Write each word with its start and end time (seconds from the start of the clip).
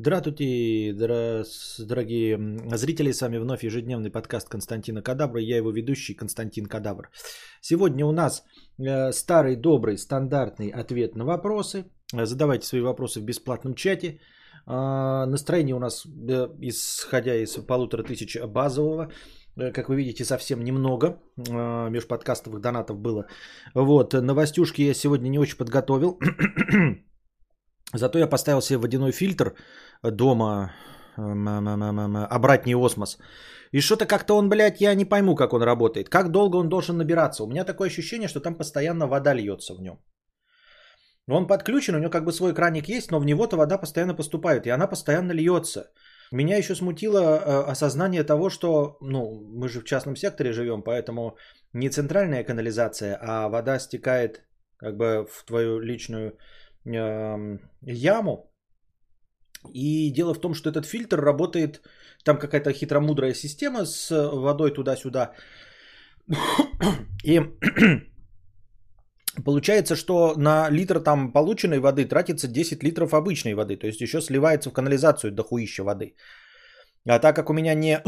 Здравствуйте, 0.00 0.92
дорогие 0.92 2.38
зрители, 2.76 3.10
с 3.10 3.20
вами 3.20 3.38
вновь 3.38 3.64
ежедневный 3.64 4.10
подкаст 4.10 4.48
Константина 4.48 5.02
Кадавра, 5.02 5.40
я 5.40 5.56
его 5.56 5.72
ведущий 5.72 6.14
Константин 6.14 6.66
Кадавр. 6.66 7.10
Сегодня 7.60 8.06
у 8.06 8.12
нас 8.12 8.44
э, 8.78 9.10
старый, 9.10 9.56
добрый, 9.56 9.98
стандартный 9.98 10.68
ответ 10.68 11.16
на 11.16 11.24
вопросы. 11.24 11.84
Задавайте 12.12 12.64
свои 12.64 12.80
вопросы 12.80 13.20
в 13.20 13.24
бесплатном 13.24 13.74
чате. 13.74 14.20
А, 14.66 15.26
настроение 15.26 15.74
у 15.74 15.80
нас, 15.80 16.06
э, 16.06 16.48
исходя 16.60 17.34
из 17.34 17.56
полутора 17.66 18.04
тысяч 18.04 18.36
базового, 18.40 19.10
э, 19.56 19.72
как 19.72 19.88
вы 19.88 19.96
видите, 19.96 20.24
совсем 20.24 20.62
немного 20.62 21.20
а, 21.50 21.88
межподкастовых 21.90 22.60
донатов 22.60 23.00
было. 23.00 23.26
Вот, 23.74 24.12
новостюшки 24.12 24.82
я 24.82 24.94
сегодня 24.94 25.28
не 25.28 25.40
очень 25.40 25.56
подготовил. 25.56 26.20
Зато 27.94 28.18
я 28.18 28.26
поставил 28.26 28.60
себе 28.60 28.78
водяной 28.78 29.12
фильтр 29.12 29.54
дома, 30.02 30.72
обратный 31.16 32.74
осмос. 32.74 33.18
И 33.72 33.80
что-то 33.80 34.06
как-то 34.06 34.36
он, 34.36 34.48
блядь, 34.48 34.80
я 34.80 34.94
не 34.94 35.04
пойму, 35.04 35.34
как 35.34 35.52
он 35.52 35.62
работает. 35.62 36.08
Как 36.08 36.30
долго 36.30 36.56
он 36.56 36.68
должен 36.68 36.96
набираться? 36.96 37.44
У 37.44 37.46
меня 37.46 37.64
такое 37.64 37.88
ощущение, 37.88 38.28
что 38.28 38.40
там 38.40 38.54
постоянно 38.54 39.06
вода 39.06 39.34
льется 39.34 39.74
в 39.74 39.80
нем. 39.80 39.98
Он 41.30 41.46
подключен, 41.46 41.94
у 41.94 41.98
него 41.98 42.10
как 42.10 42.24
бы 42.24 42.32
свой 42.32 42.54
краник 42.54 42.88
есть, 42.88 43.10
но 43.10 43.20
в 43.20 43.26
него-то 43.26 43.56
вода 43.56 43.78
постоянно 43.78 44.14
поступает, 44.14 44.66
и 44.66 44.70
она 44.70 44.86
постоянно 44.86 45.32
льется. 45.32 45.90
Меня 46.32 46.56
еще 46.56 46.74
смутило 46.74 47.18
э, 47.18 47.70
осознание 47.70 48.24
того, 48.24 48.50
что, 48.50 48.96
ну, 49.02 49.42
мы 49.54 49.68
же 49.68 49.80
в 49.80 49.84
частном 49.84 50.16
секторе 50.16 50.52
живем, 50.52 50.82
поэтому 50.82 51.36
не 51.74 51.90
центральная 51.90 52.44
канализация, 52.44 53.18
а 53.20 53.48
вода 53.48 53.78
стекает 53.78 54.42
как 54.78 54.96
бы 54.96 55.26
в 55.30 55.44
твою 55.44 55.80
личную 55.80 56.38
яму. 56.88 58.50
И 59.74 60.10
дело 60.10 60.34
в 60.34 60.40
том, 60.40 60.54
что 60.54 60.70
этот 60.70 60.86
фильтр 60.86 61.20
работает, 61.20 61.82
там 62.24 62.38
какая-то 62.38 62.72
хитромудрая 62.72 63.34
система 63.34 63.84
с 63.84 64.10
водой 64.10 64.72
туда-сюда. 64.72 65.34
И 67.24 67.40
Получается, 69.44 69.96
что 69.96 70.34
на 70.36 70.70
литр 70.70 71.00
там 71.00 71.32
полученной 71.32 71.78
воды 71.78 72.04
тратится 72.08 72.48
10 72.48 72.82
литров 72.82 73.14
обычной 73.14 73.54
воды. 73.54 73.76
То 73.76 73.86
есть 73.86 74.00
еще 74.00 74.20
сливается 74.20 74.70
в 74.70 74.72
канализацию 74.72 75.32
дохуища 75.32 75.84
воды. 75.84 76.14
А 77.06 77.18
так 77.18 77.36
как 77.36 77.50
у 77.50 77.52
меня 77.52 77.74
не, 77.74 78.02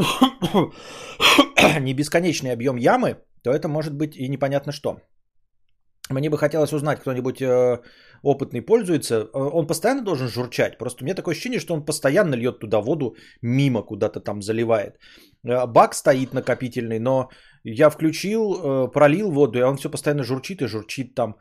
не 1.79 1.93
бесконечный 1.93 2.51
объем 2.51 2.77
ямы, 2.77 3.17
то 3.43 3.51
это 3.51 3.67
может 3.67 3.93
быть 3.93 4.15
и 4.15 4.27
непонятно 4.27 4.71
что. 4.71 4.99
Мне 6.09 6.29
бы 6.29 6.37
хотелось 6.37 6.73
узнать, 6.73 6.99
кто-нибудь 6.99 7.41
э, 7.41 7.79
опытный 8.23 8.61
пользуется. 8.61 9.15
Э, 9.15 9.49
он 9.53 9.67
постоянно 9.67 10.01
должен 10.01 10.27
журчать. 10.27 10.77
Просто 10.77 11.03
у 11.03 11.05
меня 11.05 11.15
такое 11.15 11.33
ощущение, 11.33 11.59
что 11.59 11.73
он 11.73 11.85
постоянно 11.85 12.35
льет 12.35 12.59
туда 12.59 12.81
воду, 12.81 13.15
мимо 13.41 13.83
куда-то 13.83 14.19
там 14.19 14.41
заливает. 14.41 14.99
Э, 15.47 15.65
бак 15.67 15.95
стоит 15.95 16.33
накопительный, 16.33 16.99
но 16.99 17.29
я 17.63 17.89
включил, 17.89 18.41
э, 18.53 18.91
пролил 18.91 19.31
воду, 19.31 19.59
и 19.59 19.63
он 19.63 19.77
все 19.77 19.89
постоянно 19.89 20.23
журчит 20.23 20.61
и 20.61 20.67
журчит 20.67 21.15
там. 21.15 21.35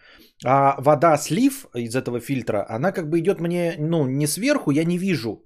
А 0.45 0.77
вода 0.81 1.17
слив 1.19 1.67
из 1.75 1.95
этого 1.95 2.21
фильтра, 2.21 2.67
она 2.69 2.93
как 2.93 3.09
бы 3.11 3.19
идет 3.19 3.41
мне, 3.41 3.75
ну, 3.79 4.07
не 4.07 4.27
сверху, 4.27 4.71
я 4.71 4.85
не 4.85 4.99
вижу. 4.99 5.45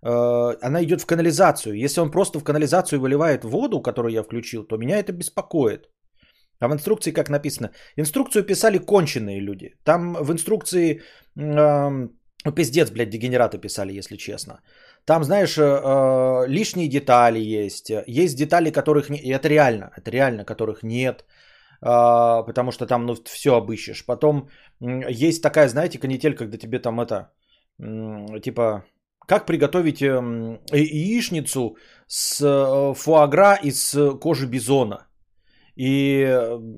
Она 0.00 0.84
идет 0.84 1.00
в 1.00 1.06
канализацию. 1.06 1.74
Если 1.74 2.00
он 2.00 2.12
просто 2.12 2.38
в 2.38 2.44
канализацию 2.44 3.00
выливает 3.00 3.44
воду, 3.44 3.82
которую 3.82 4.12
я 4.12 4.22
включил, 4.22 4.62
то 4.62 4.76
меня 4.76 5.00
это 5.00 5.12
беспокоит. 5.12 5.88
А 6.60 6.68
в 6.68 6.72
инструкции 6.72 7.12
как 7.12 7.30
написано? 7.30 7.70
Инструкцию 7.96 8.44
писали 8.44 8.78
конченые 8.78 9.40
люди. 9.40 9.74
Там 9.84 10.14
в 10.14 10.32
инструкции 10.32 11.02
э, 11.36 12.08
пиздец, 12.54 12.90
блядь, 12.90 13.10
дегенераты 13.10 13.58
писали, 13.58 13.98
если 13.98 14.16
честно. 14.16 14.60
Там, 15.04 15.24
знаешь, 15.24 15.56
э, 15.56 15.62
э, 15.62 16.48
лишние 16.48 16.88
детали 16.88 17.38
есть. 17.38 17.90
Есть 18.06 18.36
детали, 18.36 18.70
которых 18.70 19.10
нет. 19.10 19.22
И 19.24 19.30
это 19.30 19.48
реально. 19.48 19.90
Это 19.96 20.10
реально, 20.10 20.44
которых 20.44 20.82
нет. 20.82 21.24
Э, 21.80 22.44
потому 22.46 22.72
что 22.72 22.86
там 22.86 23.06
ну, 23.06 23.16
все 23.24 23.54
обыщешь. 23.54 24.04
Потом 24.04 24.48
есть 24.80 25.42
такая, 25.42 25.68
знаете, 25.68 25.98
канитель, 25.98 26.34
когда 26.34 26.58
тебе 26.58 26.78
там 26.78 27.00
это... 27.00 27.30
Типа, 28.42 28.84
как 29.28 29.46
приготовить 29.46 30.02
эм, 30.02 30.58
яичницу 30.72 31.76
с 32.08 32.40
э, 32.42 32.94
фуагра 32.94 33.54
из 33.62 33.96
кожи 34.20 34.46
бизона. 34.46 35.07
И, 35.78 36.26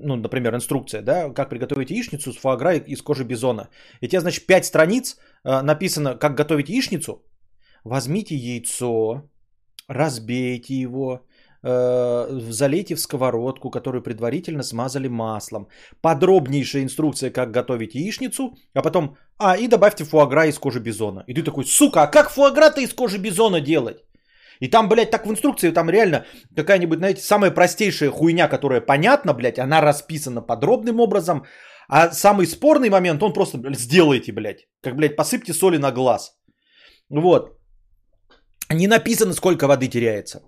ну, 0.03 0.15
например, 0.15 0.53
инструкция, 0.55 1.01
да, 1.01 1.29
как 1.29 1.49
приготовить 1.49 1.91
яичницу 1.91 2.33
с 2.33 2.37
фуагра 2.37 2.75
из 2.75 3.01
кожи 3.01 3.23
бизона. 3.23 3.69
И 4.01 4.07
тебе, 4.07 4.21
значит, 4.21 4.45
5 4.45 4.65
страниц 4.65 5.17
э, 5.43 5.61
написано, 5.61 6.15
как 6.15 6.35
готовить 6.35 6.69
яичницу, 6.69 7.23
Возьмите 7.83 8.35
яйцо, 8.35 9.23
разбейте 9.87 10.75
его, 10.75 11.25
э, 11.63 12.39
залейте 12.51 12.95
в 12.95 12.99
сковородку, 12.99 13.71
которую 13.71 14.03
предварительно 14.03 14.63
смазали 14.63 15.07
маслом. 15.07 15.67
Подробнейшая 16.01 16.83
инструкция, 16.83 17.31
как 17.31 17.51
готовить 17.51 17.95
яичницу, 17.95 18.55
а 18.75 18.81
потом, 18.83 19.17
а, 19.37 19.57
и 19.57 19.67
добавьте 19.67 20.03
фуагра 20.03 20.45
из 20.45 20.59
кожи 20.59 20.79
бизона. 20.79 21.23
И 21.27 21.33
ты 21.33 21.43
такой, 21.43 21.65
сука, 21.65 22.03
а 22.03 22.07
как 22.07 22.29
фуагра-то 22.29 22.81
из 22.81 22.93
кожи 22.93 23.17
бизона 23.17 23.61
делать? 23.61 24.03
И 24.61 24.67
там, 24.67 24.87
блядь, 24.89 25.11
так 25.11 25.25
в 25.25 25.29
инструкции, 25.29 25.71
там 25.71 25.89
реально 25.89 26.25
какая-нибудь, 26.55 26.99
знаете, 26.99 27.21
самая 27.21 27.51
простейшая 27.51 28.11
хуйня, 28.11 28.47
которая 28.47 28.79
понятна, 28.79 29.33
блядь, 29.33 29.59
она 29.59 29.81
расписана 29.81 30.41
подробным 30.41 30.99
образом, 30.99 31.45
а 31.89 32.11
самый 32.11 32.45
спорный 32.45 32.89
момент, 32.89 33.23
он 33.23 33.33
просто, 33.33 33.57
блядь, 33.57 33.79
сделайте, 33.79 34.31
блядь, 34.31 34.67
как, 34.81 34.95
блядь, 34.95 35.15
посыпьте 35.15 35.53
соли 35.53 35.77
на 35.77 35.91
глаз. 35.91 36.31
Вот. 37.09 37.57
Не 38.69 38.87
написано, 38.87 39.33
сколько 39.33 39.67
воды 39.67 39.87
теряется. 39.87 40.41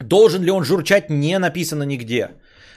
Должен 0.00 0.42
ли 0.42 0.50
он 0.50 0.64
журчать, 0.64 1.10
не 1.10 1.38
написано 1.38 1.84
нигде. 1.84 2.28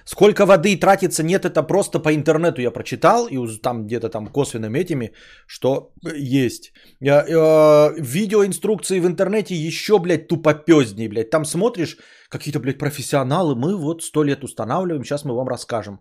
Сколько 0.05 0.45
воды 0.45 0.75
тратится, 0.77 1.23
нет, 1.23 1.45
это 1.45 1.63
просто 1.63 1.99
по 1.99 2.13
интернету 2.13 2.61
я 2.61 2.71
прочитал, 2.71 3.27
и 3.27 3.37
там 3.61 3.85
где-то 3.85 4.09
там 4.09 4.27
косвенными 4.27 4.79
этими, 4.79 5.11
что 5.47 5.93
есть. 6.15 6.73
Э, 7.01 7.93
видеоинструкции 7.97 8.99
в 8.99 9.05
интернете 9.05 9.55
еще, 9.55 9.99
блядь, 9.99 10.27
тупопезней, 10.27 11.07
блядь. 11.07 11.29
Там 11.29 11.45
смотришь, 11.45 11.97
какие-то, 12.29 12.59
блядь, 12.59 12.79
профессионалы, 12.79 13.55
мы 13.55 13.75
вот 13.75 14.03
сто 14.03 14.23
лет 14.23 14.43
устанавливаем, 14.43 15.03
сейчас 15.03 15.25
мы 15.25 15.35
вам 15.35 15.47
расскажем. 15.47 15.99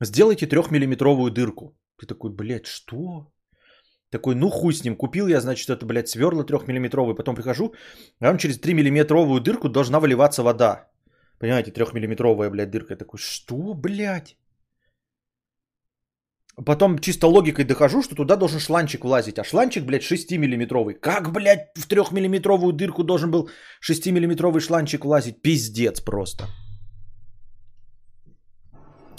Сделайте 0.00 0.46
трехмиллиметровую 0.46 1.30
дырку. 1.30 1.76
Ты 1.98 2.06
такой, 2.06 2.30
блядь, 2.30 2.66
что? 2.66 3.26
Такой, 4.10 4.34
ну 4.34 4.50
хуй 4.50 4.72
с 4.72 4.84
ним, 4.84 4.96
купил 4.96 5.28
я, 5.28 5.40
значит, 5.40 5.68
это, 5.68 5.84
блядь, 5.84 6.08
сверло 6.08 6.44
трехмиллиметровое. 6.44 7.14
Потом 7.14 7.34
прихожу, 7.34 7.74
а 8.20 8.26
там 8.26 8.38
через 8.38 8.58
3-миллиметровую 8.58 9.40
дырку 9.40 9.68
должна 9.68 10.00
выливаться 10.00 10.42
вода. 10.42 10.88
Понимаете, 11.38 11.70
трехмиллиметровая, 11.70 12.50
блядь, 12.50 12.70
дырка. 12.70 12.94
Я 12.94 12.96
такой, 12.96 13.18
что, 13.18 13.74
блядь? 13.74 14.36
Потом 16.66 16.98
чисто 16.98 17.28
логикой 17.28 17.64
дохожу, 17.64 18.02
что 18.02 18.16
туда 18.16 18.36
должен 18.36 18.60
шланчик 18.60 19.04
влазить. 19.04 19.38
А 19.38 19.44
шланчик, 19.44 19.84
блядь, 19.84 20.02
6-миллиметровый. 20.02 20.94
Как, 20.94 21.32
блядь, 21.32 21.68
в 21.76 21.86
трехмиллиметровую 21.86 22.72
дырку 22.72 23.04
должен 23.04 23.30
был 23.30 23.48
6-миллиметровый 23.88 24.60
шланчик 24.60 25.04
влазить? 25.04 25.42
Пиздец 25.42 26.00
просто. 26.00 26.46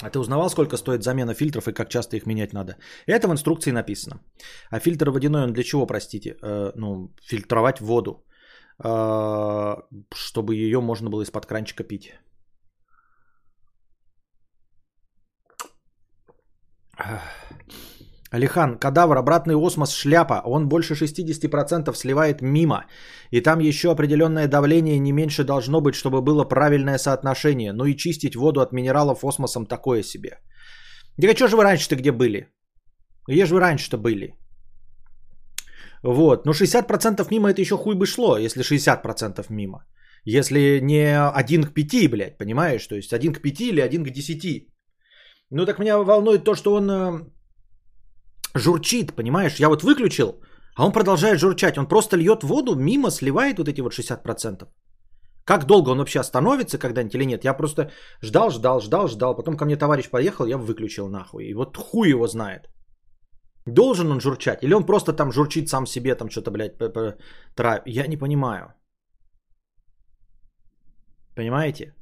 А 0.02 0.10
ты 0.10 0.18
узнавал, 0.18 0.50
сколько 0.50 0.76
стоит 0.76 1.02
замена 1.02 1.34
фильтров 1.34 1.68
и 1.68 1.72
как 1.72 1.88
часто 1.88 2.16
их 2.16 2.26
менять 2.26 2.52
надо? 2.52 2.76
Это 3.06 3.28
в 3.28 3.32
инструкции 3.32 3.72
написано. 3.72 4.20
А 4.70 4.80
фильтр 4.80 5.10
водяной, 5.10 5.44
он 5.44 5.52
для 5.52 5.62
чего, 5.62 5.86
простите? 5.86 6.36
Э, 6.42 6.72
ну, 6.74 7.14
фильтровать 7.22 7.80
воду, 7.80 8.24
чтобы 8.82 10.54
ее 10.54 10.80
можно 10.80 11.10
было 11.10 11.22
из-под 11.22 11.46
кранчика 11.46 11.84
пить. 11.84 12.14
Алихан, 18.32 18.78
кадавр, 18.78 19.16
обратный 19.16 19.56
осмос, 19.56 19.92
шляпа. 19.92 20.42
Он 20.44 20.68
больше 20.68 20.94
60% 20.94 21.94
сливает 21.94 22.42
мимо. 22.42 22.86
И 23.32 23.40
там 23.40 23.58
еще 23.58 23.90
определенное 23.90 24.48
давление 24.48 24.98
не 24.98 25.12
меньше 25.12 25.44
должно 25.44 25.80
быть, 25.80 25.94
чтобы 25.94 26.22
было 26.22 26.44
правильное 26.44 26.98
соотношение. 26.98 27.72
Ну 27.72 27.84
и 27.86 27.96
чистить 27.96 28.36
воду 28.36 28.60
от 28.60 28.72
минералов 28.72 29.24
осмосом 29.24 29.66
такое 29.66 30.02
себе. 30.02 30.38
Да 31.18 31.34
что 31.34 31.48
же 31.48 31.56
вы 31.56 31.64
раньше-то 31.64 31.96
где 31.96 32.12
были? 32.12 32.48
Где 33.28 33.46
же 33.46 33.54
вы 33.54 33.60
раньше-то 33.60 33.98
были? 33.98 34.34
Вот. 36.02 36.46
Ну 36.46 36.52
60% 36.52 37.26
мимо 37.30 37.50
это 37.50 37.60
еще 37.60 37.76
хуй 37.76 37.94
бы 37.94 38.06
шло, 38.06 38.38
если 38.38 38.62
60% 38.62 39.46
мимо. 39.50 39.84
Если 40.24 40.80
не 40.82 41.16
1 41.18 41.64
к 41.64 41.74
5, 41.74 42.10
блядь, 42.10 42.38
понимаешь? 42.38 42.86
То 42.86 42.94
есть 42.94 43.12
1 43.12 43.32
к 43.32 43.40
5 43.42 43.60
или 43.60 43.80
1 43.80 44.04
к 44.04 44.10
10. 44.10 44.68
Ну 45.50 45.66
так 45.66 45.78
меня 45.78 45.98
волнует 45.98 46.44
то, 46.44 46.54
что 46.54 46.74
он 46.74 46.90
э, 46.90 47.20
журчит, 48.54 49.14
понимаешь? 49.16 49.60
Я 49.60 49.68
вот 49.68 49.82
выключил, 49.82 50.40
а 50.76 50.86
он 50.86 50.92
продолжает 50.92 51.40
журчать. 51.40 51.78
Он 51.78 51.86
просто 51.86 52.16
льет 52.16 52.42
воду, 52.42 52.74
мимо 52.74 53.10
сливает 53.10 53.58
вот 53.58 53.68
эти 53.68 53.80
вот 53.80 53.92
60%. 53.92 54.68
Как 55.44 55.66
долго 55.66 55.90
он 55.90 55.98
вообще 55.98 56.20
остановится 56.20 56.78
когда-нибудь 56.78 57.14
или 57.14 57.24
нет? 57.24 57.44
Я 57.44 57.54
просто 57.54 57.90
ждал, 58.22 58.50
ждал, 58.50 58.80
ждал, 58.80 59.08
ждал. 59.08 59.36
Потом 59.36 59.56
ко 59.56 59.64
мне 59.64 59.76
товарищ 59.76 60.08
поехал, 60.10 60.46
я 60.46 60.58
выключил 60.58 61.08
нахуй. 61.08 61.44
И 61.44 61.54
вот 61.54 61.76
хуй 61.76 62.10
его 62.10 62.26
знает. 62.26 62.68
Должен 63.66 64.10
он 64.10 64.20
журчать? 64.20 64.62
Или 64.62 64.74
он 64.74 64.86
просто 64.86 65.12
там 65.12 65.32
журчит 65.32 65.68
сам 65.68 65.86
себе, 65.86 66.14
там 66.14 66.30
что-то, 66.30 66.50
блядь, 66.50 66.78
тра... 67.54 67.82
Я 67.86 68.06
не 68.06 68.16
понимаю. 68.16 68.74
Понимаете? 71.36 71.94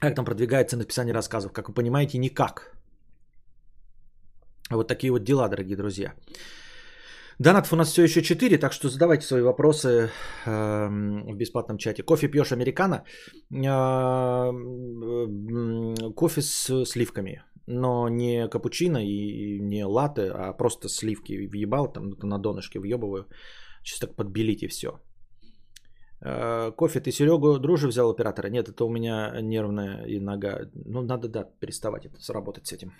Как 0.00 0.14
там 0.14 0.24
продвигается 0.24 0.76
написание 0.76 1.14
рассказов? 1.14 1.52
Как 1.52 1.68
вы 1.68 1.74
понимаете, 1.74 2.18
никак. 2.18 2.72
Вот 4.70 4.88
такие 4.88 5.10
вот 5.10 5.24
дела, 5.24 5.48
дорогие 5.48 5.76
друзья. 5.76 6.14
Донатов 7.38 7.72
у 7.72 7.76
нас 7.76 7.92
все 7.92 8.02
еще 8.02 8.22
4, 8.22 8.58
так 8.58 8.72
что 8.72 8.88
задавайте 8.88 9.26
свои 9.26 9.42
вопросы 9.42 10.10
э, 10.46 10.88
в 11.30 11.36
бесплатном 11.36 11.78
чате. 11.78 12.02
Кофе 12.02 12.28
пьешь 12.28 12.52
американо? 12.52 13.04
Э, 13.52 14.52
кофе 16.14 16.42
с 16.42 16.84
сливками, 16.84 17.42
но 17.68 18.08
не 18.08 18.48
капучино 18.48 18.98
и 18.98 19.60
не 19.60 19.84
латте, 19.84 20.30
а 20.34 20.52
просто 20.52 20.88
сливки 20.88 21.46
въебал, 21.46 21.92
там 21.92 22.10
на 22.22 22.38
донышке 22.38 22.78
въебываю. 22.78 23.26
Чисто 23.82 24.06
так 24.06 24.16
подбелить 24.16 24.62
и 24.62 24.68
все. 24.68 24.88
Э, 26.24 26.72
кофе, 26.76 27.00
ты 27.00 27.12
Серегу 27.12 27.58
дружи 27.58 27.88
взял 27.88 28.10
оператора? 28.10 28.48
Нет, 28.48 28.68
это 28.68 28.84
у 28.84 28.90
меня 28.90 29.40
нервная 29.40 30.04
и 30.06 30.20
нога. 30.20 30.70
Ну, 30.74 31.02
надо, 31.02 31.28
да, 31.28 31.44
переставать 31.60 32.06
это, 32.06 32.20
сработать 32.20 32.66
с 32.66 32.72
этим. 32.72 32.92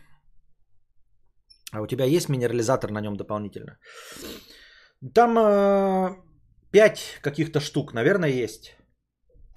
А 1.73 1.83
у 1.83 1.87
тебя 1.87 2.05
есть 2.05 2.29
минерализатор 2.29 2.91
на 2.91 3.01
нем 3.01 3.17
дополнительно? 3.17 3.79
Там 5.15 5.39
э, 5.39 6.17
5 6.73 7.21
каких-то 7.23 7.61
штук, 7.61 7.95
наверное, 7.95 8.45
есть. 8.45 8.77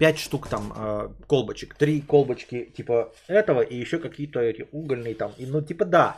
5 0.02 0.18
штук 0.18 0.48
там 0.48 0.72
э, 0.76 1.08
колбочек. 1.28 1.74
3 1.78 2.00
колбочки 2.00 2.72
типа 2.76 3.12
этого 3.28 3.60
и 3.60 3.80
еще 3.80 3.98
какие-то 3.98 4.40
эти 4.40 4.66
угольные 4.72 5.14
там. 5.14 5.32
И, 5.38 5.46
ну, 5.46 5.62
типа 5.62 5.84
да. 5.84 6.16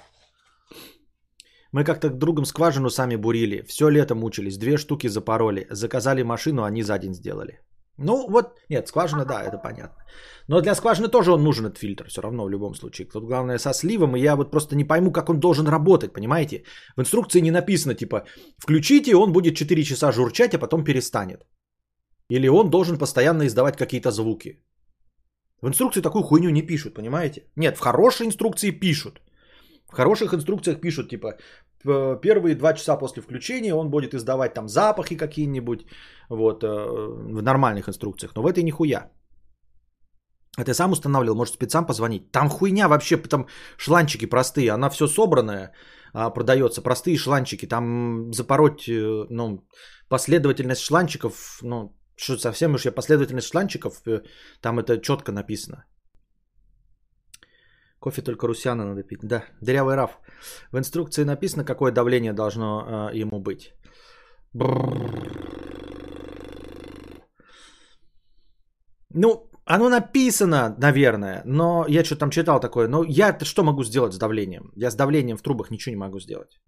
Мы 1.73 1.85
как-то 1.85 2.09
другом 2.09 2.47
скважину 2.47 2.89
сами 2.89 3.17
бурили. 3.17 3.63
Все 3.67 3.91
лето 3.91 4.15
мучились. 4.15 4.57
Две 4.57 4.79
штуки 4.79 5.09
запороли. 5.09 5.67
Заказали 5.71 6.23
машину, 6.23 6.63
они 6.63 6.83
за 6.83 6.99
день 6.99 7.15
сделали. 7.15 7.61
Ну 7.99 8.27
вот, 8.31 8.47
нет, 8.71 8.89
скважина, 8.89 9.25
да, 9.25 9.43
это 9.43 9.59
понятно. 9.59 10.03
Но 10.49 10.61
для 10.63 10.75
скважины 10.75 11.09
тоже 11.09 11.33
он 11.33 11.43
нужен, 11.43 11.67
этот 11.67 11.79
фильтр, 11.79 12.09
все 12.09 12.23
равно 12.23 12.45
в 12.45 12.51
любом 12.51 12.75
случае. 12.75 13.07
Тут 13.07 13.25
главное 13.25 13.59
со 13.59 13.75
сливом, 13.75 14.17
и 14.17 14.21
я 14.21 14.35
вот 14.35 14.51
просто 14.51 14.77
не 14.77 14.85
пойму, 14.85 15.13
как 15.13 15.29
он 15.29 15.41
должен 15.41 15.67
работать, 15.67 16.13
понимаете? 16.13 16.65
В 16.97 17.01
инструкции 17.01 17.41
не 17.41 17.51
написано, 17.51 17.95
типа, 17.95 18.25
включите, 18.59 19.15
он 19.15 19.33
будет 19.33 19.57
4 19.57 19.83
часа 19.85 20.11
журчать, 20.13 20.55
а 20.55 20.59
потом 20.59 20.85
перестанет. 20.85 21.43
Или 22.31 22.49
он 22.49 22.71
должен 22.71 22.99
постоянно 22.99 23.47
издавать 23.47 23.77
какие-то 23.77 24.11
звуки. 24.11 24.61
В 25.63 25.69
инструкции 25.69 26.03
такую 26.03 26.23
хуйню 26.25 26.51
не 26.51 26.63
пишут, 26.63 26.95
понимаете? 26.95 27.43
Нет, 27.57 27.77
в 27.77 27.81
хорошей 27.81 28.27
инструкции 28.27 28.71
пишут. 28.71 29.23
В 29.87 29.97
хороших 29.97 30.35
инструкциях 30.35 30.81
пишут, 30.81 31.09
типа, 31.09 31.39
первые 32.21 32.55
два 32.55 32.75
часа 32.75 32.97
после 32.97 33.23
включения 33.23 33.75
он 33.75 33.91
будет 33.91 34.15
издавать 34.15 34.55
там 34.55 34.69
запахи 34.69 35.17
какие-нибудь, 35.17 35.87
вот, 36.29 36.65
э, 36.65 36.67
в 36.67 37.43
нормальных 37.43 37.89
инструкциях. 37.89 38.33
Но 38.35 38.43
в 38.43 38.47
этой 38.47 38.63
нихуя. 38.63 39.11
А 40.57 40.65
ты 40.65 40.73
сам 40.75 40.93
устанавливал, 40.93 41.37
может 41.37 41.55
спецам 41.55 41.87
позвонить. 41.87 42.31
Там 42.33 42.49
хуйня 42.49 42.89
вообще, 42.89 43.17
там 43.17 43.47
шланчики 43.77 44.27
простые, 44.27 44.71
она 44.71 44.89
все 44.91 45.07
собранная, 45.07 45.73
а, 46.13 46.31
продается, 46.31 46.83
простые 46.83 47.17
шланчики. 47.17 47.67
Там 47.67 48.33
запороть, 48.33 48.89
э, 48.89 49.27
ну, 49.31 49.67
последовательность 50.09 50.83
шланчиков, 50.83 51.59
ну, 51.63 51.97
что 52.17 52.39
совсем 52.39 52.75
уж 52.75 52.85
я 52.85 52.93
последовательность 52.93 53.49
шланчиков, 53.49 54.03
э, 54.07 54.23
там 54.61 54.79
это 54.79 54.99
четко 55.01 55.33
написано. 55.33 55.85
Кофе 57.99 58.23
только 58.23 58.47
русяна 58.47 58.85
надо 58.85 59.03
пить. 59.03 59.21
Да, 59.23 59.45
дырявый 59.63 59.97
раф. 59.97 60.19
В 60.73 60.79
инструкции 60.79 61.25
написано, 61.25 61.65
какое 61.65 61.93
давление 61.93 62.33
должно 62.33 63.11
э, 63.13 63.17
ему 63.17 63.41
быть. 63.41 63.73
Ну, 69.15 69.51
оно 69.65 69.89
написано, 69.89 70.77
наверное, 70.79 71.43
но 71.47 71.87
я 71.89 72.05
что-то 72.05 72.21
там 72.21 72.31
читал 72.31 72.61
такое. 72.61 72.89
Но 72.89 73.05
я 73.05 73.39
что 73.43 73.65
могу 73.65 73.85
сделать 73.85 74.13
с 74.13 74.19
давлением? 74.19 74.71
Я 74.77 74.91
с 74.91 74.97
давлением 74.97 75.37
в 75.37 75.43
трубах 75.43 75.71
ничего 75.71 75.93
не 75.93 76.01
могу 76.01 76.21
сделать. 76.21 76.61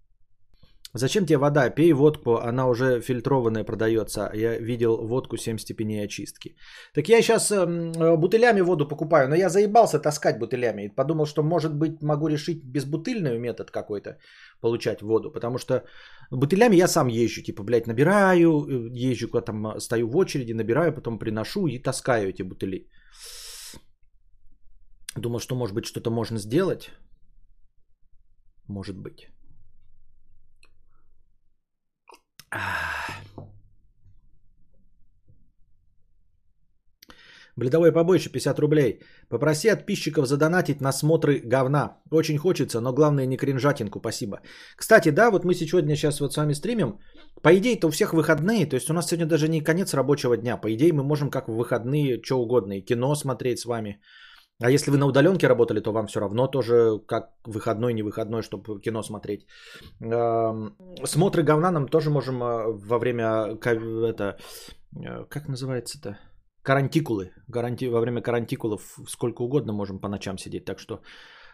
Зачем 0.93 1.25
тебе 1.25 1.37
вода? 1.37 1.69
Пей 1.69 1.93
водку, 1.93 2.37
она 2.37 2.67
уже 2.67 3.01
фильтрованная 3.01 3.63
продается. 3.65 4.31
Я 4.33 4.57
видел 4.57 4.97
водку 5.07 5.37
7 5.37 5.57
степеней 5.57 6.05
очистки. 6.05 6.55
Так 6.93 7.09
я 7.09 7.21
сейчас 7.21 7.51
эм, 7.51 7.91
э, 7.91 8.17
бутылями 8.17 8.61
воду 8.61 8.87
покупаю, 8.87 9.27
но 9.27 9.35
я 9.35 9.49
заебался 9.49 9.99
таскать 9.99 10.39
бутылями. 10.39 10.85
И 10.85 10.95
подумал, 10.95 11.25
что 11.25 11.43
может 11.43 11.73
быть 11.73 12.01
могу 12.01 12.29
решить 12.29 12.63
безбутыльный 12.63 13.37
метод 13.37 13.71
какой-то 13.71 14.17
получать 14.61 15.01
воду. 15.01 15.31
Потому 15.31 15.57
что 15.57 15.83
бутылями 16.31 16.77
я 16.77 16.87
сам 16.87 17.09
езжу. 17.09 17.41
Типа, 17.43 17.63
блядь, 17.63 17.87
набираю, 17.87 18.65
э, 18.65 18.89
езжу 19.11 19.27
куда 19.27 19.41
там, 19.41 19.67
э, 19.67 19.79
стою 19.79 20.07
в 20.07 20.15
очереди, 20.15 20.53
набираю, 20.53 20.93
потом 20.93 21.19
приношу 21.19 21.67
и 21.67 21.79
таскаю 21.79 22.29
эти 22.29 22.43
бутыли. 22.43 22.87
Думал, 25.17 25.39
что 25.39 25.55
может 25.55 25.75
быть 25.75 25.85
что-то 25.85 26.11
можно 26.11 26.39
сделать. 26.39 26.91
Может 28.69 28.97
быть. 28.97 29.36
Бледовое 37.57 37.91
побольше 37.91 38.29
50 38.29 38.59
рублей. 38.59 38.99
Попроси 39.29 39.69
подписчиков 39.69 40.27
задонатить 40.27 40.79
на 40.79 40.91
смотры 40.91 41.41
говна. 41.43 41.97
Очень 42.11 42.37
хочется, 42.37 42.81
но 42.81 42.93
главное 42.93 43.25
не 43.25 43.35
кринжатинку, 43.35 43.99
спасибо. 43.99 44.41
Кстати, 44.75 45.09
да, 45.09 45.31
вот 45.31 45.43
мы 45.43 45.55
сегодня 45.55 45.95
сейчас 45.95 46.19
вот 46.19 46.33
с 46.33 46.37
вами 46.37 46.53
стримим. 46.53 46.99
По 47.41 47.49
идее-то 47.49 47.87
у 47.87 47.91
всех 47.91 48.13
выходные, 48.13 48.67
то 48.67 48.75
есть 48.75 48.89
у 48.89 48.93
нас 48.93 49.07
сегодня 49.07 49.25
даже 49.25 49.47
не 49.49 49.63
конец 49.63 49.93
рабочего 49.95 50.37
дня. 50.37 50.57
По 50.57 50.67
идее 50.67 50.93
мы 50.93 51.03
можем 51.03 51.31
как 51.31 51.47
в 51.47 51.55
выходные 51.55 52.21
что 52.23 52.35
угодно, 52.35 52.73
и 52.73 52.85
кино 52.85 53.15
смотреть 53.15 53.59
с 53.59 53.65
вами. 53.65 54.01
А 54.59 54.71
если 54.71 54.91
вы 54.91 54.97
на 54.97 55.05
удаленке 55.05 55.47
работали, 55.47 55.81
то 55.81 55.91
вам 55.91 56.07
все 56.07 56.19
равно 56.19 56.47
тоже 56.47 56.99
как 57.07 57.29
выходной, 57.45 57.93
не 57.93 58.03
выходной, 58.03 58.41
чтобы 58.41 58.81
кино 58.81 59.03
смотреть. 59.03 59.45
Смотры 61.05 61.43
говна 61.43 61.71
нам 61.71 61.87
тоже 61.87 62.09
можем 62.09 62.41
а, 62.41 62.65
во 62.67 62.97
время 62.97 63.55
это 63.55 64.37
э, 64.95 65.25
как 65.29 65.47
называется-то 65.47 66.17
карантикулы, 66.63 67.31
гаранти 67.47 67.87
во 67.87 67.99
время 67.99 68.21
карантикулов 68.21 68.81
сколько 69.07 69.43
угодно 69.43 69.73
можем 69.73 69.99
по 69.99 70.09
ночам 70.09 70.37
сидеть, 70.37 70.65
так 70.65 70.79
что 70.79 71.01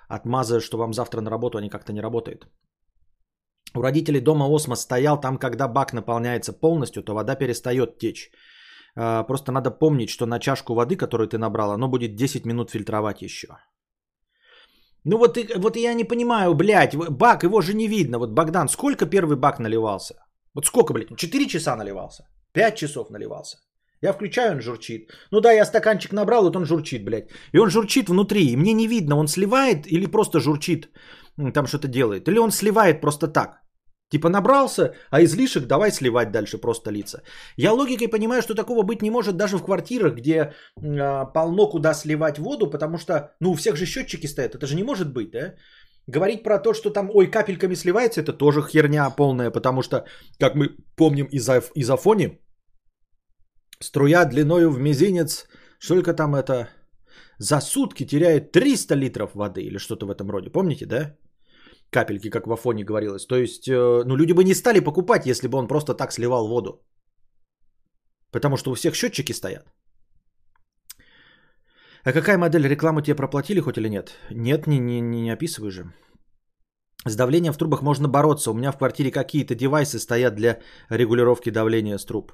отмазы, 0.07 0.59
что 0.59 0.77
вам 0.77 0.93
завтра 0.93 1.21
на 1.21 1.29
работу, 1.29 1.57
они 1.57 1.69
как-то 1.69 1.93
не 1.93 2.01
работают. 2.01 2.47
У 3.75 3.81
родителей 3.81 4.21
дома 4.21 4.45
осмос 4.45 4.81
стоял 4.81 5.19
там, 5.19 5.37
когда 5.37 5.67
бак 5.67 5.93
наполняется 5.93 6.53
полностью, 6.53 7.03
то 7.03 7.13
вода 7.13 7.35
перестает 7.35 7.97
течь. 7.97 8.31
А, 8.95 9.23
просто 9.23 9.51
надо 9.51 9.71
помнить, 9.71 10.09
что 10.09 10.25
на 10.25 10.39
чашку 10.39 10.73
воды, 10.73 10.95
которую 10.95 11.27
ты 11.27 11.37
набрал, 11.37 11.71
оно 11.71 11.87
будет 11.87 12.15
10 12.15 12.45
минут 12.45 12.71
фильтровать 12.71 13.21
еще. 13.21 13.47
Ну 15.05 15.17
вот, 15.17 15.37
вот 15.57 15.75
я 15.75 15.93
не 15.93 16.05
понимаю, 16.05 16.53
блядь, 16.53 16.95
бак, 16.95 17.43
его 17.43 17.61
же 17.61 17.73
не 17.73 17.87
видно. 17.87 18.19
Вот 18.19 18.31
Богдан, 18.31 18.69
сколько 18.69 19.05
первый 19.05 19.35
бак 19.35 19.59
наливался? 19.59 20.15
Вот 20.53 20.65
сколько, 20.65 20.93
блядь, 20.93 21.17
4 21.17 21.47
часа 21.47 21.75
наливался? 21.75 22.23
5 22.53 22.75
часов 22.75 23.09
наливался. 23.09 23.57
Я 24.01 24.13
включаю, 24.13 24.51
он 24.51 24.61
журчит. 24.61 25.11
Ну 25.31 25.41
да, 25.41 25.53
я 25.53 25.65
стаканчик 25.65 26.13
набрал, 26.13 26.43
вот 26.43 26.55
он 26.55 26.65
журчит, 26.65 27.03
блядь. 27.05 27.29
И 27.53 27.59
он 27.59 27.69
журчит 27.69 28.09
внутри, 28.09 28.51
и 28.51 28.57
мне 28.57 28.73
не 28.73 28.87
видно, 28.87 29.15
он 29.15 29.27
сливает 29.27 29.87
или 29.87 30.11
просто 30.11 30.39
журчит, 30.39 30.89
там 31.53 31.67
что-то 31.67 31.87
делает. 31.87 32.27
Или 32.27 32.39
он 32.39 32.51
сливает 32.51 33.01
просто 33.01 33.27
так. 33.27 33.62
Типа 34.13 34.29
набрался, 34.29 34.93
а 35.09 35.23
излишек 35.23 35.65
давай 35.65 35.91
сливать 35.91 36.31
дальше 36.31 36.59
просто 36.59 36.91
лица. 36.91 37.21
Я 37.57 37.71
логикой 37.73 38.07
понимаю, 38.07 38.41
что 38.41 38.53
такого 38.53 38.83
быть 38.83 39.01
не 39.01 39.09
может 39.09 39.37
даже 39.37 39.57
в 39.57 39.63
квартирах, 39.63 40.13
где 40.13 40.35
э, 40.35 41.25
полно 41.33 41.69
куда 41.69 41.93
сливать 41.95 42.37
воду, 42.37 42.69
потому 42.69 42.97
что, 42.97 43.13
ну, 43.41 43.51
у 43.51 43.55
всех 43.55 43.75
же 43.75 43.85
счетчики 43.85 44.27
стоят, 44.27 44.53
это 44.53 44.67
же 44.67 44.75
не 44.75 44.83
может 44.83 45.13
быть, 45.13 45.31
да? 45.31 45.55
Говорить 46.05 46.43
про 46.43 46.59
то, 46.59 46.73
что 46.73 46.91
там, 46.91 47.09
ой, 47.13 47.31
капельками 47.31 47.75
сливается, 47.75 48.21
это 48.21 48.37
тоже 48.37 48.61
херня 48.61 49.09
полная, 49.09 49.51
потому 49.51 49.81
что, 49.81 50.05
как 50.39 50.55
мы 50.55 50.69
помним 50.95 51.25
из, 51.31 51.49
из 51.75 51.89
Афони, 51.89 52.39
струя 53.79 54.25
длиною 54.25 54.69
в 54.69 54.79
мизинец, 54.79 55.47
сколько 55.79 56.13
там 56.13 56.35
это, 56.35 56.67
за 57.39 57.61
сутки 57.61 58.05
теряет 58.05 58.51
300 58.51 58.95
литров 58.95 59.31
воды 59.33 59.61
или 59.63 59.79
что-то 59.79 60.05
в 60.05 60.11
этом 60.11 60.29
роде, 60.29 60.51
помните, 60.51 60.85
да? 60.85 61.15
Капельки, 61.93 62.29
как 62.29 62.47
в 62.47 62.51
Афоне 62.51 62.83
говорилось. 62.83 63.25
То 63.25 63.35
есть, 63.35 63.67
э, 63.67 64.03
ну, 64.05 64.17
люди 64.17 64.33
бы 64.33 64.43
не 64.43 64.55
стали 64.55 64.81
покупать, 64.81 65.25
если 65.25 65.47
бы 65.47 65.57
он 65.57 65.67
просто 65.67 65.93
так 65.93 66.11
сливал 66.11 66.47
воду. 66.47 66.71
Потому 68.31 68.57
что 68.57 68.71
у 68.71 68.75
всех 68.75 68.95
счетчики 68.95 69.33
стоят. 69.33 69.65
А 72.05 72.11
какая 72.11 72.37
модель 72.37 72.67
рекламы 72.67 73.01
тебе 73.01 73.15
проплатили 73.15 73.61
хоть 73.61 73.77
или 73.77 73.89
нет? 73.89 74.11
Нет, 74.31 74.67
не, 74.67 74.79
не, 74.79 75.01
не, 75.01 75.33
описывай 75.33 75.71
же. 75.71 75.93
С 77.05 77.15
давлением 77.15 77.53
в 77.53 77.57
трубах 77.57 77.81
можно 77.81 78.07
бороться. 78.07 78.51
У 78.51 78.53
меня 78.53 78.71
в 78.71 78.77
квартире 78.77 79.11
какие-то 79.11 79.55
девайсы 79.55 79.99
стоят 79.99 80.35
для 80.35 80.59
регулировки 80.89 81.51
давления 81.51 81.97
с 81.97 82.05
труб. 82.05 82.31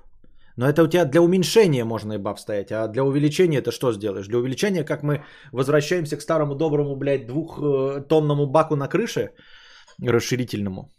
Но 0.57 0.67
это 0.67 0.83
у 0.83 0.87
тебя 0.87 1.05
для 1.05 1.21
уменьшения 1.21 1.85
можно 1.85 2.13
и 2.13 2.17
баб 2.17 2.39
стоять, 2.39 2.71
а 2.71 2.87
для 2.87 3.03
увеличения 3.03 3.59
это 3.59 3.71
что 3.71 3.93
сделаешь? 3.93 4.27
Для 4.27 4.37
увеличения, 4.37 4.83
как 4.83 5.03
мы 5.03 5.23
возвращаемся 5.51 6.17
к 6.17 6.21
старому 6.21 6.55
доброму, 6.55 6.95
блядь, 6.95 7.27
двухтонному 7.27 8.47
баку 8.47 8.75
на 8.75 8.87
крыше 8.87 9.29
расширительному. 10.01 10.89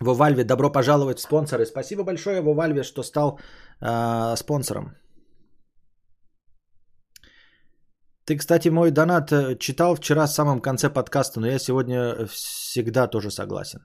Во 0.00 0.14
Вальве 0.14 0.44
добро 0.44 0.72
пожаловать 0.72 1.18
в 1.18 1.22
спонсоры. 1.22 1.66
Спасибо 1.66 2.04
большое, 2.04 2.40
Во 2.42 2.54
Вальве, 2.54 2.82
что 2.82 3.02
стал 3.02 3.38
э, 3.80 4.36
спонсором. 4.36 4.96
Ты, 8.26 8.36
кстати, 8.36 8.70
мой 8.70 8.90
донат 8.90 9.32
э, 9.32 9.56
читал 9.58 9.94
вчера 9.94 10.26
в 10.26 10.30
самом 10.30 10.60
конце 10.60 10.90
подкаста, 10.90 11.40
но 11.40 11.46
я 11.46 11.58
сегодня 11.58 12.26
всегда 12.26 13.06
тоже 13.06 13.30
согласен. 13.30 13.80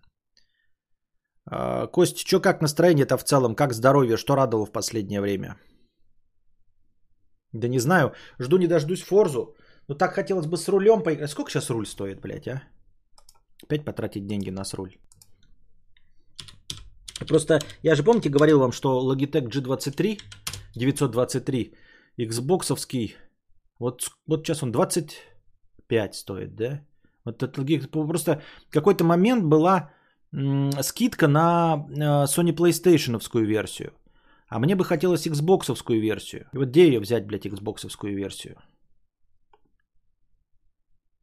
А, 1.51 1.87
Кость, 1.87 2.17
что 2.17 2.39
как 2.39 2.61
настроение-то 2.61 3.17
в 3.17 3.23
целом? 3.23 3.55
Как 3.55 3.73
здоровье? 3.73 4.17
Что 4.17 4.35
радовало 4.35 4.65
в 4.65 4.71
последнее 4.71 5.21
время? 5.21 5.57
Да 7.53 7.67
не 7.67 7.79
знаю. 7.79 8.13
Жду 8.39 8.57
не 8.57 8.67
дождусь 8.67 9.01
Форзу. 9.01 9.55
Но 9.87 9.95
так 9.95 10.13
хотелось 10.13 10.45
бы 10.45 10.57
с 10.57 10.67
рулем 10.67 11.03
поиграть. 11.03 11.31
Сколько 11.31 11.51
сейчас 11.51 11.69
руль 11.69 11.85
стоит, 11.85 12.21
блядь, 12.21 12.47
а? 12.47 12.63
Опять 13.63 13.85
потратить 13.85 14.27
деньги 14.27 14.51
на 14.51 14.63
с 14.63 14.73
руль. 14.73 14.97
Просто 17.27 17.59
я 17.83 17.95
же, 17.95 18.03
помните, 18.03 18.29
говорил 18.29 18.59
вам, 18.59 18.71
что 18.71 19.01
Logitech 19.01 19.49
G23 19.49 20.19
923 20.75 21.73
Xboxовский 22.17 23.15
вот, 23.79 24.01
вот 24.27 24.45
сейчас 24.45 24.63
он 24.63 24.71
25 24.71 26.15
стоит, 26.15 26.55
да? 26.55 26.81
Вот 27.25 27.43
это 27.43 27.61
просто 27.91 28.41
какой-то 28.69 29.03
момент 29.03 29.45
была 29.45 29.91
скидка 30.31 31.27
на 31.27 31.86
э, 31.89 32.25
Sony 32.27 32.53
PlayStation 32.55 33.19
версию. 33.45 33.93
А 34.48 34.59
мне 34.59 34.75
бы 34.75 34.83
хотелось 34.83 35.27
Xbox 35.27 36.00
версию. 36.00 36.48
И 36.53 36.57
вот 36.57 36.69
где 36.69 36.88
ее 36.88 37.00
взять, 37.00 37.25
блядь, 37.25 37.45
Xbox 37.45 37.88
версию? 38.03 38.55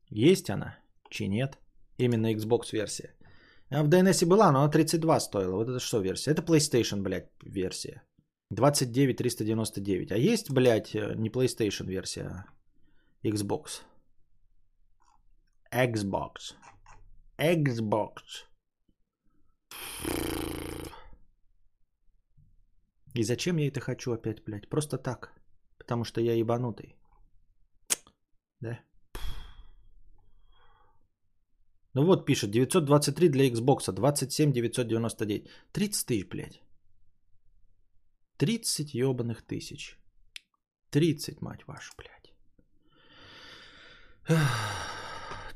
Есть 0.08 0.50
она? 0.50 0.78
Чи 1.10 1.28
нет? 1.28 1.58
Именно 1.98 2.32
Xbox 2.32 2.72
версия. 2.72 3.14
А 3.70 3.82
в 3.82 3.88
DNS 3.88 4.26
была, 4.26 4.52
но 4.52 4.60
она 4.60 4.68
32 4.68 5.20
стоила. 5.20 5.56
Вот 5.56 5.68
это 5.68 5.80
что 5.80 6.00
версия? 6.00 6.30
Это 6.30 6.42
PlayStation, 6.42 7.02
блядь, 7.02 7.30
версия. 7.42 8.02
29 8.50 9.16
399. 9.16 10.12
А 10.12 10.16
есть, 10.16 10.50
блядь, 10.50 10.94
э, 10.94 11.14
не 11.16 11.30
PlayStation 11.30 11.86
версия, 11.86 12.22
а 12.22 12.44
Xbox. 13.24 13.82
Xbox. 15.72 16.54
Xbox. 17.38 18.46
И 23.14 23.22
зачем 23.22 23.56
я 23.56 23.68
это 23.68 23.80
хочу 23.80 24.12
опять, 24.12 24.44
блядь? 24.44 24.68
Просто 24.68 24.98
так. 24.98 25.32
Потому 25.78 26.04
что 26.04 26.20
я 26.20 26.34
ебанутый. 26.34 26.96
Да? 28.60 28.78
Ну 31.94 32.04
вот 32.04 32.26
пишет, 32.26 32.50
923 32.50 33.28
для 33.30 33.48
Xbox, 33.48 33.90
27 33.92 34.52
999. 34.52 35.48
30 35.72 36.06
тысяч, 36.06 36.28
блядь. 36.28 36.60
30 38.36 38.94
ебаных 38.94 39.42
тысяч. 39.46 39.98
30, 40.90 41.40
мать 41.40 41.66
вашу, 41.66 41.94
блядь. 41.96 42.34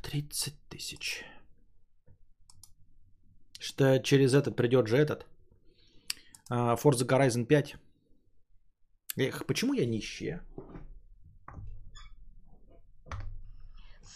30 0.01 0.55
тысяч. 0.69 1.23
Что 3.61 3.99
через 3.99 4.33
этот 4.33 4.55
придет 4.55 4.87
же 4.87 4.97
этот. 4.97 5.27
А, 6.49 6.73
Forza 6.73 7.05
Horizon 7.05 7.45
5. 7.45 7.75
Эх, 9.17 9.45
почему 9.45 9.73
я 9.73 9.85
нищий? 9.85 10.31
А? 10.31 10.41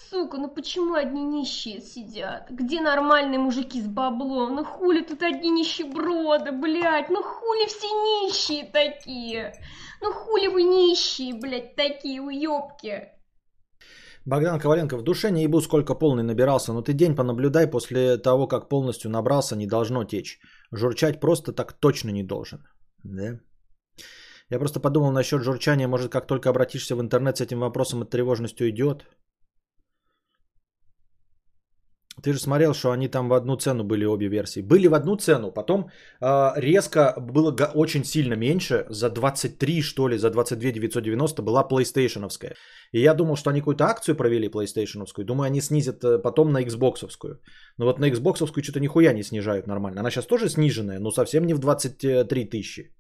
Сука, 0.10 0.38
ну 0.38 0.48
почему 0.48 0.96
одни 0.96 1.24
нищие 1.24 1.80
сидят? 1.80 2.50
Где 2.50 2.82
нормальные 2.82 3.38
мужики 3.38 3.80
с 3.80 3.86
баблом? 3.86 4.56
Ну 4.56 4.66
хули 4.66 5.02
тут 5.02 5.22
одни 5.22 5.52
нищеброды, 5.52 6.52
блядь? 6.52 7.12
Ну 7.12 7.22
хули 7.22 7.68
все 7.68 7.88
нищие 7.88 8.66
такие? 8.66 9.54
Ну 10.02 10.12
хули 10.12 10.48
вы 10.48 10.64
нищие, 10.64 11.36
блядь, 11.36 11.76
такие 11.76 12.20
уёбки? 12.20 13.15
Богдан 14.26 14.60
Коваленко, 14.60 14.98
в 14.98 15.04
душе 15.04 15.32
не 15.32 15.44
ебу, 15.44 15.62
сколько 15.62 15.94
полный 15.94 16.24
набирался, 16.24 16.74
но 16.74 16.82
ты 16.82 16.94
день 16.94 17.16
понаблюдай, 17.16 17.68
после 17.68 18.18
того, 18.18 18.48
как 18.48 18.70
полностью 18.70 19.12
набрался, 19.12 19.56
не 19.56 19.68
должно 19.68 20.04
течь. 20.04 20.40
Журчать 20.72 21.20
просто 21.20 21.54
так 21.54 21.74
точно 21.74 22.10
не 22.10 22.24
должен. 22.24 22.60
Да? 23.04 23.40
Я 24.50 24.60
просто 24.60 24.80
подумал 24.80 25.12
насчет 25.12 25.42
журчания, 25.42 25.88
может, 25.88 26.12
как 26.12 26.28
только 26.28 26.50
обратишься 26.50 26.96
в 26.96 27.02
интернет 27.02 27.38
с 27.38 27.42
этим 27.42 27.60
вопросом, 27.60 28.02
от 28.02 28.10
тревожность 28.10 28.62
уйдет. 28.62 29.06
Ты 32.26 32.34
же 32.34 32.40
смотрел, 32.40 32.74
что 32.74 32.90
они 32.90 33.08
там 33.08 33.30
в 33.30 33.34
одну 33.34 33.56
цену 33.56 33.84
были 33.84 34.06
обе 34.06 34.28
версии. 34.28 34.62
Были 34.62 34.88
в 34.88 34.96
одну 34.96 35.16
цену, 35.16 35.52
потом 35.52 35.90
э, 36.22 36.54
резко 36.56 37.14
было 37.20 37.52
очень 37.76 38.04
сильно 38.04 38.34
меньше. 38.36 38.88
За 38.90 39.12
23, 39.12 39.82
что 39.84 40.08
ли, 40.08 40.18
за 40.18 40.32
22 40.32 40.72
990 40.72 41.44
была 41.44 41.68
PlayStation. 41.70 42.28
И 42.94 43.00
я 43.00 43.14
думал, 43.14 43.36
что 43.36 43.50
они 43.52 43.60
какую-то 43.60 43.86
акцию 43.86 44.16
провели 44.16 44.50
PlayStation. 44.50 45.06
Думаю, 45.24 45.46
они 45.46 45.62
снизят 45.62 46.04
э, 46.04 46.18
потом 46.18 46.52
на 46.52 46.64
Xbox. 46.64 47.08
Но 47.78 47.86
вот 47.86 48.00
на 48.00 48.10
Xbox 48.10 48.64
что-то 48.64 48.80
нихуя 48.80 49.14
не 49.14 49.24
снижают 49.24 49.68
нормально. 49.68 50.00
Она 50.00 50.10
сейчас 50.10 50.26
тоже 50.26 50.50
сниженная, 50.50 51.00
но 51.00 51.12
совсем 51.12 51.46
не 51.46 51.54
в 51.54 51.60
23 51.60 52.46
тысячи. 52.46 52.92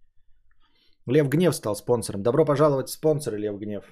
Лев 1.07 1.29
Гнев 1.29 1.55
стал 1.55 1.75
спонсором. 1.75 2.21
Добро 2.21 2.45
пожаловать 2.45 2.89
в 2.89 2.93
спонсоры, 2.93 3.39
Лев 3.39 3.57
Гнев. 3.57 3.85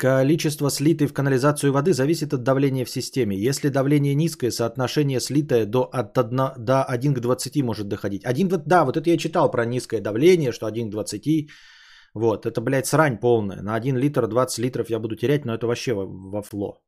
Количество 0.00 0.70
слитой 0.70 1.08
в 1.08 1.12
канализацию 1.12 1.74
воды 1.74 1.92
зависит 1.92 2.32
от 2.32 2.42
давления 2.42 2.86
в 2.86 2.90
системе. 2.90 3.36
Если 3.36 3.68
давление 3.68 4.14
низкое, 4.14 4.50
соотношение 4.50 5.20
слитое 5.20 5.66
до, 5.66 5.82
от 5.82 6.16
1, 6.16 6.38
до 6.56 6.84
1 6.84 7.14
к 7.14 7.20
20 7.20 7.62
может 7.62 7.86
доходить. 7.86 8.24
1, 8.24 8.48
да, 8.64 8.84
вот 8.86 8.96
это 8.96 9.10
я 9.10 9.18
читал 9.18 9.50
про 9.50 9.66
низкое 9.66 10.00
давление, 10.00 10.52
что 10.52 10.64
1 10.64 10.88
к 10.88 10.90
20. 10.90 11.50
Вот, 12.14 12.46
это, 12.46 12.62
блядь, 12.62 12.86
срань 12.86 13.18
полная. 13.20 13.60
На 13.60 13.74
1 13.74 13.98
литр 13.98 14.26
20 14.26 14.58
литров 14.64 14.88
я 14.88 14.98
буду 15.00 15.16
терять, 15.16 15.44
но 15.44 15.52
это 15.52 15.66
вообще 15.66 15.92
во, 15.92 16.06
во 16.06 16.42
фло. 16.42 16.80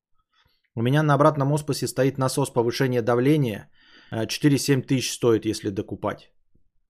У 0.75 0.83
меня 0.83 1.02
на 1.02 1.12
обратном 1.12 1.52
оспасе 1.52 1.88
стоит 1.88 2.16
насос 2.16 2.50
повышения 2.50 3.02
давления. 3.02 3.69
4-7 4.11 4.78
э, 4.78 4.83
тысяч 4.87 5.12
стоит, 5.12 5.45
если 5.45 5.69
докупать. 5.69 6.33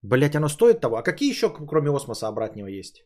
Блять, 0.01 0.35
оно 0.35 0.47
стоит 0.47 0.79
того? 0.79 0.95
А 0.95 1.03
какие 1.03 1.29
еще, 1.29 1.49
кроме 1.49 1.91
осмоса, 1.93 2.29
обратного 2.29 2.67
есть? 2.67 3.03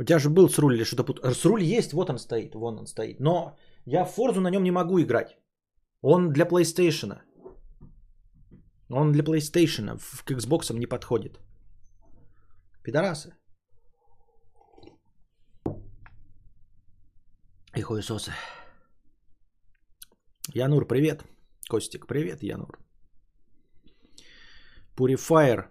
У 0.00 0.04
тебя 0.04 0.18
же 0.18 0.30
был 0.30 0.48
с 0.48 0.58
руль 0.58 0.74
или 0.76 0.84
что-то 0.84 1.04
пут... 1.04 1.20
С 1.22 1.44
руль 1.44 1.62
есть, 1.62 1.92
вот 1.92 2.08
он 2.08 2.18
стоит, 2.18 2.54
вон 2.54 2.78
он 2.78 2.86
стоит. 2.86 3.20
Но 3.20 3.58
я 3.84 4.04
в 4.04 4.14
Форзу 4.14 4.40
на 4.40 4.50
нем 4.50 4.62
не 4.62 4.70
могу 4.70 4.98
играть. 4.98 5.36
Он 6.02 6.32
для 6.32 6.46
PlayStation. 6.46 7.18
Он 8.88 9.12
для 9.12 9.22
PlayStation. 9.22 9.98
К 10.24 10.30
Xbox 10.30 10.72
не 10.72 10.86
подходит. 10.86 11.38
Пидорасы. 12.82 13.34
И 17.76 17.82
хуесосы. 17.82 18.32
Янур, 20.54 20.86
привет. 20.86 21.24
Костик, 21.68 22.06
привет, 22.06 22.42
Янур. 22.42 22.78
Purifier, 24.96 25.66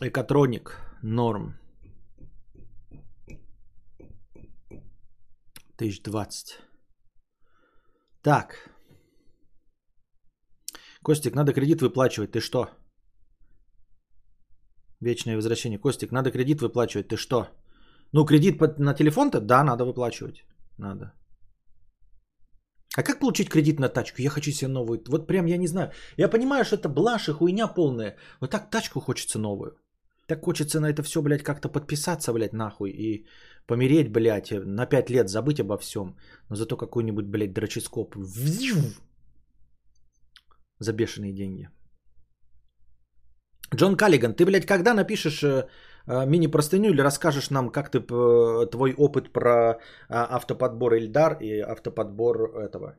Экотроник, 0.00 0.80
Норм. 1.02 1.63
1020. 5.76 6.58
Так. 8.22 8.70
Костик, 11.02 11.34
надо 11.34 11.52
кредит 11.52 11.82
выплачивать. 11.82 12.32
Ты 12.32 12.40
что? 12.40 12.68
Вечное 15.00 15.36
возвращение. 15.36 15.78
Костик, 15.78 16.12
надо 16.12 16.30
кредит 16.30 16.60
выплачивать. 16.62 17.08
Ты 17.08 17.16
что? 17.16 17.48
Ну, 18.12 18.24
кредит 18.24 18.60
на 18.78 18.94
телефон-то? 18.94 19.40
Да, 19.40 19.64
надо 19.64 19.84
выплачивать. 19.84 20.44
Надо. 20.78 21.12
А 22.96 23.02
как 23.02 23.20
получить 23.20 23.48
кредит 23.48 23.80
на 23.80 23.88
тачку? 23.88 24.22
Я 24.22 24.30
хочу 24.30 24.52
себе 24.52 24.68
новую. 24.68 25.02
Вот 25.08 25.26
прям 25.26 25.46
я 25.46 25.58
не 25.58 25.66
знаю. 25.66 25.90
Я 26.16 26.28
понимаю, 26.28 26.64
что 26.64 26.76
это 26.76 26.88
блажь 26.88 27.28
и 27.28 27.32
хуйня 27.32 27.66
полная. 27.66 28.16
Вот 28.40 28.50
так 28.50 28.70
тачку 28.70 29.00
хочется 29.00 29.38
новую. 29.38 29.76
Так 30.28 30.44
хочется 30.44 30.80
на 30.80 30.86
это 30.86 31.02
все, 31.02 31.20
блядь, 31.20 31.42
как-то 31.42 31.68
подписаться, 31.68 32.32
блядь, 32.32 32.52
нахуй. 32.52 32.90
И 32.90 33.26
помереть, 33.66 34.12
блядь, 34.12 34.50
на 34.52 34.86
5 34.86 35.10
лет 35.10 35.28
забыть 35.28 35.60
обо 35.60 35.76
всем. 35.78 36.16
Но 36.50 36.56
зато 36.56 36.76
какой-нибудь, 36.76 37.26
блядь, 37.26 37.52
дроческоп. 37.52 38.16
За 40.78 40.92
бешеные 40.92 41.32
деньги. 41.32 41.68
Джон 43.74 43.96
Каллиган, 43.96 44.34
ты, 44.34 44.44
блядь, 44.44 44.66
когда 44.66 44.94
напишешь 44.94 45.42
э, 45.42 45.66
э, 46.06 46.26
мини-простыню 46.26 46.90
или 46.90 47.02
расскажешь 47.02 47.50
нам, 47.50 47.70
как 47.70 47.90
ты, 47.90 47.98
э, 47.98 48.66
твой 48.70 48.94
опыт 48.94 49.32
про 49.32 49.78
а, 50.08 50.36
автоподбор 50.36 50.94
Эльдар 50.94 51.38
и 51.40 51.60
автоподбор 51.60 52.56
этого? 52.56 52.98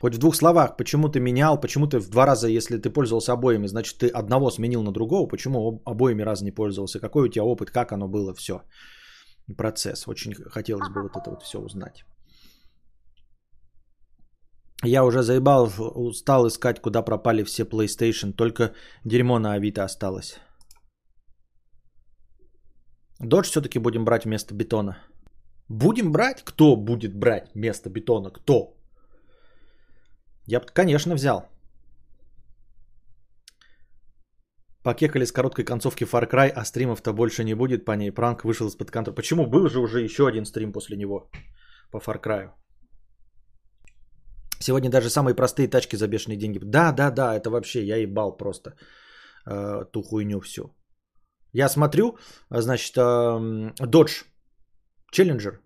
Хоть 0.00 0.14
в 0.14 0.18
двух 0.18 0.36
словах, 0.36 0.76
почему 0.76 1.08
ты 1.08 1.20
менял, 1.20 1.60
почему 1.60 1.86
ты 1.86 1.98
в 1.98 2.08
два 2.10 2.26
раза, 2.26 2.48
если 2.48 2.76
ты 2.78 2.90
пользовался 2.90 3.32
обоими, 3.32 3.68
значит 3.68 3.98
ты 3.98 4.08
одного 4.08 4.50
сменил 4.50 4.82
на 4.82 4.92
другого, 4.92 5.28
почему 5.28 5.82
обоими 5.84 6.22
раз 6.22 6.42
не 6.42 6.50
пользовался, 6.50 7.00
какой 7.00 7.24
у 7.24 7.28
тебя 7.28 7.44
опыт, 7.44 7.70
как 7.70 7.92
оно 7.92 8.08
было, 8.08 8.34
все. 8.34 8.62
Процесс. 9.56 10.08
Очень 10.08 10.34
хотелось 10.34 10.88
бы 10.88 11.02
вот 11.02 11.16
это 11.16 11.30
вот 11.30 11.42
все 11.42 11.58
узнать. 11.58 12.04
Я 14.84 15.04
уже 15.04 15.22
заебал, 15.22 15.70
устал 15.78 16.46
искать, 16.48 16.80
куда 16.80 17.02
пропали 17.02 17.44
все 17.44 17.64
PlayStation. 17.64 18.32
Только 18.32 18.72
дерьмо 19.04 19.38
на 19.38 19.52
Авито 19.52 19.84
осталось. 19.84 20.40
Додж 23.20 23.46
все-таки 23.46 23.78
будем 23.78 24.04
брать 24.04 24.24
вместо 24.24 24.54
бетона. 24.54 24.96
Будем 25.68 26.12
брать? 26.12 26.42
Кто 26.44 26.76
будет 26.76 27.14
брать 27.14 27.50
вместо 27.54 27.90
бетона? 27.90 28.30
Кто? 28.30 28.76
Я 30.46 30.60
бы, 30.60 30.66
конечно, 30.66 31.14
взял. 31.14 31.48
Покекали 34.84 35.24
с 35.24 35.32
короткой 35.32 35.64
концовки 35.64 36.04
Far 36.04 36.28
Cry, 36.28 36.48
а 36.48 36.64
стримов-то 36.64 37.12
больше 37.12 37.44
не 37.44 37.54
будет 37.54 37.84
по 37.84 37.92
ней. 37.92 38.10
Пранк 38.10 38.44
вышел 38.44 38.66
из-под 38.66 38.90
контроля. 38.90 39.14
Почему? 39.14 39.46
Был 39.46 39.68
же 39.68 39.80
уже 39.80 40.00
еще 40.00 40.26
один 40.26 40.44
стрим 40.44 40.72
после 40.72 40.96
него 40.96 41.30
по 41.92 41.98
Far 41.98 42.20
Cry. 42.20 42.50
Сегодня 44.58 44.90
даже 44.90 45.10
самые 45.10 45.34
простые 45.34 45.68
тачки 45.68 45.96
за 45.96 46.08
бешеные 46.08 46.38
деньги. 46.38 46.58
Да, 46.58 46.92
да, 46.92 47.10
да, 47.10 47.34
это 47.36 47.50
вообще 47.50 47.84
я 47.84 47.96
ебал 47.96 48.36
просто 48.36 48.74
э, 49.46 49.84
ту 49.92 50.02
хуйню 50.02 50.40
всю. 50.40 50.62
Я 51.52 51.68
смотрю, 51.68 52.16
значит, 52.50 52.96
э, 52.96 53.00
Dodge 53.80 54.24
Challenger. 55.14 55.58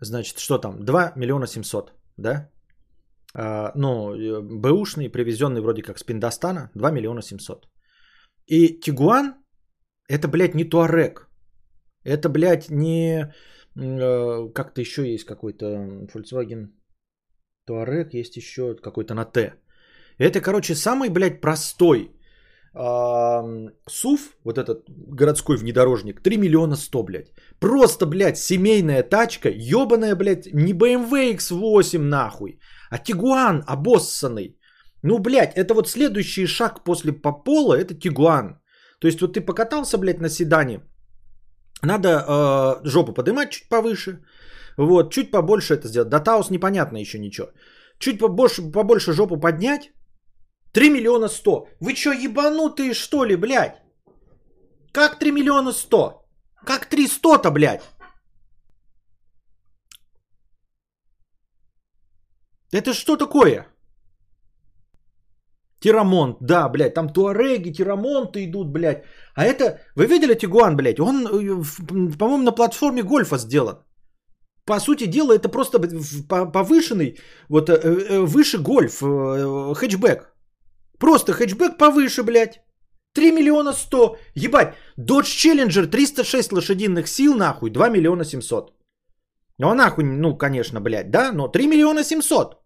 Значит, 0.00 0.38
что 0.38 0.58
там? 0.58 0.84
2 0.84 1.12
миллиона 1.16 1.46
700, 1.46 1.92
да? 2.16 2.50
Э, 3.34 3.70
ну, 3.74 4.14
э, 4.14 4.40
бэушный, 4.42 5.08
привезенный 5.10 5.60
вроде 5.60 5.82
как 5.82 5.98
с 5.98 6.02
Пиндостана, 6.02 6.70
2 6.74 6.90
миллиона 6.90 7.22
700. 7.22 7.66
И 8.46 8.80
Тигуан, 8.80 9.34
это, 10.08 10.28
блядь, 10.28 10.54
не 10.54 10.64
Туарек. 10.64 11.28
Это, 12.04 12.28
блядь, 12.28 12.70
не... 12.70 13.32
Э, 13.76 14.48
как-то 14.54 14.80
еще 14.80 15.02
есть 15.12 15.24
какой-то 15.24 15.66
Volkswagen 16.14 16.68
Туарек, 17.66 18.14
есть 18.14 18.36
еще 18.36 18.76
какой-то 18.76 19.14
на 19.14 19.24
Т. 19.24 19.54
Это, 20.18 20.40
короче, 20.40 20.74
самый, 20.74 21.10
блядь, 21.10 21.40
простой 21.40 22.12
э, 22.74 23.70
вот 24.44 24.58
этот 24.58 24.84
городской 24.88 25.56
внедорожник, 25.56 26.22
3 26.22 26.36
миллиона 26.38 26.76
100, 26.76 27.02
блядь. 27.02 27.32
Просто, 27.58 28.06
блядь, 28.06 28.38
семейная 28.38 29.02
тачка, 29.02 29.50
ебаная, 29.50 30.14
блядь, 30.14 30.46
не 30.52 30.72
BMW 30.72 31.36
X8 31.36 31.98
нахуй, 31.98 32.60
а 32.90 32.98
Тигуан 32.98 33.64
обоссанный. 33.66 34.56
Ну, 35.02 35.18
блядь, 35.18 35.56
это 35.56 35.74
вот 35.74 35.88
следующий 35.88 36.46
шаг 36.46 36.84
после 36.84 37.12
Попола, 37.12 37.74
это 37.74 37.94
Тигуан. 37.94 38.60
То 39.00 39.08
есть 39.08 39.20
вот 39.20 39.34
ты 39.34 39.40
покатался, 39.40 39.98
блядь, 39.98 40.20
на 40.20 40.28
седане, 40.28 40.80
надо 41.82 42.08
э, 42.08 42.88
жопу 42.88 43.12
поднимать 43.12 43.50
чуть 43.50 43.68
повыше, 43.68 44.24
вот, 44.76 45.12
чуть 45.12 45.30
побольше 45.30 45.74
это 45.74 45.88
сделать. 45.88 46.08
До 46.08 46.20
Таус 46.20 46.50
непонятно 46.50 46.98
еще 46.98 47.18
ничего. 47.18 47.48
Чуть 47.98 48.18
побольше, 48.18 48.62
побольше 48.72 49.12
жопу 49.12 49.36
поднять. 49.36 49.92
3 50.72 50.90
миллиона 50.90 51.28
100. 51.28 51.68
Вы 51.80 51.94
что, 51.94 52.12
ебанутые 52.12 52.94
что 52.94 53.24
ли, 53.24 53.36
блядь? 53.36 53.80
Как 54.92 55.18
3 55.18 55.32
миллиона 55.32 55.72
100? 55.72 56.22
Как 56.66 56.92
300-то, 56.92 57.50
блядь? 57.50 57.82
Это 62.72 62.92
что 62.92 63.16
такое? 63.16 63.66
Тирамонт, 65.86 66.38
да, 66.40 66.68
блядь, 66.68 66.94
там 66.94 67.08
туареги, 67.08 67.72
тирамонты 67.72 68.44
идут, 68.44 68.72
блядь. 68.72 69.04
А 69.36 69.44
это, 69.44 69.78
вы 69.94 70.06
видели 70.06 70.34
Тигуан, 70.34 70.76
блядь? 70.76 70.98
Он, 70.98 71.26
э, 71.26 71.62
по-моему, 72.18 72.42
на 72.42 72.52
платформе 72.52 73.02
гольфа 73.02 73.38
сделан 73.38 73.76
по 74.64 74.80
сути 74.80 75.06
дела, 75.06 75.32
это 75.32 75.48
просто 75.48 75.78
повышенный, 76.52 77.16
вот 77.48 77.70
э, 77.70 77.74
э, 77.74 78.26
выше 78.26 78.58
гольф, 78.58 79.00
хэтчбэк. 79.00 80.32
Просто 80.98 81.32
хэтчбэк 81.32 81.78
повыше, 81.78 82.24
блядь. 82.24 82.60
3 83.14 83.32
миллиона 83.32 83.72
100. 83.72 84.16
Ебать, 84.34 84.74
Dodge 84.98 85.36
Challenger 85.38 85.86
306 85.86 86.52
лошадиных 86.52 87.06
сил, 87.06 87.36
нахуй, 87.36 87.70
2 87.70 87.88
миллиона 87.90 88.24
700. 88.24 88.72
Ну, 89.58 89.68
а 89.68 89.74
нахуй, 89.74 90.04
ну, 90.04 90.36
конечно, 90.36 90.80
блядь, 90.80 91.10
да, 91.10 91.32
но 91.32 91.46
3 91.46 91.68
миллиона 91.68 92.02
700. 92.02 92.65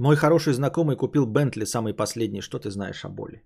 Мой 0.00 0.16
хороший 0.16 0.54
знакомый 0.54 0.96
купил 0.96 1.26
Бентли, 1.26 1.66
самый 1.66 1.92
последний. 1.92 2.40
Что 2.40 2.58
ты 2.58 2.70
знаешь 2.70 3.04
о 3.04 3.08
боли? 3.08 3.42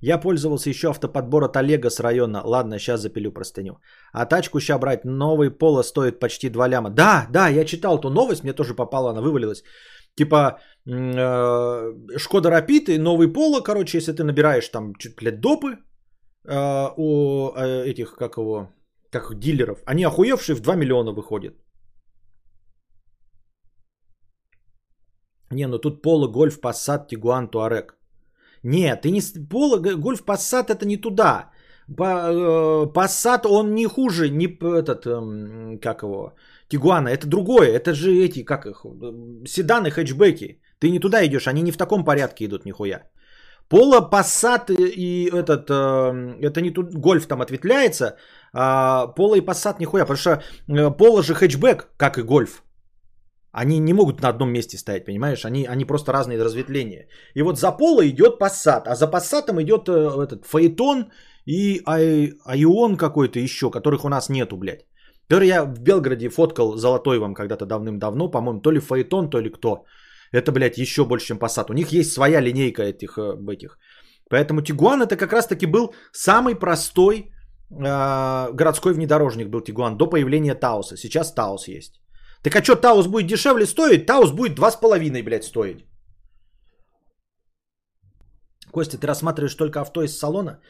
Я 0.00 0.18
пользовался 0.18 0.70
еще 0.70 0.88
автоподбор 0.88 1.44
от 1.44 1.56
Олега 1.56 1.90
с 1.90 2.00
района. 2.00 2.40
Ладно, 2.44 2.78
сейчас 2.78 3.00
запилю 3.00 3.32
простыню. 3.32 3.72
А 4.14 4.24
тачку 4.24 4.60
сейчас 4.60 4.80
брать, 4.80 5.04
новый 5.04 5.50
поло 5.50 5.82
стоит 5.82 6.18
почти 6.18 6.48
2 6.48 6.68
ляма. 6.68 6.90
Да, 6.90 7.26
да, 7.30 7.48
я 7.48 7.64
читал 7.66 7.98
эту 7.98 8.08
новость, 8.08 8.42
мне 8.42 8.54
тоже 8.54 8.74
попала, 8.74 9.10
она 9.10 9.20
вывалилась. 9.20 9.62
Типа, 10.16 10.58
э, 10.86 12.18
Шкода 12.18 12.50
Рапид 12.50 12.88
и 12.88 12.98
новый 12.98 13.28
поло, 13.28 13.60
короче, 13.60 13.98
если 13.98 14.12
ты 14.12 14.24
набираешь 14.24 14.68
там 14.68 14.94
чуть 14.94 15.20
ли 15.22 15.30
допы 15.30 15.76
э, 16.46 16.88
у 16.96 17.52
э, 17.54 17.84
этих, 17.84 18.16
как 18.16 18.38
его, 18.38 18.72
как 19.10 19.38
дилеров, 19.38 19.82
они 19.84 20.04
охуевшие 20.04 20.56
в 20.56 20.62
2 20.62 20.76
миллиона 20.76 21.12
выходят. 21.12 21.52
Не, 25.50 25.66
ну 25.66 25.78
тут 25.78 26.02
Поло, 26.02 26.28
Гольф, 26.28 26.60
Пассат, 26.60 27.08
Тигуан, 27.08 27.48
Туарек. 27.48 27.96
Нет, 28.62 29.02
ты 29.02 29.10
не... 29.10 29.20
Поло, 29.48 29.78
гольф 29.78 30.22
Passat 30.24 30.70
это 30.70 30.86
не 30.86 30.96
туда. 30.96 31.50
Э, 31.88 32.86
он 33.48 33.74
не 33.74 33.86
хуже, 33.86 34.28
не 34.30 34.46
этот, 34.46 35.06
эм, 35.06 35.78
как 35.80 36.02
его, 36.02 36.34
Тигуана. 36.68 37.08
Это 37.08 37.26
другое. 37.26 37.70
Это 37.70 37.94
же 37.94 38.12
эти, 38.12 38.44
как 38.44 38.66
их, 38.66 38.84
седаны, 39.48 39.90
хэтчбеки. 39.90 40.60
Ты 40.78 40.90
не 40.90 41.00
туда 41.00 41.24
идешь, 41.26 41.48
они 41.48 41.62
не 41.62 41.72
в 41.72 41.76
таком 41.78 42.04
порядке 42.04 42.44
идут 42.44 42.64
нихуя. 42.64 43.02
Поло, 43.68 44.00
Passat 44.00 44.70
и 44.72 45.30
этот, 45.30 45.70
э, 45.70 46.38
это 46.42 46.60
не 46.60 46.70
тут, 46.70 46.94
гольф 46.94 47.26
там 47.26 47.40
ответвляется, 47.40 48.16
а 48.52 49.06
Поло 49.06 49.36
и 49.36 49.40
Passat 49.40 49.76
нихуя, 49.78 50.04
потому 50.04 50.16
что 50.16 50.42
э, 50.68 50.90
Поло 50.90 51.22
же 51.22 51.34
хэтчбэк, 51.34 51.88
как 51.96 52.18
и 52.18 52.22
гольф. 52.22 52.62
Они 53.52 53.80
не 53.80 53.92
могут 53.92 54.22
на 54.22 54.28
одном 54.28 54.52
месте 54.52 54.78
стоять, 54.78 55.04
понимаешь? 55.04 55.44
Они, 55.44 55.66
они 55.66 55.84
просто 55.84 56.12
разные 56.12 56.42
разветвления. 56.42 57.08
И 57.34 57.42
вот 57.42 57.58
за 57.58 57.72
пола 57.72 58.06
идет 58.06 58.38
пассат, 58.38 58.86
а 58.86 58.94
за 58.94 59.10
пассатом 59.10 59.60
идет 59.60 59.88
э, 59.88 59.92
этот 60.22 60.46
фаэтон 60.46 61.10
и 61.46 61.82
ай, 61.86 62.34
айон 62.44 62.96
какой-то 62.96 63.40
еще, 63.40 63.70
которых 63.70 64.04
у 64.04 64.08
нас 64.08 64.28
нету, 64.28 64.56
блядь. 64.56 64.86
Который 65.28 65.48
я 65.48 65.64
в 65.64 65.80
Белгороде 65.80 66.28
фоткал 66.28 66.76
золотой 66.76 67.18
вам 67.18 67.34
когда-то 67.34 67.66
давным-давно, 67.66 68.30
по-моему, 68.30 68.60
то 68.60 68.70
ли 68.70 68.80
Phaeton, 68.80 69.30
то 69.30 69.40
ли 69.40 69.50
кто. 69.50 69.84
Это, 70.32 70.52
блядь, 70.52 70.78
еще 70.78 71.04
больше, 71.04 71.26
чем 71.26 71.38
Passat. 71.38 71.70
У 71.70 71.74
них 71.74 71.92
есть 71.92 72.12
своя 72.12 72.40
линейка 72.40 72.82
этих, 72.82 73.18
э, 73.18 73.36
этих. 73.52 73.78
Поэтому 74.30 74.62
Tiguan 74.62 75.02
это 75.02 75.16
как 75.16 75.32
раз-таки 75.32 75.66
был 75.66 75.92
самый 76.12 76.54
простой 76.54 77.32
э, 77.70 78.52
городской 78.52 78.92
внедорожник 78.92 79.48
был 79.48 79.60
Tiguan 79.60 79.96
до 79.96 80.06
появления 80.06 80.54
Taos 80.54 80.82
а. 80.82 80.96
Сейчас 80.96 81.34
Taos 81.34 81.66
есть. 81.66 82.00
Так 82.42 82.56
а 82.56 82.62
что, 82.62 82.76
Taos 82.76 83.06
будет 83.06 83.26
дешевле 83.26 83.66
стоить? 83.66 84.06
Taos 84.06 84.32
будет 84.32 84.58
2,5, 84.58 85.22
блядь, 85.22 85.44
стоить. 85.44 85.84
Костя, 88.70 88.98
ты 88.98 89.06
рассматриваешь 89.06 89.54
только 89.54 89.80
авто 89.80 90.02
из 90.02 90.18
салона? 90.18 90.60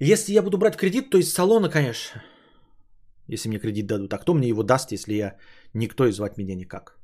Если 0.00 0.32
я 0.32 0.42
буду 0.42 0.58
брать 0.58 0.76
кредит, 0.76 1.10
то 1.10 1.18
из 1.18 1.32
салона, 1.32 1.68
конечно. 1.68 2.22
Если 3.28 3.48
мне 3.48 3.58
кредит 3.58 3.86
дадут. 3.86 4.12
А 4.12 4.18
кто 4.18 4.34
мне 4.34 4.48
его 4.48 4.62
даст, 4.62 4.92
если 4.92 5.14
я 5.14 5.36
никто 5.74 6.06
и 6.06 6.12
звать 6.12 6.38
меня 6.38 6.54
никак? 6.54 6.97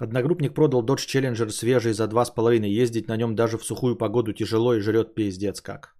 Одногруппник 0.00 0.54
продал 0.54 0.84
Dodge 0.84 1.06
Challenger 1.08 1.50
свежий 1.50 1.92
за 1.92 2.04
2,5. 2.04 2.82
Ездить 2.82 3.08
на 3.08 3.16
нем 3.16 3.34
даже 3.34 3.58
в 3.58 3.64
сухую 3.64 3.96
погоду 3.96 4.32
тяжело 4.32 4.74
и 4.74 4.80
жрет 4.80 5.14
пиздец 5.14 5.60
как. 5.60 5.96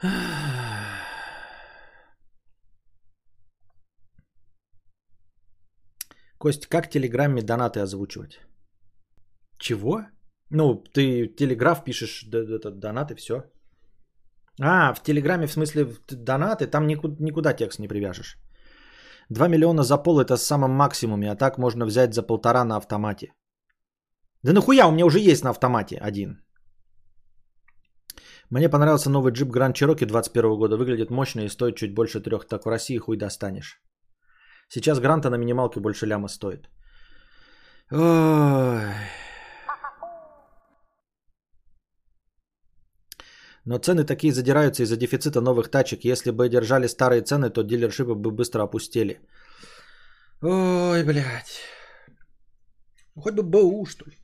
Кость, 6.38 6.66
как 6.66 6.86
в 6.86 6.90
Телеграме 6.90 7.42
донаты 7.42 7.80
озвучивать? 7.80 8.40
Чего? 9.58 10.02
Ну, 10.50 10.84
ты 10.92 11.26
телеграф 11.36 11.82
пишешь, 11.84 12.24
донаты, 12.24 13.14
все. 13.16 13.42
А, 14.60 14.94
в 14.94 15.02
Телеграме, 15.02 15.46
в 15.46 15.52
смысле, 15.52 15.86
донаты, 16.08 16.66
там 16.68 16.86
никуда, 16.86 17.16
никуда 17.18 17.52
текст 17.52 17.78
не 17.80 17.88
привяжешь. 17.88 18.36
2 19.30 19.48
миллиона 19.48 19.82
за 19.82 19.96
пол 19.98 20.20
это 20.20 20.36
с 20.36 20.46
самым 20.46 20.70
максимуме, 20.70 21.30
а 21.30 21.36
так 21.36 21.58
можно 21.58 21.86
взять 21.86 22.14
за 22.14 22.22
полтора 22.22 22.64
на 22.64 22.76
автомате. 22.76 23.32
Да 24.42 24.52
нахуя, 24.52 24.86
у 24.86 24.92
меня 24.92 25.06
уже 25.06 25.18
есть 25.18 25.44
на 25.44 25.50
автомате 25.50 25.96
один. 25.96 26.42
Мне 28.50 28.68
понравился 28.68 29.10
новый 29.10 29.32
джип 29.32 29.48
Grand 29.48 29.72
Cherokee 29.72 30.06
21 30.06 30.56
года. 30.56 30.76
Выглядит 30.76 31.10
мощно 31.10 31.40
и 31.40 31.48
стоит 31.48 31.76
чуть 31.76 31.94
больше 31.94 32.20
трех. 32.20 32.46
Так 32.46 32.64
в 32.64 32.68
России 32.68 32.98
хуй 32.98 33.16
достанешь. 33.16 33.80
Сейчас 34.68 35.00
Гранта 35.00 35.30
на 35.30 35.36
минималке 35.36 35.80
больше 35.80 36.06
ляма 36.06 36.28
стоит. 36.28 36.68
Ой. 37.90 38.84
Но 43.66 43.78
цены 43.78 44.04
такие 44.04 44.32
задираются 44.32 44.82
из-за 44.84 44.96
дефицита 44.96 45.40
новых 45.40 45.70
тачек. 45.70 46.04
Если 46.04 46.30
бы 46.30 46.48
держали 46.48 46.86
старые 46.86 47.22
цены, 47.22 47.50
то 47.50 47.62
дилершипы 47.62 48.14
бы 48.14 48.30
быстро 48.30 48.62
опустели. 48.62 49.20
Ой, 50.40 51.04
блядь. 51.04 51.60
Хоть 53.16 53.34
бы 53.34 53.42
БУ, 53.42 53.86
что 53.86 54.04
ли. 54.04 54.16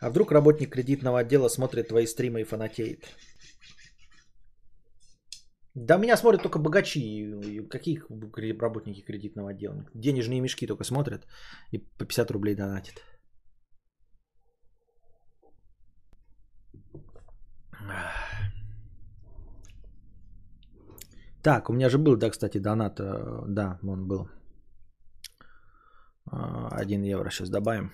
А 0.00 0.10
вдруг 0.10 0.32
работник 0.32 0.72
кредитного 0.72 1.20
отдела 1.20 1.48
смотрит 1.48 1.88
твои 1.88 2.06
стримы 2.06 2.40
и 2.40 2.44
фанатеет? 2.44 3.06
Да 5.74 5.96
меня 5.96 6.16
смотрят 6.16 6.42
только 6.42 6.58
богачи. 6.58 7.62
Какие 7.70 8.00
работники 8.58 9.02
кредитного 9.02 9.50
отдела? 9.50 9.86
Денежные 9.94 10.40
мешки 10.40 10.66
только 10.66 10.84
смотрят 10.84 11.26
и 11.70 11.78
по 11.78 12.04
50 12.04 12.30
рублей 12.30 12.54
донатят. 12.54 12.94
Так, 21.42 21.70
у 21.70 21.72
меня 21.72 21.88
же 21.88 21.98
был, 21.98 22.16
да, 22.16 22.30
кстати, 22.30 22.58
донат. 22.58 22.98
Э, 22.98 23.44
да, 23.46 23.78
он 23.82 24.08
был. 24.08 24.28
1 26.26 27.02
э, 27.02 27.06
евро 27.06 27.30
сейчас 27.30 27.50
добавим. 27.50 27.92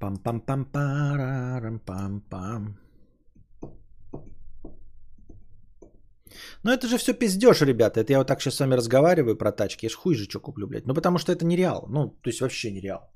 Пам-пам-пам-парам-пам-пам. 0.00 2.76
Ну 6.64 6.72
это 6.72 6.88
же 6.88 6.98
все 6.98 7.14
пиздеж, 7.14 7.62
ребята. 7.62 8.00
Это 8.00 8.12
я 8.12 8.18
вот 8.18 8.26
так 8.26 8.40
сейчас 8.40 8.54
с 8.54 8.60
вами 8.60 8.74
разговариваю 8.74 9.36
про 9.36 9.52
тачки. 9.52 9.86
Я 9.86 9.90
ж 9.90 9.94
хуй 9.94 10.14
же 10.14 10.24
что 10.24 10.40
куплю, 10.40 10.66
блядь. 10.66 10.86
Ну 10.86 10.94
потому 10.94 11.18
что 11.18 11.32
это 11.32 11.44
нереал. 11.44 11.86
Ну, 11.88 12.08
то 12.08 12.30
есть 12.30 12.40
вообще 12.40 12.72
нереал. 12.72 13.10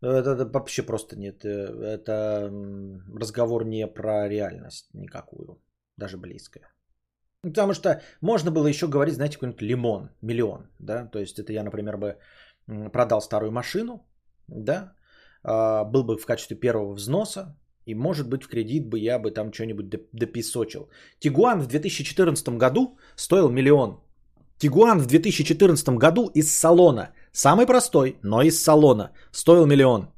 Это, 0.00 0.30
это 0.30 0.44
вообще 0.44 0.82
просто 0.82 1.16
нет. 1.16 1.44
Э, 1.44 1.96
это 1.96 2.50
разговор 3.14 3.64
не 3.64 3.86
про 3.86 4.28
реальность 4.28 4.88
никакую. 4.94 5.60
Даже 5.96 6.16
близкая. 6.18 6.72
Ну, 7.42 7.52
потому 7.52 7.74
что 7.74 8.02
можно 8.20 8.50
было 8.50 8.66
еще 8.66 8.88
говорить, 8.88 9.14
знаете, 9.14 9.36
какой-нибудь 9.36 9.62
лимон, 9.62 10.10
миллион, 10.20 10.66
да, 10.80 11.06
то 11.06 11.20
есть 11.20 11.38
это 11.38 11.52
я, 11.52 11.62
например, 11.62 11.96
бы 11.96 12.16
продал 12.92 13.20
старую 13.20 13.52
машину, 13.52 14.04
да, 14.48 14.92
а, 15.44 15.84
был 15.84 16.02
бы 16.02 16.18
в 16.18 16.26
качестве 16.26 16.56
первого 16.56 16.92
взноса, 16.94 17.56
и, 17.84 17.94
может 17.94 18.28
быть, 18.28 18.42
в 18.42 18.48
кредит 18.48 18.88
бы 18.88 18.98
я 18.98 19.20
бы 19.20 19.30
там 19.30 19.52
что-нибудь 19.52 19.88
дописочил. 20.12 20.88
Тигуан 21.20 21.60
в 21.60 21.68
2014 21.68 22.48
году 22.58 22.98
стоил 23.14 23.48
миллион. 23.48 24.00
Тигуан 24.58 24.98
в 24.98 25.06
2014 25.06 25.88
году 25.90 26.30
из 26.34 26.52
салона, 26.52 27.12
самый 27.36 27.66
простой, 27.66 28.18
но 28.22 28.42
из 28.42 28.62
салона, 28.62 29.12
стоил 29.32 29.66
миллион. 29.66 30.08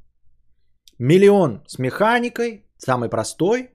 Миллион 0.99 1.63
с 1.67 1.79
механикой, 1.79 2.65
самый 2.77 3.09
простой, 3.09 3.69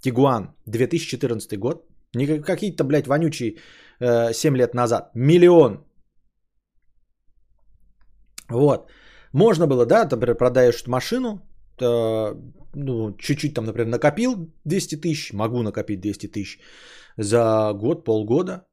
Тигуан, 0.00 0.54
2014 0.66 1.58
год, 1.58 1.86
не 2.14 2.26
какие-то, 2.26 2.84
блядь, 2.84 3.06
вонючие 3.06 3.56
э, 4.00 4.32
7 4.32 4.56
лет 4.56 4.74
назад, 4.74 5.10
миллион. 5.14 5.84
Вот. 8.50 8.90
Можно 9.32 9.66
было, 9.66 9.86
да, 9.86 10.08
например, 10.10 10.36
продаешь 10.36 10.86
машину, 10.86 11.40
то, 11.76 12.34
ну, 12.74 13.16
чуть-чуть 13.18 13.54
там, 13.54 13.64
например, 13.64 13.88
накопил 13.88 14.52
200 14.64 15.00
тысяч, 15.00 15.32
могу 15.32 15.62
накопить 15.62 16.00
200 16.00 16.28
тысяч 16.28 16.58
за 17.16 17.72
год, 17.74 18.04
полгода, 18.04 18.67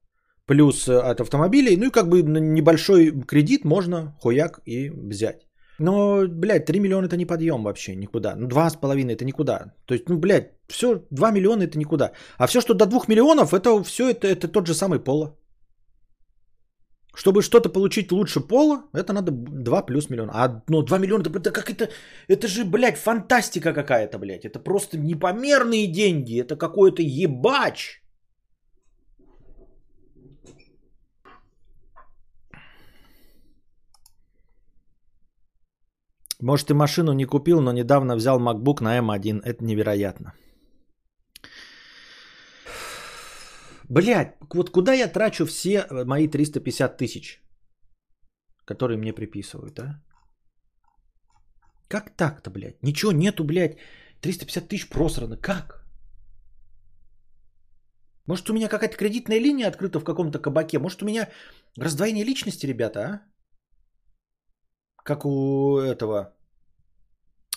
плюс 0.46 0.88
э, 0.88 0.94
от 0.94 1.22
автомобилей, 1.22 1.78
ну 1.78 1.88
и 1.88 1.92
как 1.92 2.10
бы 2.10 2.22
небольшой 2.22 3.12
кредит 3.28 3.66
можно 3.66 4.16
хуяк 4.22 4.60
и 4.66 4.90
взять. 4.90 5.46
Но, 5.80 6.26
блядь, 6.28 6.66
3 6.66 6.80
миллиона 6.80 7.08
это 7.08 7.18
не 7.18 7.26
подъем 7.26 7.64
вообще 7.64 7.96
никуда. 7.96 8.36
Ну, 8.36 8.48
2,5 8.48 9.12
это 9.12 9.26
никуда. 9.26 9.74
То 9.86 9.94
есть, 9.94 10.10
ну, 10.10 10.18
блядь, 10.18 10.52
все, 10.68 11.02
2 11.12 11.32
миллиона 11.32 11.64
это 11.64 11.78
никуда. 11.78 12.12
А 12.38 12.48
все, 12.48 12.62
что 12.62 12.74
до 12.74 12.86
2 12.86 13.06
миллионов, 13.08 13.54
это 13.54 13.84
все, 13.84 14.10
это, 14.10 14.28
это 14.28 14.48
тот 14.48 14.68
же 14.68 14.74
самый 14.74 15.00
поло. 15.00 15.38
Чтобы 17.14 17.42
что-то 17.42 17.70
получить 17.70 18.12
лучше 18.12 18.40
пола, 18.40 18.84
это 18.94 19.14
надо 19.14 19.32
2 19.32 19.86
плюс 19.86 20.10
миллиона. 20.10 20.32
А 20.34 20.64
ну, 20.70 20.82
2 20.82 20.98
миллиона, 20.98 21.24
это, 21.24 21.40
это 21.40 21.52
как 21.52 21.70
это, 21.70 21.90
это 22.30 22.48
же, 22.48 22.64
блядь, 22.64 22.98
фантастика 22.98 23.74
какая-то, 23.74 24.18
блядь. 24.18 24.46
Это 24.46 24.60
просто 24.60 24.98
непомерные 24.98 25.88
деньги. 25.88 26.42
Это 26.42 26.56
какой-то 26.56 27.02
ебач. 27.02 28.02
Может, 36.42 36.68
ты 36.68 36.74
машину 36.74 37.14
не 37.14 37.26
купил, 37.26 37.62
но 37.62 37.72
недавно 37.72 38.16
взял 38.16 38.40
MacBook 38.40 38.82
на 38.82 39.00
M1. 39.00 39.42
Это 39.44 39.64
невероятно. 39.64 40.34
Блять, 43.90 44.36
вот 44.54 44.70
куда 44.72 44.94
я 44.94 45.08
трачу 45.08 45.46
все 45.46 45.86
мои 46.06 46.28
350 46.28 46.98
тысяч, 46.98 47.42
которые 48.66 48.98
мне 48.98 49.14
приписывают, 49.14 49.80
а? 49.80 50.02
Как 51.88 52.16
так-то, 52.16 52.50
блядь? 52.50 52.82
Ничего 52.84 53.12
нету, 53.12 53.44
блядь. 53.44 53.78
350 54.22 54.68
тысяч 54.68 54.90
просрано. 54.90 55.38
Как? 55.38 55.86
Может, 58.28 58.50
у 58.50 58.54
меня 58.54 58.68
какая-то 58.68 58.98
кредитная 58.98 59.40
линия 59.40 59.68
открыта 59.68 60.00
в 60.00 60.04
каком-то 60.04 60.40
кабаке? 60.40 60.80
Может, 60.80 61.04
у 61.04 61.06
меня 61.06 61.30
раздвоение 61.78 62.26
личности, 62.26 62.66
ребята, 62.66 63.00
а? 63.00 63.35
Как 65.06 65.26
у 65.26 65.78
этого 65.78 66.34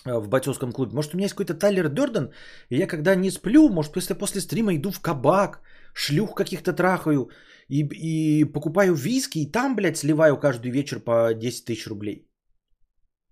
э, 0.05 0.19
в 0.21 0.29
бойцовском 0.29 0.73
клубе. 0.73 0.95
Может, 0.95 1.15
у 1.15 1.17
меня 1.17 1.25
есть 1.25 1.35
какой-то 1.35 1.55
Тайлер 1.55 1.89
Дерден, 1.89 2.31
и 2.71 2.77
я 2.77 2.87
когда 2.87 3.15
не 3.15 3.31
сплю, 3.31 3.69
может, 3.71 3.97
если 3.97 4.15
после 4.15 4.41
стрима 4.41 4.75
иду 4.75 4.91
в 4.91 5.01
кабак, 5.01 5.61
шлюх 5.95 6.35
каких-то 6.35 6.73
трахаю 6.73 7.31
и, 7.69 7.81
и 7.81 8.45
покупаю 8.45 8.95
виски, 8.95 9.39
и 9.39 9.51
там, 9.51 9.77
блядь, 9.77 9.97
сливаю 9.97 10.37
каждый 10.37 10.71
вечер 10.71 11.01
по 11.01 11.35
10 11.35 11.65
тысяч 11.65 11.87
рублей. 11.87 12.29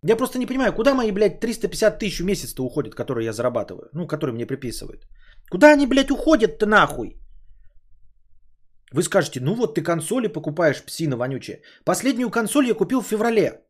Я 0.09 0.16
просто 0.16 0.38
не 0.38 0.46
понимаю, 0.46 0.72
куда 0.72 0.94
мои, 0.94 1.12
блядь, 1.12 1.40
350 1.40 1.98
тысяч 1.98 2.20
в 2.20 2.24
месяц-то 2.24 2.64
уходят, 2.64 2.94
которые 2.94 3.26
я 3.26 3.33
зарабатываю, 3.33 3.90
ну, 3.92 4.07
которые 4.07 4.35
мне 4.35 4.46
приписывают. 4.46 5.07
Куда 5.50 5.72
они, 5.72 5.87
блядь, 5.87 6.11
уходят-то 6.11 6.66
нахуй? 6.66 7.16
Вы 8.92 9.02
скажете, 9.02 9.40
ну 9.40 9.55
вот 9.55 9.74
ты 9.74 9.83
консоли 9.83 10.29
покупаешь, 10.29 10.83
псина 10.83 11.16
вонючая. 11.16 11.61
Последнюю 11.85 12.31
консоль 12.31 12.66
я 12.66 12.74
купил 12.74 13.02
в 13.02 13.07
феврале. 13.07 13.65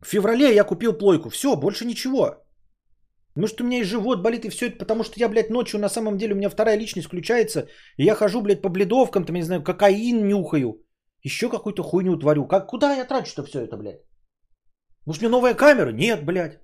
В 0.00 0.06
феврале 0.06 0.54
я 0.54 0.64
купил 0.64 0.92
плойку. 0.92 1.28
Все, 1.28 1.56
больше 1.56 1.84
ничего. 1.84 2.44
Может, 3.36 3.60
у 3.60 3.64
меня 3.64 3.78
и 3.78 3.84
живот 3.84 4.22
болит, 4.22 4.44
и 4.44 4.48
все 4.48 4.66
это 4.66 4.78
потому, 4.78 5.04
что 5.04 5.20
я, 5.20 5.28
блядь, 5.28 5.50
ночью 5.50 5.80
на 5.80 5.88
самом 5.88 6.16
деле 6.18 6.34
у 6.34 6.36
меня 6.36 6.48
вторая 6.50 6.78
личность 6.78 7.06
включается, 7.06 7.68
и 7.96 8.04
я 8.04 8.14
хожу, 8.14 8.42
блядь, 8.42 8.62
по 8.62 8.68
бледовкам, 8.68 9.24
там, 9.24 9.36
не 9.36 9.42
знаю, 9.42 9.62
кокаин 9.62 10.26
нюхаю, 10.26 10.84
еще 11.22 11.48
какую-то 11.48 11.82
хуйню 11.82 12.18
творю. 12.18 12.46
Как, 12.46 12.66
куда 12.66 12.96
я 12.96 13.04
трачу-то 13.04 13.44
все 13.44 13.60
это, 13.60 13.76
блядь? 13.76 14.00
Может, 15.06 15.22
мне 15.22 15.30
новая 15.30 15.54
камера? 15.54 15.92
Нет, 15.92 16.24
блядь. 16.24 16.58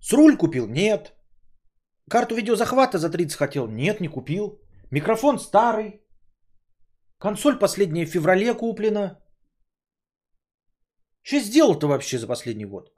С 0.00 0.12
руль 0.12 0.36
купил? 0.36 0.66
Нет. 0.68 1.14
Карту 2.08 2.34
видеозахвата 2.34 2.98
за 2.98 3.10
30 3.10 3.36
хотел? 3.36 3.66
Нет, 3.66 4.00
не 4.00 4.08
купил. 4.08 4.60
Микрофон 4.90 5.38
старый. 5.38 6.00
Консоль 7.18 7.58
последняя 7.58 8.06
в 8.06 8.10
феврале 8.10 8.54
куплена. 8.54 9.18
Что 11.28 11.40
сделал-то 11.40 11.88
вообще 11.88 12.18
за 12.18 12.26
последний 12.26 12.64
год? 12.64 12.90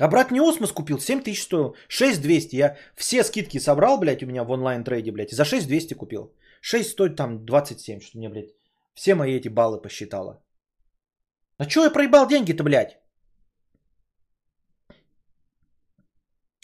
Обратный 0.00 0.40
осмос 0.40 0.72
купил, 0.72 0.98
7 0.98 1.22
тысяч 1.22 1.42
стоил, 1.42 1.76
6200. 1.88 2.56
Я 2.56 2.76
все 2.96 3.22
скидки 3.22 3.60
собрал, 3.60 4.00
блядь, 4.00 4.22
у 4.22 4.26
меня 4.26 4.42
в 4.42 4.50
онлайн 4.50 4.82
трейде, 4.82 5.12
блядь, 5.12 5.32
и 5.32 5.36
за 5.36 5.44
6200 5.44 5.94
купил. 5.94 6.34
6 6.60 6.90
стоит 6.90 7.16
там 7.16 7.46
27, 7.46 8.00
что 8.00 8.18
мне, 8.18 8.28
блядь, 8.28 8.50
все 8.94 9.14
мои 9.14 9.36
эти 9.36 9.48
баллы 9.48 9.80
посчитала. 9.80 10.42
А 11.56 11.66
чё 11.66 11.84
я 11.84 11.90
проебал 11.90 12.26
деньги-то, 12.26 12.64
блядь? 12.64 12.98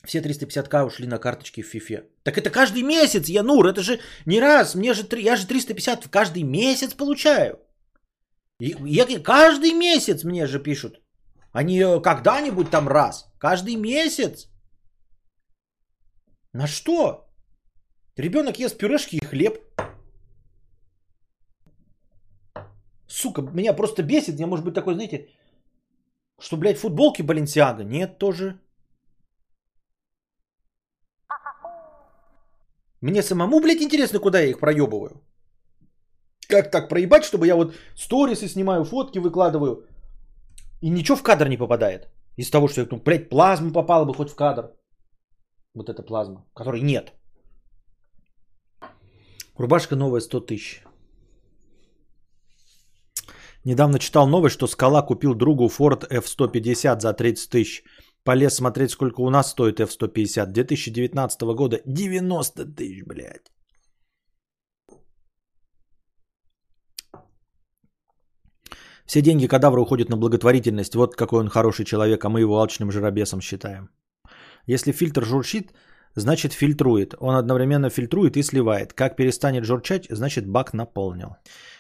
Все 0.05 0.21
350к 0.21 0.85
ушли 0.85 1.07
на 1.07 1.19
карточки 1.19 1.63
в 1.63 1.67
фифе. 1.67 2.09
Так 2.25 2.39
это 2.39 2.51
каждый 2.51 2.83
месяц, 2.83 3.29
Янур, 3.29 3.67
это 3.67 3.83
же 3.83 4.01
не 4.27 4.41
раз, 4.41 4.75
мне 4.75 4.93
же, 4.95 5.07
я 5.21 5.37
же 5.37 5.47
350 5.47 6.05
в 6.05 6.11
каждый 6.11 6.43
месяц 6.43 6.95
получаю. 6.95 7.61
И, 8.61 8.75
я, 8.85 9.07
каждый 9.23 9.73
месяц 9.75 10.25
мне 10.25 10.47
же 10.47 10.59
пишут. 10.59 11.04
А 11.55 11.63
не 11.63 12.01
когда-нибудь 12.01 12.71
там 12.71 12.89
раз. 12.89 13.33
Каждый 13.39 13.77
месяц. 13.77 14.49
На 16.53 16.67
что? 16.67 17.29
Ребенок 18.17 18.59
ест 18.59 18.77
пюрешки 18.77 19.17
и 19.17 19.25
хлеб. 19.25 19.59
Сука, 23.07 23.43
меня 23.43 23.73
просто 23.73 24.03
бесит. 24.03 24.41
Я, 24.41 24.47
может 24.47 24.65
быть, 24.65 24.75
такой, 24.75 24.95
знаете, 24.95 25.29
что, 26.41 26.57
блядь, 26.57 26.79
футболки 26.79 27.23
Баленсиага? 27.23 27.85
Нет, 27.85 28.19
тоже. 28.19 28.61
Мне 33.01 33.23
самому, 33.23 33.61
блядь, 33.61 33.83
интересно, 33.83 34.19
куда 34.19 34.41
я 34.41 34.49
их 34.49 34.59
проебываю. 34.59 35.23
Как 36.49 36.71
так 36.71 36.89
проебать, 36.89 37.25
чтобы 37.25 37.47
я 37.47 37.55
вот 37.55 37.75
сторисы 37.95 38.49
снимаю, 38.49 38.85
фотки 38.85 39.21
выкладываю, 39.21 39.87
и 40.85 40.91
ничего 40.91 41.17
в 41.17 41.23
кадр 41.23 41.49
не 41.49 41.57
попадает. 41.57 42.09
Из 42.37 42.51
того, 42.51 42.69
что 42.69 42.87
ну, 42.91 43.01
блядь, 43.05 43.31
плазма 43.31 43.73
попала 43.73 44.05
бы 44.05 44.15
хоть 44.15 44.31
в 44.31 44.35
кадр. 44.35 44.71
Вот 45.75 45.89
эта 45.89 46.03
плазма, 46.03 46.45
которой 46.55 46.83
нет. 46.83 47.13
Рубашка 49.57 49.97
новая 49.97 50.21
100 50.21 50.41
тысяч. 50.41 50.83
Недавно 53.65 53.99
читал 53.99 54.29
новость, 54.29 54.57
что 54.57 54.67
Скала 54.67 55.03
купил 55.03 55.35
другу 55.35 55.69
Ford 55.69 56.07
F-150 56.11 57.01
за 57.01 57.15
30 57.15 57.51
тысяч. 57.51 57.83
Полез 58.23 58.55
смотреть, 58.55 58.91
сколько 58.91 59.23
у 59.23 59.31
нас 59.31 59.51
стоит 59.51 59.81
F-150. 59.81 60.47
2019 60.53 61.43
года 61.57 61.81
90 61.87 62.65
тысяч, 62.77 63.05
блядь. 63.07 63.51
Все 69.07 69.23
деньги 69.23 69.47
кадавра 69.47 69.81
уходят 69.81 70.09
на 70.09 70.17
благотворительность. 70.17 70.95
Вот 70.95 71.15
какой 71.17 71.41
он 71.41 71.49
хороший 71.49 71.85
человек, 71.85 72.25
а 72.25 72.29
мы 72.29 72.41
его 72.41 72.59
алчным 72.59 72.91
жиробесом 72.91 73.41
считаем. 73.41 73.89
Если 74.67 74.93
фильтр 74.93 75.25
журчит, 75.25 75.73
значит 76.15 76.53
фильтрует. 76.53 77.15
Он 77.21 77.35
одновременно 77.35 77.91
фильтрует 77.91 78.37
и 78.37 78.43
сливает. 78.43 78.93
Как 78.93 79.17
перестанет 79.17 79.65
журчать, 79.65 80.07
значит 80.11 80.47
бак 80.47 80.73
наполнил. 80.73 81.37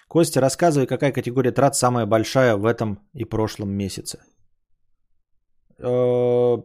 Костя, 0.09 0.41
рассказывай, 0.41 0.87
какая 0.87 1.13
категория 1.13 1.53
трат 1.53 1.77
самая 1.77 2.07
большая 2.07 2.57
в 2.57 2.67
этом 2.67 2.99
и 3.15 3.25
прошлом 3.25 3.71
месяце. 3.71 4.19
Э, 5.79 6.59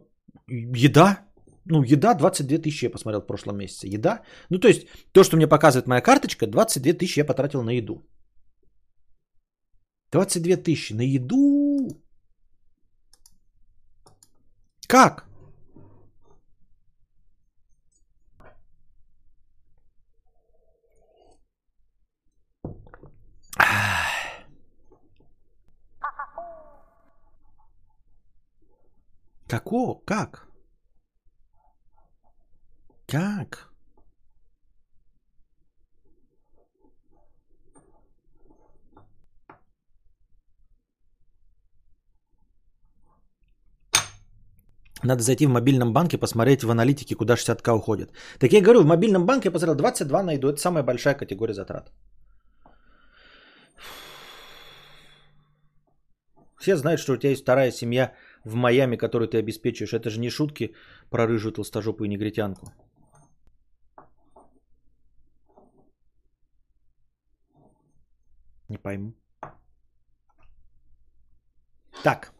еда. 0.48 1.20
Ну, 1.64 1.82
еда 1.82 2.14
22 2.14 2.58
тысячи 2.58 2.84
я 2.84 2.90
посмотрел 2.90 3.22
в 3.22 3.26
прошлом 3.26 3.56
месяце. 3.56 3.86
Еда. 3.86 4.22
Ну, 4.50 4.58
то 4.58 4.68
есть, 4.68 4.86
то, 5.12 5.24
что 5.24 5.36
мне 5.36 5.46
показывает 5.46 5.86
моя 5.86 6.00
карточка, 6.00 6.46
22 6.46 6.92
тысячи 6.92 7.20
я 7.20 7.24
потратил 7.24 7.62
на 7.62 7.70
еду. 7.70 8.02
22 10.10 10.56
тысячи 10.56 10.92
на 10.92 11.02
еду. 11.02 12.02
Как? 14.88 15.26
Како? 29.46 29.96
Как? 30.06 30.48
Как? 33.06 33.69
Надо 45.02 45.22
зайти 45.22 45.46
в 45.46 45.50
мобильном 45.50 45.92
банке, 45.92 46.18
посмотреть 46.18 46.62
в 46.62 46.70
аналитике, 46.70 47.14
куда 47.14 47.34
60к 47.34 47.70
уходит. 47.70 48.12
Так 48.38 48.52
я 48.52 48.60
говорю, 48.60 48.82
в 48.82 48.86
мобильном 48.86 49.26
банке 49.26 49.48
я 49.48 49.52
посмотрел 49.52 49.76
22 49.76 50.22
найду. 50.22 50.48
Это 50.48 50.60
самая 50.60 50.82
большая 50.82 51.14
категория 51.14 51.54
затрат. 51.54 51.90
Все 56.60 56.76
знают, 56.76 57.00
что 57.00 57.14
у 57.14 57.16
тебя 57.16 57.30
есть 57.30 57.42
вторая 57.42 57.72
семья 57.72 58.12
в 58.44 58.54
Майами, 58.54 58.96
которую 58.96 59.28
ты 59.28 59.38
обеспечиваешь. 59.38 59.94
Это 59.94 60.10
же 60.10 60.20
не 60.20 60.30
шутки 60.30 60.74
про 61.10 61.26
рыжую 61.26 61.52
толстожопую 61.52 62.08
негритянку. 62.08 62.66
Не 68.68 68.78
пойму. 68.78 69.14
Так. 72.02 72.32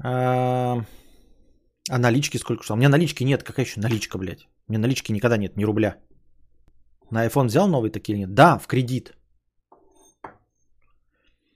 А, 0.00 0.84
а 1.90 1.98
налички 1.98 2.38
сколько 2.38 2.62
что? 2.62 2.74
У 2.74 2.76
меня 2.76 2.88
налички 2.88 3.24
нет. 3.24 3.42
Какая 3.42 3.66
еще 3.66 3.80
наличка, 3.80 4.18
блядь? 4.18 4.48
У 4.68 4.72
меня 4.72 4.80
налички 4.80 5.12
никогда 5.12 5.36
нет, 5.36 5.56
ни 5.56 5.64
рубля. 5.64 5.96
На 7.10 7.26
iPhone 7.26 7.46
взял 7.46 7.68
новый 7.68 7.90
такие 7.90 8.14
или 8.14 8.20
нет? 8.20 8.34
Да, 8.34 8.58
в 8.58 8.66
кредит. 8.66 9.14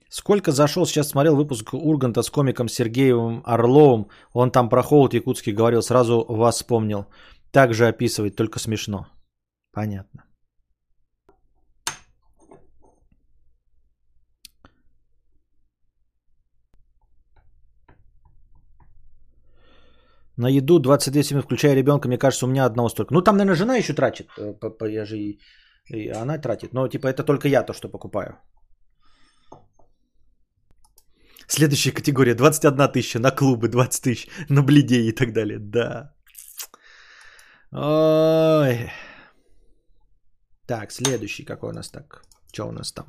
Сколько 0.09 0.51
зашел, 0.51 0.85
сейчас 0.85 1.09
смотрел 1.09 1.35
выпуск 1.35 1.73
Урганта 1.73 2.21
с 2.21 2.29
комиком 2.29 2.67
Сергеевым 2.67 3.41
Орловым. 3.45 4.09
Он 4.33 4.51
там 4.51 4.69
про 4.69 4.83
холод 4.83 5.13
якутский 5.13 5.53
говорил, 5.53 5.81
сразу 5.81 6.23
вас 6.27 6.55
вспомнил. 6.55 7.07
Так 7.51 7.73
же 7.73 7.87
описывает, 7.87 8.35
только 8.35 8.59
смешно. 8.59 9.07
Понятно. 9.71 10.25
На 20.37 20.49
еду 20.49 20.79
22 20.79 21.23
семьи, 21.23 21.41
включая 21.41 21.75
ребенка, 21.75 22.07
мне 22.07 22.17
кажется, 22.17 22.45
у 22.45 22.49
меня 22.49 22.65
одного 22.65 22.89
столько. 22.89 23.13
Ну, 23.13 23.21
там, 23.21 23.37
наверное, 23.37 23.55
жена 23.55 23.75
еще 23.75 23.93
тратит. 23.93 24.27
Э, 24.37 24.53
я 24.89 25.05
же 25.05 25.17
и, 25.17 25.39
и 25.89 26.09
она 26.09 26.37
тратит. 26.39 26.73
Но, 26.73 26.87
типа, 26.87 27.07
это 27.07 27.23
только 27.23 27.47
я 27.47 27.63
то, 27.63 27.73
что 27.73 27.89
покупаю. 27.89 28.37
Следующая 31.47 31.91
категория 31.91 32.33
21 32.33 32.91
тысяча 32.91 33.19
на 33.19 33.31
клубы, 33.31 33.67
20 33.67 34.03
тысяч 34.03 34.27
на 34.49 34.63
бледей 34.63 35.09
и 35.09 35.11
так 35.11 35.33
далее. 35.33 35.59
Да. 35.59 36.15
Ой. 37.71 38.91
Так, 40.67 40.91
следующий 40.91 41.45
какой 41.45 41.69
у 41.69 41.73
нас 41.73 41.91
так? 41.91 42.23
Что 42.51 42.67
у 42.67 42.71
нас 42.71 42.91
там? 42.91 43.05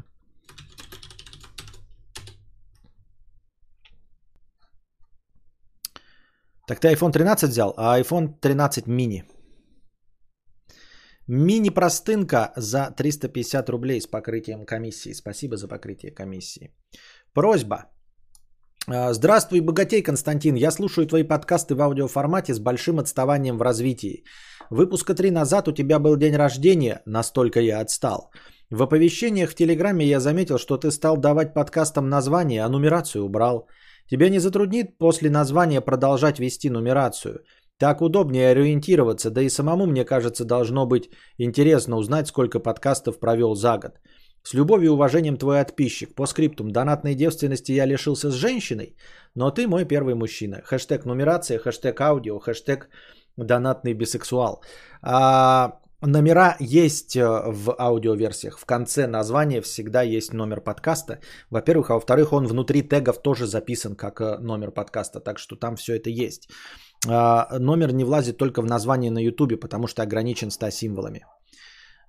Так 6.66 6.81
ты 6.81 6.88
iPhone 6.88 7.12
13 7.12 7.50
взял, 7.50 7.74
а 7.77 8.00
iPhone 8.00 8.29
13 8.40 8.87
mini. 8.87 9.22
Мини-простынка 11.27 12.53
за 12.57 12.90
350 12.96 13.68
рублей 13.70 14.00
с 14.00 14.07
покрытием 14.07 14.66
комиссии. 14.66 15.14
Спасибо 15.14 15.57
за 15.57 15.68
покрытие 15.68 16.14
комиссии. 16.14 16.74
Просьба. 17.33 17.87
А, 18.87 19.12
здравствуй, 19.14 19.61
богатей, 19.61 20.03
Константин. 20.03 20.57
Я 20.57 20.70
слушаю 20.70 21.07
твои 21.07 21.22
подкасты 21.22 21.74
в 21.74 21.81
аудиоформате 21.81 22.55
с 22.55 22.59
большим 22.59 22.98
отставанием 22.98 23.59
в 23.59 23.62
развитии. 23.62 24.24
Выпуска 24.70 25.14
3 25.14 25.31
назад 25.31 25.68
у 25.68 25.72
тебя 25.72 25.98
был 25.98 26.16
день 26.16 26.37
рождения, 26.37 27.03
настолько 27.07 27.61
я 27.61 27.81
отстал. 27.81 28.31
В 28.70 28.83
оповещениях 28.83 29.50
в 29.50 29.55
Телеграме 29.55 30.07
я 30.07 30.20
заметил, 30.20 30.59
что 30.59 30.77
ты 30.77 30.90
стал 30.90 31.16
давать 31.16 31.55
подкастам 31.55 32.09
название, 32.09 32.64
а 32.64 32.68
нумерацию 32.68 33.24
убрал. 33.24 33.68
Тебя 34.11 34.29
не 34.29 34.38
затруднит 34.38 34.99
после 34.99 35.31
названия 35.31 35.81
продолжать 35.81 36.38
вести 36.38 36.71
нумерацию. 36.71 37.45
Так 37.79 38.03
удобнее 38.03 38.51
ориентироваться, 38.51 39.31
да 39.31 39.43
и 39.43 39.49
самому, 39.49 39.87
мне 39.87 40.05
кажется, 40.05 40.45
должно 40.45 40.87
быть 40.87 41.11
интересно 41.38 41.97
узнать, 41.97 42.29
сколько 42.29 42.61
подкастов 42.61 43.19
провел 43.19 43.55
за 43.55 43.79
год. 43.79 43.93
С 44.43 44.55
любовью 44.55 44.90
и 44.90 44.95
уважением 44.95 45.37
твой 45.37 45.59
подписчик. 45.59 46.14
По 46.14 46.27
скриптум 46.27 46.71
донатной 46.71 47.14
девственности 47.14 47.73
я 47.73 47.87
лишился 47.87 48.31
с 48.31 48.35
женщиной, 48.35 48.97
но 49.35 49.51
ты 49.51 49.67
мой 49.67 49.87
первый 49.87 50.14
мужчина. 50.14 50.61
Хэштег 50.64 51.07
нумерация, 51.07 51.59
хэштег 51.59 52.01
аудио, 52.01 52.38
хэштег 52.38 52.88
донатный 53.37 53.95
бисексуал. 53.95 54.62
А, 55.03 55.81
Номера 56.02 56.57
есть 56.61 57.16
э, 57.16 57.22
в 57.46 57.74
аудиоверсиях. 57.78 58.59
В 58.59 58.66
конце 58.66 59.07
названия 59.07 59.62
всегда 59.62 60.02
есть 60.02 60.33
номер 60.33 60.61
подкаста. 60.61 61.20
Во-первых, 61.50 61.90
а 61.90 61.94
во-вторых, 61.94 62.33
он 62.33 62.46
внутри 62.46 62.83
тегов 62.83 63.22
тоже 63.22 63.46
записан 63.46 63.96
как 63.96 64.20
э, 64.20 64.38
номер 64.38 64.70
подкаста, 64.70 65.20
так 65.20 65.38
что 65.38 65.57
там 65.57 65.76
все 65.76 65.96
это 65.96 66.11
есть. 66.11 66.48
А, 67.09 67.59
номер 67.59 67.92
не 67.92 68.04
влазит 68.04 68.37
только 68.37 68.62
в 68.62 68.66
название 68.66 69.11
на 69.11 69.18
YouTube, 69.22 69.61
потому 69.61 69.87
что 69.87 70.02
ограничен 70.02 70.50
100 70.50 70.70
символами. 70.70 71.24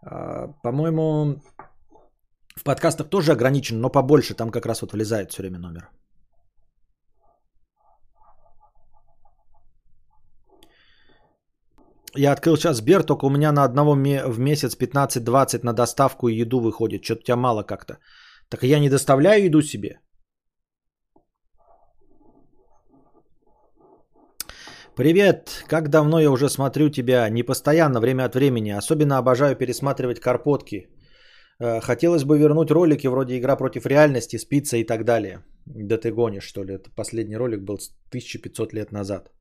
А, 0.02 0.48
по-моему, 0.64 1.42
в 2.56 2.64
подкастах 2.64 3.10
тоже 3.10 3.32
ограничен, 3.32 3.80
но 3.80 3.90
побольше. 3.90 4.34
Там 4.34 4.52
как 4.52 4.66
раз 4.66 4.82
вот 4.82 4.94
влезает 4.94 5.32
все 5.32 5.42
время 5.42 5.60
номер. 5.60 5.90
Я 12.18 12.32
открыл 12.32 12.56
сейчас 12.56 12.78
Сбер, 12.78 13.04
только 13.04 13.26
у 13.26 13.30
меня 13.30 13.52
на 13.52 13.64
одного 13.64 13.94
в 13.94 14.40
месяц 14.40 14.78
15-20 14.78 15.64
на 15.64 15.74
доставку 15.74 16.30
и 16.30 16.42
еду 16.42 16.60
выходит. 16.60 17.04
Что-то 17.04 17.22
у 17.22 17.24
тебя 17.24 17.36
мало 17.36 17.64
как-то. 17.64 17.98
Так 18.50 18.64
я 18.64 18.80
не 18.80 18.90
доставляю 18.90 19.46
еду 19.46 19.62
себе. 19.62 20.00
Привет, 24.96 25.66
как 25.68 25.90
давно 25.90 26.22
я 26.22 26.32
уже 26.32 26.50
смотрю 26.50 26.90
тебя, 26.90 27.30
не 27.30 27.44
постоянно, 27.44 28.00
время 28.00 28.26
от 28.26 28.36
времени. 28.36 28.72
Особенно 28.72 29.18
обожаю 29.18 29.56
пересматривать 29.58 30.22
карпотки. 30.22 30.88
Э, 31.60 31.82
хотелось 31.82 32.24
бы 32.24 32.38
вернуть 32.38 32.72
ролики 32.72 33.08
вроде 33.08 33.38
«Игра 33.38 33.58
против 33.58 33.86
реальности», 33.86 34.38
«Спица» 34.38 34.78
и 34.78 34.86
так 34.86 35.04
далее. 35.04 35.44
Да 35.66 35.98
ты 35.98 36.14
гонишь, 36.14 36.48
что 36.48 36.64
ли? 36.64 36.76
Это 36.76 36.90
последний 36.96 37.36
ролик 37.38 37.60
был 37.66 37.78
1500 38.12 38.74
лет 38.74 38.92
назад. 38.94 39.35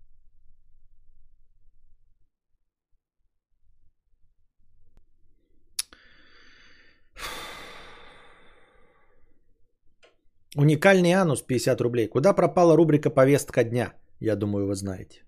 Уникальный 10.56 11.12
анус 11.12 11.42
50 11.42 11.80
рублей. 11.80 12.08
Куда 12.08 12.32
пропала 12.32 12.76
рубрика 12.76 13.10
«Повестка 13.10 13.64
дня»? 13.64 13.92
Я 14.20 14.36
думаю, 14.36 14.66
вы 14.66 14.74
знаете. 14.74 15.22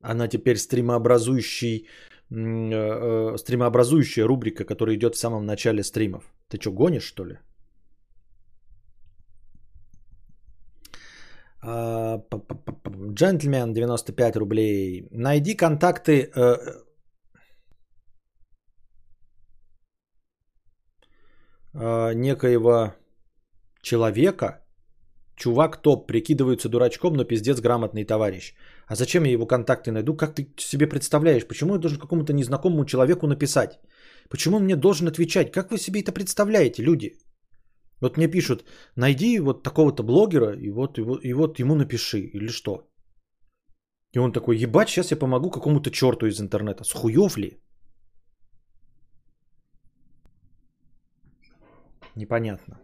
Она 0.00 0.28
теперь 0.28 0.56
стримообразующий, 0.56 1.88
э, 2.30 2.34
э, 2.34 3.36
стримообразующая 3.38 4.26
рубрика, 4.26 4.64
которая 4.64 4.96
идет 4.96 5.14
в 5.14 5.18
самом 5.18 5.46
начале 5.46 5.82
стримов. 5.82 6.32
Ты 6.48 6.60
что, 6.60 6.72
гонишь, 6.72 7.04
что 7.04 7.24
ли? 7.24 7.38
А, 11.62 12.20
джентльмен 13.12 13.72
95 13.72 14.36
рублей. 14.36 15.08
Найди 15.10 15.56
контакты 15.56 16.30
э, 16.36 16.56
э, 21.74 22.14
некоего 22.14 22.94
человека. 23.82 24.60
Чувак 25.36 25.82
топ, 25.82 26.06
прикидывается 26.06 26.68
дурачком, 26.68 27.14
но 27.14 27.24
пиздец 27.24 27.60
грамотный 27.60 28.04
товарищ. 28.04 28.54
А 28.86 28.94
зачем 28.94 29.24
я 29.24 29.32
его 29.32 29.46
контакты 29.46 29.90
найду? 29.90 30.16
Как 30.16 30.34
ты 30.34 30.46
себе 30.56 30.86
представляешь? 30.86 31.46
Почему 31.46 31.74
я 31.74 31.80
должен 31.80 31.98
какому-то 31.98 32.32
незнакомому 32.32 32.84
человеку 32.84 33.26
написать? 33.26 33.80
Почему 34.30 34.56
он 34.56 34.64
мне 34.64 34.76
должен 34.76 35.08
отвечать? 35.08 35.50
Как 35.52 35.70
вы 35.70 35.78
себе 35.78 36.00
это 36.00 36.12
представляете, 36.12 36.82
люди? 36.82 37.12
Вот 38.00 38.16
мне 38.16 38.28
пишут, 38.28 38.64
найди 38.96 39.40
вот 39.40 39.62
такого-то 39.62 40.02
блогера 40.02 40.52
и 40.52 40.70
вот, 40.70 40.98
и 40.98 41.02
вот, 41.02 41.24
и 41.24 41.32
вот 41.32 41.58
ему 41.58 41.74
напиши 41.74 42.20
или 42.20 42.48
что. 42.48 42.88
И 44.12 44.18
он 44.18 44.32
такой, 44.32 44.56
ебать, 44.56 44.88
сейчас 44.88 45.10
я 45.10 45.16
помогу 45.16 45.50
какому-то 45.50 45.90
черту 45.90 46.26
из 46.26 46.40
интернета. 46.40 46.84
С 46.84 46.92
хуев 46.92 47.36
ли? 47.36 47.60
Непонятно. 52.16 52.80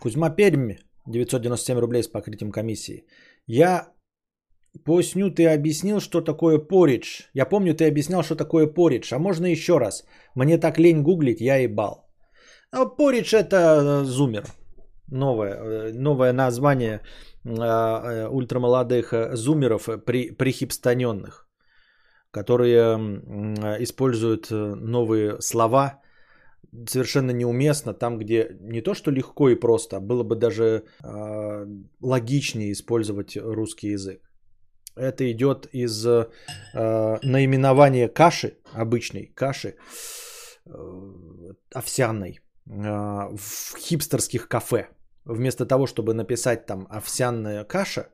Кузьма 0.00 0.30
Пермь, 0.30 0.76
997 1.06 1.78
рублей 1.78 2.02
с 2.02 2.08
покрытием 2.08 2.52
комиссии. 2.52 3.04
Я 3.46 3.88
поясню, 4.84 5.30
ты 5.30 5.46
объяснил, 5.46 6.00
что 6.00 6.20
такое 6.20 6.58
поридж. 6.58 7.22
Я 7.34 7.46
помню, 7.46 7.74
ты 7.74 7.88
объяснял, 7.88 8.22
что 8.22 8.36
такое 8.36 8.66
поридж. 8.66 9.12
А 9.12 9.18
можно 9.18 9.46
еще 9.46 9.78
раз? 9.78 10.04
Мне 10.34 10.58
так 10.58 10.78
лень 10.78 11.02
гуглить, 11.02 11.40
я 11.40 11.56
ебал. 11.56 12.08
А 12.70 12.84
поридж 12.86 13.34
это 13.34 13.56
э, 13.56 14.04
зумер. 14.04 14.44
Новое, 15.08 15.54
э, 15.54 15.92
новое 15.92 16.32
название 16.32 17.00
э, 17.44 18.28
ультрамолодых 18.28 19.12
зумеров 19.32 19.88
при, 20.04 20.30
прихипстаненных, 20.30 21.47
которые 22.38 22.96
используют 23.82 24.50
новые 24.50 25.40
слова 25.40 26.00
совершенно 26.88 27.32
неуместно 27.32 27.94
там, 27.94 28.18
где 28.18 28.56
не 28.60 28.80
то, 28.82 28.94
что 28.94 29.10
легко 29.10 29.48
и 29.48 29.60
просто, 29.60 29.96
а 29.96 30.00
было 30.00 30.22
бы 30.22 30.36
даже 30.36 30.84
э, 31.02 31.66
логичнее 32.00 32.72
использовать 32.72 33.36
русский 33.36 33.92
язык. 33.92 34.20
Это 34.96 35.30
идет 35.30 35.68
из 35.72 36.06
э, 36.06 36.26
наименования 36.74 38.08
каши, 38.08 38.58
обычной 38.72 39.32
каши, 39.34 39.76
э, 40.66 40.72
овсяной, 41.74 42.40
э, 42.66 42.72
в 42.72 43.78
хипстерских 43.78 44.48
кафе. 44.48 44.88
Вместо 45.24 45.66
того, 45.66 45.86
чтобы 45.86 46.14
написать 46.14 46.66
там 46.66 46.86
овсяная 46.90 47.64
каша, 47.64 48.08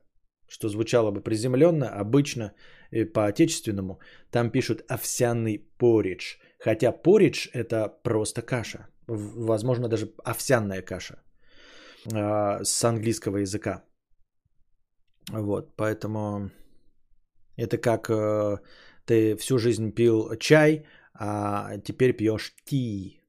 что 0.47 0.69
звучало 0.69 1.11
бы 1.11 1.21
приземленно, 1.21 1.89
обычно 1.89 2.53
и 2.91 3.03
по-отечественному, 3.05 3.99
там 4.31 4.51
пишут 4.51 4.83
овсяный 4.87 5.59
поридж. 5.77 6.37
Хотя 6.59 6.91
поридж 6.91 7.47
это 7.53 7.89
просто 8.03 8.41
каша. 8.41 8.87
Возможно, 9.07 9.87
даже 9.87 10.11
овсяная 10.23 10.81
каша 10.81 11.23
э, 12.13 12.63
с 12.63 12.83
английского 12.83 13.37
языка. 13.37 13.83
Вот, 15.31 15.75
поэтому 15.75 16.51
это 17.57 17.77
как 17.77 18.09
э, 18.09 18.57
ты 19.05 19.35
всю 19.35 19.57
жизнь 19.57 19.91
пил 19.91 20.35
чай, 20.39 20.85
а 21.13 21.77
теперь 21.83 22.13
пьешь 22.13 22.55
ти. 22.65 23.21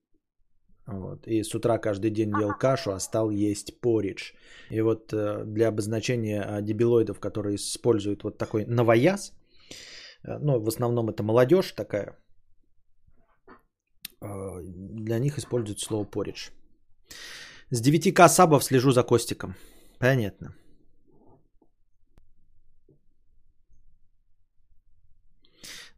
Вот. 0.87 1.27
И 1.27 1.43
с 1.43 1.55
утра 1.55 1.79
каждый 1.79 2.11
день 2.11 2.31
ел 2.41 2.53
кашу, 2.59 2.93
а 2.93 3.01
стал 3.01 3.31
есть 3.31 3.81
поридж. 3.81 4.33
И 4.71 4.81
вот 4.81 5.13
э, 5.13 5.45
для 5.45 5.69
обозначения 5.69 6.61
дебилоидов, 6.63 7.19
которые 7.19 7.57
используют 7.57 8.23
вот 8.23 8.39
такой 8.39 8.65
новояз, 8.67 9.33
э, 10.23 10.39
ну, 10.39 10.61
в 10.61 10.69
основном 10.69 11.09
это 11.09 11.23
молодежь 11.23 11.73
такая, 11.73 12.17
э, 14.21 14.61
для 14.63 15.19
них 15.19 15.39
используют 15.39 15.81
слово 15.81 16.05
поридж. 16.05 16.51
С 17.71 17.83
9к 17.83 18.29
сабов 18.29 18.63
слежу 18.63 18.93
за 18.93 19.03
Костиком. 19.03 19.55
Понятно. 19.99 20.55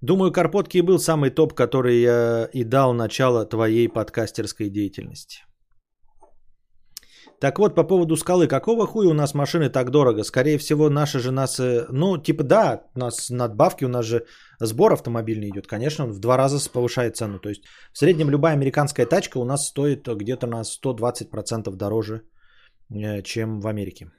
Думаю, 0.00 0.32
Карпотки 0.32 0.82
был 0.82 0.98
самый 0.98 1.30
топ, 1.30 1.54
который 1.54 2.00
я 2.00 2.48
и 2.52 2.64
дал 2.64 2.94
начало 2.94 3.44
твоей 3.44 3.88
подкастерской 3.88 4.70
деятельности. 4.70 5.42
Так 7.40 7.58
вот, 7.58 7.74
по 7.74 7.84
поводу 7.84 8.16
скалы. 8.16 8.48
Какого 8.48 8.86
хуя 8.86 9.10
у 9.10 9.14
нас 9.14 9.34
машины 9.34 9.70
так 9.70 9.90
дорого? 9.90 10.24
Скорее 10.24 10.58
всего, 10.58 10.90
наши 10.90 11.20
же 11.20 11.30
нас... 11.30 11.60
Э, 11.60 11.86
ну, 11.90 12.18
типа, 12.18 12.42
да, 12.42 12.82
у 12.96 12.98
нас 12.98 13.30
надбавки, 13.30 13.84
у 13.84 13.88
нас 13.88 14.06
же 14.06 14.24
сбор 14.60 14.92
автомобильный 14.92 15.48
идет. 15.48 15.66
Конечно, 15.66 16.04
он 16.04 16.12
в 16.12 16.18
два 16.18 16.36
раза 16.36 16.58
повышает 16.70 17.16
цену. 17.16 17.38
То 17.38 17.48
есть, 17.48 17.62
в 17.92 17.98
среднем 17.98 18.30
любая 18.30 18.54
американская 18.54 19.06
тачка 19.06 19.38
у 19.38 19.44
нас 19.44 19.68
стоит 19.68 20.08
где-то 20.08 20.46
на 20.46 20.62
120% 20.64 21.76
дороже, 21.76 22.22
э, 22.90 23.22
чем 23.22 23.60
в 23.60 23.66
Америке. 23.68 24.10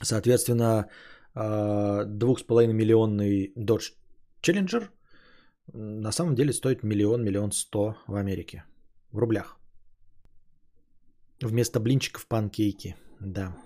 Соответственно, 0.00 0.86
2,5 1.34 2.70
э, 2.70 2.72
миллионный 2.72 3.52
Dodge 3.56 3.94
Челленджер 4.40 4.90
на 5.72 6.12
самом 6.12 6.34
деле 6.34 6.52
стоит 6.52 6.82
миллион, 6.82 7.24
миллион 7.24 7.52
сто 7.52 7.96
в 8.06 8.14
Америке. 8.14 8.64
В 9.12 9.18
рублях. 9.18 9.56
Вместо 11.40 11.80
блинчиков 11.80 12.26
панкейки. 12.26 12.96
Да. 13.20 13.56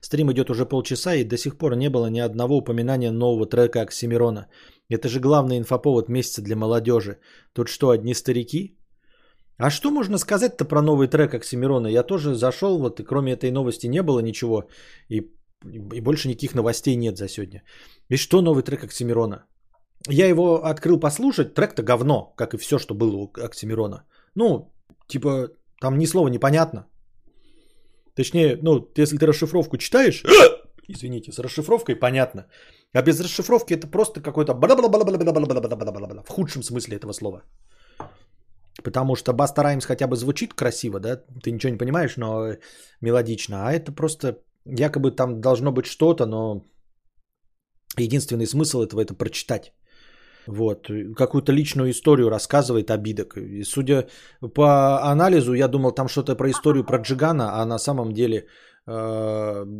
Стрим 0.00 0.30
идет 0.32 0.50
уже 0.50 0.66
полчаса 0.66 1.14
и 1.14 1.24
до 1.24 1.36
сих 1.36 1.58
пор 1.58 1.76
не 1.76 1.90
было 1.90 2.10
ни 2.10 2.20
одного 2.20 2.56
упоминания 2.56 3.10
нового 3.10 3.46
трека 3.46 3.82
Оксимирона. 3.82 4.48
Это 4.88 5.08
же 5.08 5.20
главный 5.20 5.58
инфоповод 5.58 6.08
месяца 6.08 6.42
для 6.42 6.56
молодежи. 6.56 7.18
Тут 7.52 7.68
что, 7.68 7.90
одни 7.90 8.14
старики? 8.14 8.78
А 9.58 9.70
что 9.70 9.90
можно 9.90 10.18
сказать-то 10.18 10.64
про 10.64 10.82
новый 10.82 11.08
трек 11.08 11.34
Оксимирона? 11.34 11.88
Я 11.88 12.02
тоже 12.02 12.34
зашел, 12.34 12.78
вот 12.78 13.00
и 13.00 13.04
кроме 13.04 13.32
этой 13.32 13.50
новости 13.50 13.88
не 13.88 14.02
было 14.02 14.20
ничего. 14.20 14.68
И, 15.08 15.30
и 15.92 16.00
больше 16.00 16.28
никаких 16.28 16.54
новостей 16.54 16.96
нет 16.96 17.18
за 17.18 17.28
сегодня. 17.28 17.62
И 18.08 18.16
что 18.16 18.40
новый 18.40 18.62
трек 18.62 18.84
Оксимирона? 18.84 19.44
Я 20.10 20.26
его 20.26 20.64
открыл 20.64 21.00
послушать, 21.00 21.54
трек-то 21.54 21.82
говно, 21.82 22.32
как 22.36 22.54
и 22.54 22.58
все, 22.58 22.78
что 22.78 22.94
было 22.94 23.16
у 23.16 23.32
Оксимирона. 23.44 24.04
Ну, 24.34 24.72
типа, 25.06 25.50
там 25.80 25.98
ни 25.98 26.06
слова 26.06 26.28
непонятно. 26.28 26.86
Точнее, 28.14 28.58
ну, 28.62 28.88
если 28.96 29.18
ты 29.18 29.26
расшифровку 29.26 29.76
читаешь, 29.76 30.22
извините, 30.88 31.32
с 31.32 31.38
расшифровкой 31.38 31.96
понятно. 31.96 32.46
А 32.94 33.02
без 33.02 33.20
расшифровки 33.20 33.74
это 33.74 33.86
просто 33.86 34.20
какой-то 34.20 34.54
в 34.54 36.28
худшем 36.28 36.62
смысле 36.62 36.96
этого 36.96 37.12
слова. 37.12 37.42
Потому 38.82 39.16
что 39.16 39.32
Баста 39.32 39.62
Раймс 39.62 39.84
хотя 39.84 40.06
бы 40.06 40.16
звучит 40.16 40.54
красиво, 40.54 41.00
да, 41.00 41.16
ты 41.42 41.50
ничего 41.50 41.72
не 41.72 41.78
понимаешь, 41.78 42.16
но 42.16 42.56
мелодично. 43.02 43.66
А 43.66 43.72
это 43.72 43.92
просто 43.92 44.38
якобы 44.64 45.10
там 45.10 45.40
должно 45.40 45.72
быть 45.72 45.86
что-то, 45.86 46.26
но 46.26 46.64
единственный 47.98 48.46
смысл 48.46 48.82
этого 48.82 49.00
это 49.00 49.14
прочитать. 49.14 49.72
Вот. 50.48 50.88
Какую-то 51.16 51.52
личную 51.52 51.90
историю 51.90 52.30
рассказывает 52.30 52.90
обидок. 52.90 53.36
И 53.36 53.64
судя 53.64 54.06
по 54.54 54.98
анализу, 55.12 55.52
я 55.52 55.68
думал 55.68 55.92
там 55.92 56.08
что-то 56.08 56.36
про 56.36 56.48
историю 56.50 56.84
про 56.84 56.98
Джигана, 56.98 57.60
а 57.60 57.66
на 57.66 57.78
самом 57.78 58.12
деле 58.12 58.46
э, 58.86 58.92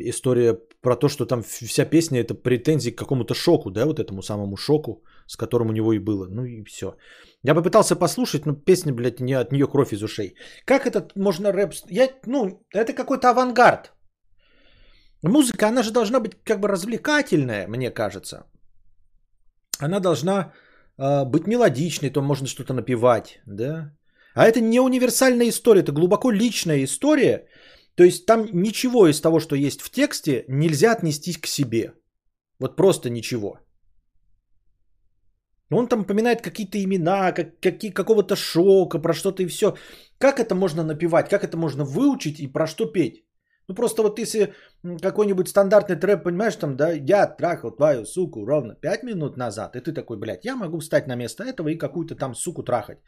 история 0.00 0.58
про 0.82 0.96
то, 0.96 1.08
что 1.08 1.24
там 1.24 1.42
вся 1.42 1.86
песня 1.86 2.20
это 2.20 2.34
претензии 2.34 2.90
к 2.90 2.98
какому-то 2.98 3.34
шоку, 3.34 3.70
да, 3.70 3.86
вот 3.86 3.98
этому 3.98 4.22
самому 4.22 4.56
шоку, 4.56 5.02
с 5.26 5.36
которым 5.36 5.68
у 5.68 5.72
него 5.72 5.92
и 5.94 5.98
было. 5.98 6.26
Ну 6.30 6.44
и 6.44 6.64
все. 6.64 6.96
Я 7.42 7.54
попытался 7.54 7.96
послушать, 7.96 8.46
но 8.46 8.52
песня, 8.52 8.92
блядь, 8.92 9.20
не 9.20 9.32
от 9.32 9.52
нее 9.52 9.66
кровь 9.66 9.92
из 9.92 10.02
ушей. 10.02 10.34
Как 10.66 10.86
это 10.86 11.08
можно 11.16 11.50
рэп... 11.50 11.72
Я, 11.90 12.10
ну, 12.26 12.60
это 12.74 12.92
какой-то 12.92 13.30
авангард. 13.30 13.92
Музыка, 15.22 15.68
она 15.68 15.82
же 15.82 15.92
должна 15.92 16.20
быть 16.20 16.32
как 16.44 16.60
бы 16.60 16.68
развлекательная, 16.68 17.68
мне 17.68 17.90
кажется. 17.90 18.44
Она 19.78 20.00
должна 20.00 20.52
э, 20.98 21.24
быть 21.24 21.46
мелодичной, 21.46 22.10
то 22.10 22.22
можно 22.22 22.46
что-то 22.46 22.74
напевать, 22.74 23.40
да. 23.46 23.92
А 24.34 24.46
это 24.46 24.60
не 24.60 24.80
универсальная 24.80 25.48
история, 25.48 25.80
это 25.80 25.92
глубоко 25.92 26.30
личная 26.30 26.84
история. 26.84 27.46
То 27.94 28.04
есть 28.04 28.26
там 28.26 28.46
ничего 28.52 29.08
из 29.08 29.20
того, 29.20 29.40
что 29.40 29.56
есть 29.56 29.80
в 29.82 29.90
тексте, 29.90 30.44
нельзя 30.48 30.92
отнести 30.92 31.32
к 31.32 31.46
себе. 31.46 31.92
Вот 32.60 32.76
просто 32.76 33.10
ничего. 33.10 33.58
Он 35.70 35.88
там 35.88 36.04
поминает 36.04 36.40
какие-то 36.40 36.78
имена, 36.78 37.32
как, 37.32 37.60
какие, 37.60 37.90
какого-то 37.90 38.36
шока, 38.36 38.98
про 38.98 39.12
что-то 39.12 39.42
и 39.42 39.46
все. 39.46 39.76
Как 40.18 40.38
это 40.40 40.54
можно 40.54 40.82
напевать, 40.82 41.28
как 41.28 41.44
это 41.44 41.56
можно 41.56 41.84
выучить 41.84 42.40
и 42.40 42.46
про 42.46 42.66
что 42.66 42.86
петь? 42.86 43.24
Ну 43.68 43.74
просто 43.74 44.02
вот 44.02 44.18
если 44.18 44.54
какой-нибудь 45.02 45.48
стандартный 45.48 45.96
трэп, 45.96 46.24
понимаешь, 46.24 46.56
там, 46.56 46.76
да, 46.76 46.92
я 46.92 47.26
трахал 47.26 47.70
твою 47.70 48.06
суку 48.06 48.46
ровно 48.46 48.74
5 48.74 49.02
минут 49.02 49.36
назад, 49.36 49.76
и 49.76 49.80
ты 49.80 49.92
такой, 49.92 50.16
блядь, 50.18 50.44
я 50.44 50.56
могу 50.56 50.80
встать 50.80 51.06
на 51.06 51.16
место 51.16 51.44
этого 51.44 51.68
и 51.68 51.78
какую-то 51.78 52.14
там 52.14 52.34
суку 52.34 52.62
трахать. 52.62 52.98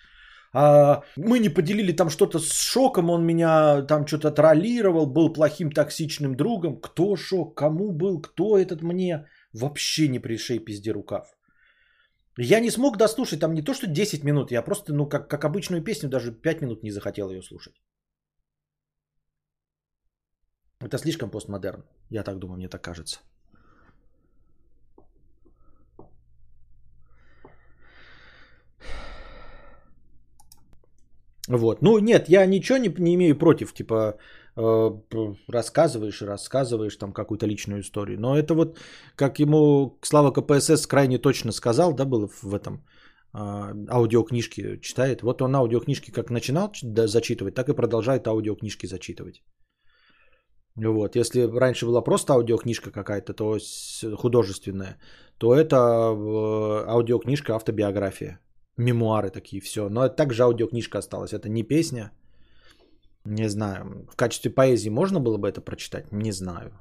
А 0.52 1.02
мы 1.16 1.38
не 1.38 1.48
поделили 1.48 1.92
там 1.92 2.10
что-то 2.10 2.38
с 2.38 2.52
шоком, 2.52 3.10
он 3.10 3.24
меня 3.24 3.82
там 3.82 4.06
что-то 4.06 4.30
троллировал, 4.32 5.06
был 5.06 5.32
плохим 5.32 5.70
токсичным 5.70 6.34
другом. 6.34 6.80
Кто 6.80 7.16
шок, 7.16 7.56
кому 7.56 7.92
был, 7.92 8.20
кто 8.20 8.58
этот 8.58 8.82
мне? 8.82 9.26
Вообще 9.54 10.08
не 10.08 10.18
пришей 10.18 10.58
пизде 10.58 10.92
рукав. 10.92 11.26
Я 12.36 12.60
не 12.60 12.70
смог 12.70 12.96
дослушать 12.96 13.40
там 13.40 13.54
не 13.54 13.62
то, 13.62 13.74
что 13.74 13.86
10 13.86 14.24
минут, 14.24 14.50
я 14.50 14.62
просто, 14.62 14.92
ну, 14.92 15.08
как, 15.08 15.28
как 15.28 15.44
обычную 15.44 15.82
песню, 15.84 16.08
даже 16.08 16.32
5 16.32 16.62
минут 16.62 16.82
не 16.82 16.90
захотел 16.90 17.30
ее 17.30 17.42
слушать. 17.42 17.74
Это 20.80 20.98
слишком 20.98 21.30
постмодерн. 21.30 21.84
Я 22.10 22.22
так 22.22 22.38
думаю, 22.38 22.56
мне 22.56 22.68
так 22.68 22.82
кажется. 22.82 23.20
Вот. 31.48 31.82
Ну, 31.82 31.98
нет, 31.98 32.28
я 32.28 32.46
ничего 32.46 32.78
не, 32.78 32.88
не 32.98 33.14
имею 33.14 33.38
против, 33.38 33.74
типа, 33.74 34.16
э, 34.56 34.90
рассказываешь 35.48 36.22
и 36.22 36.26
рассказываешь 36.26 36.96
там 36.96 37.12
какую-то 37.12 37.46
личную 37.46 37.80
историю. 37.80 38.20
Но 38.20 38.36
это 38.36 38.54
вот, 38.54 38.78
как 39.16 39.38
ему 39.38 39.98
Слава 40.02 40.30
КПСС 40.32 40.86
крайне 40.86 41.18
точно 41.18 41.52
сказал, 41.52 41.92
да, 41.92 42.04
было 42.04 42.28
в 42.42 42.54
этом 42.54 42.84
э, 43.34 43.38
аудиокнижке 43.90 44.78
читает. 44.80 45.22
Вот 45.22 45.42
он 45.42 45.54
аудиокнижки 45.56 46.12
как 46.12 46.30
начинал 46.30 46.72
зачитывать, 47.06 47.54
так 47.54 47.68
и 47.68 47.74
продолжает 47.74 48.26
аудиокнижки 48.28 48.86
зачитывать. 48.86 49.42
Вот, 50.86 51.16
если 51.16 51.42
раньше 51.42 51.86
была 51.86 52.02
просто 52.02 52.32
аудиокнижка 52.32 52.90
какая-то, 52.90 53.34
то 53.34 53.58
художественная, 54.16 54.96
то 55.38 55.54
это 55.54 55.76
э, 55.76 56.84
аудиокнижка 56.88 57.54
автобиография 57.54 58.40
мемуары 58.80 59.30
такие, 59.30 59.60
все. 59.60 59.88
Но 59.88 60.04
это 60.04 60.16
также 60.16 60.42
аудиокнижка 60.42 60.98
осталась. 60.98 61.32
Это 61.32 61.48
не 61.48 61.62
песня. 61.62 62.10
Не 63.24 63.48
знаю. 63.48 64.06
В 64.12 64.16
качестве 64.16 64.50
поэзии 64.50 64.90
можно 64.90 65.20
было 65.20 65.36
бы 65.36 65.48
это 65.48 65.60
прочитать? 65.60 66.12
Не 66.12 66.32
знаю. 66.32 66.72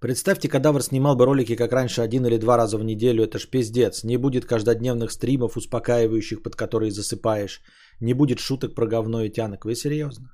Представьте, 0.00 0.48
кадавр 0.48 0.82
снимал 0.82 1.14
бы 1.14 1.26
ролики, 1.26 1.56
как 1.56 1.72
раньше, 1.72 2.00
один 2.00 2.24
или 2.24 2.38
два 2.38 2.56
раза 2.56 2.78
в 2.78 2.84
неделю. 2.84 3.22
Это 3.22 3.38
ж 3.38 3.46
пиздец. 3.50 4.02
Не 4.02 4.16
будет 4.16 4.46
каждодневных 4.46 5.10
стримов, 5.12 5.56
успокаивающих, 5.56 6.42
под 6.42 6.56
которые 6.56 6.90
засыпаешь. 6.90 7.60
Не 8.00 8.14
будет 8.14 8.38
шуток 8.38 8.74
про 8.74 8.86
говно 8.86 9.22
и 9.22 9.30
тянок. 9.30 9.64
Вы 9.64 9.74
серьезно? 9.74 10.30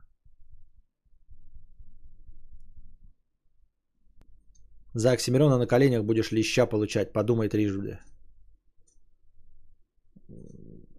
За 4.94 5.12
Оксимирона 5.12 5.58
на 5.58 5.66
коленях 5.66 6.04
будешь 6.04 6.32
леща 6.32 6.66
получать. 6.66 7.12
Подумай 7.12 7.48
трижды. 7.48 7.98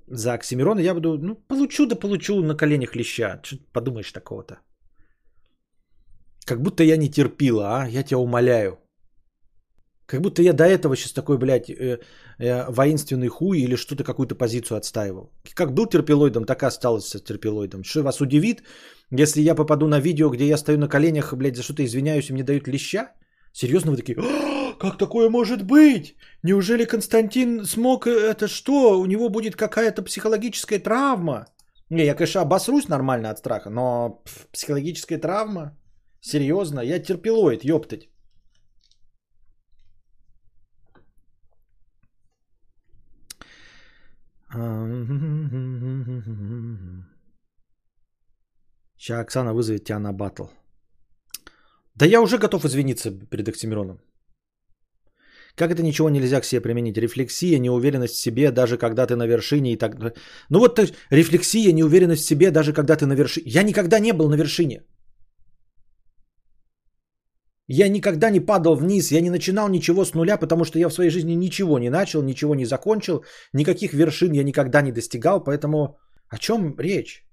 За 0.08 0.34
Оксимирона 0.34 0.80
я 0.82 0.94
буду, 0.94 1.18
ну, 1.18 1.36
получу 1.36 1.88
да 1.88 1.96
получу 1.96 2.44
на 2.44 2.56
коленях 2.56 2.96
леща. 2.96 3.42
Что 3.44 3.58
подумаешь 3.74 4.12
такого-то? 4.12 4.60
Как 6.46 6.62
будто 6.62 6.84
я 6.84 6.98
не 6.98 7.10
терпила, 7.10 7.82
а? 7.82 7.88
Я 7.88 8.04
тебя 8.04 8.20
умоляю. 8.20 8.78
Как 10.08 10.22
будто 10.22 10.42
я 10.42 10.54
до 10.54 10.64
этого 10.64 10.96
сейчас 10.96 11.12
такой, 11.12 11.38
блядь, 11.38 11.70
э, 11.70 12.00
э, 12.40 12.72
воинственный 12.72 13.28
хуй 13.28 13.60
или 13.60 13.76
что-то, 13.76 14.04
какую-то 14.04 14.36
позицию 14.36 14.78
отстаивал. 14.78 15.32
Как 15.54 15.74
был 15.74 15.86
терпилоидом, 15.86 16.46
так 16.46 16.64
и 16.64 16.66
остался 16.66 17.20
терпилоидом. 17.20 17.84
Что 17.84 18.04
вас 18.04 18.22
удивит, 18.22 18.64
если 19.12 19.42
я 19.42 19.54
попаду 19.54 19.88
на 19.88 20.00
видео, 20.00 20.30
где 20.30 20.48
я 20.48 20.58
стою 20.58 20.78
на 20.78 20.88
коленях, 20.88 21.34
блядь, 21.34 21.58
за 21.58 21.64
что-то 21.64 21.84
извиняюсь, 21.84 22.30
и 22.30 22.34
мне 22.34 22.44
дают 22.44 22.68
леща? 22.68 23.12
Серьезно, 23.52 23.92
вы 23.92 23.98
такие, 23.98 24.16
как 24.80 24.98
такое 24.98 25.30
может 25.30 25.64
быть? 25.64 26.16
Неужели 26.44 26.86
Константин 26.86 27.66
смог 27.66 28.08
э, 28.08 28.12
это 28.12 28.48
что? 28.48 29.00
У 29.00 29.06
него 29.06 29.30
будет 29.30 29.56
какая-то 29.56 30.04
психологическая 30.04 30.80
травма? 30.80 31.48
Не, 31.90 32.06
я, 32.06 32.16
конечно, 32.16 32.42
обосрусь 32.42 32.88
нормально 32.88 33.30
от 33.30 33.40
страха, 33.40 33.70
но 33.70 34.24
психологическая 34.54 35.20
травма? 35.20 35.78
Серьезно? 36.22 36.80
Я 36.80 37.00
терпилоид, 37.00 37.66
ёптать. 37.66 38.10
Сейчас 48.98 49.22
Оксана 49.22 49.54
вызовет 49.54 49.84
тебя 49.84 50.00
на 50.00 50.14
батл. 50.14 50.46
Да 51.96 52.06
я 52.06 52.22
уже 52.22 52.38
готов 52.38 52.66
извиниться 52.66 53.12
перед 53.12 53.50
Оксимироном. 53.50 54.00
Как 55.56 55.72
это 55.72 55.84
ничего 55.84 56.10
нельзя 56.10 56.42
к 56.42 56.46
себе 56.46 56.62
применить? 56.62 56.98
Рефлексия, 56.98 57.60
неуверенность 57.60 58.14
в 58.14 58.22
себе, 58.22 58.52
даже 58.52 58.78
когда 58.78 59.08
ты 59.08 59.16
на 59.16 59.28
вершине 59.28 59.74
и 59.74 59.78
так 59.78 59.96
Ну 60.50 60.60
вот 60.60 60.76
то 60.76 60.88
рефлексия, 61.12 61.74
неуверенность 61.74 62.24
в 62.24 62.28
себе, 62.28 62.52
даже 62.52 62.74
когда 62.74 62.96
ты 62.96 63.06
на 63.06 63.14
вершине. 63.14 63.50
Я 63.50 63.64
никогда 63.64 64.00
не 64.00 64.14
был 64.14 64.30
на 64.30 64.36
вершине. 64.36 64.84
Я 67.68 67.90
никогда 67.90 68.30
не 68.30 68.40
падал 68.40 68.76
вниз, 68.76 69.12
я 69.12 69.22
не 69.22 69.30
начинал 69.30 69.70
ничего 69.70 70.06
с 70.06 70.14
нуля, 70.14 70.38
потому 70.38 70.64
что 70.64 70.80
я 70.80 70.88
в 70.88 70.94
своей 70.94 71.10
жизни 71.10 71.34
ничего 71.34 71.80
не 71.80 71.90
начал, 71.90 72.24
ничего 72.24 72.56
не 72.56 72.66
закончил, 72.66 73.26
никаких 73.54 73.94
вершин 73.94 74.32
я 74.32 74.44
никогда 74.44 74.82
не 74.82 74.92
достигал, 74.94 75.44
поэтому 75.44 75.98
о 76.30 76.38
чем 76.38 76.80
речь? 76.80 77.26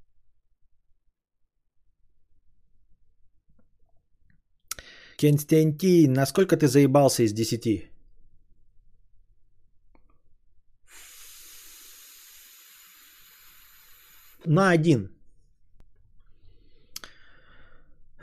Константин, 5.17 6.13
насколько 6.13 6.57
ты 6.57 6.67
заебался 6.67 7.23
из 7.23 7.33
10? 7.33 7.91
На 14.47 14.71
один. 14.71 15.11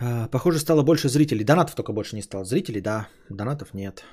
А, 0.01 0.27
похоже, 0.27 0.59
стало 0.59 0.83
больше 0.83 1.09
зрителей. 1.09 1.43
Донатов 1.45 1.75
только 1.75 1.93
больше 1.93 2.15
не 2.15 2.23
стало. 2.23 2.43
Зрителей, 2.43 2.81
да. 2.81 3.07
Донатов 3.29 3.73
нет. 3.73 4.03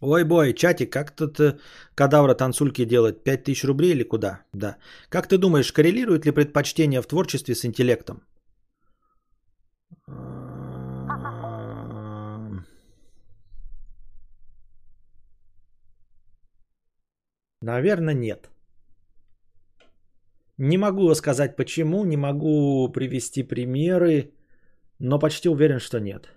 Ой, 0.00 0.24
бой, 0.24 0.52
чатик, 0.54 0.92
как 0.92 1.10
тут 1.14 1.38
э, 1.40 1.58
кадавра 1.94 2.34
танцульки 2.34 2.84
делать? 2.84 3.22
5000 3.24 3.64
рублей 3.64 3.92
или 3.92 4.02
куда? 4.02 4.42
Да. 4.52 4.76
Как 5.08 5.28
ты 5.28 5.38
думаешь, 5.38 5.72
коррелирует 5.72 6.26
ли 6.26 6.32
предпочтение 6.32 7.02
в 7.02 7.06
творчестве 7.06 7.54
с 7.54 7.64
интеллектом? 7.64 8.22
Наверное, 17.60 18.14
нет. 18.14 18.51
Не 20.64 20.78
могу 20.78 21.14
сказать 21.14 21.56
почему, 21.56 22.04
не 22.04 22.16
могу 22.16 22.92
привести 22.92 23.42
примеры, 23.42 24.32
но 25.00 25.18
почти 25.18 25.48
уверен, 25.48 25.80
что 25.80 25.98
нет. 25.98 26.28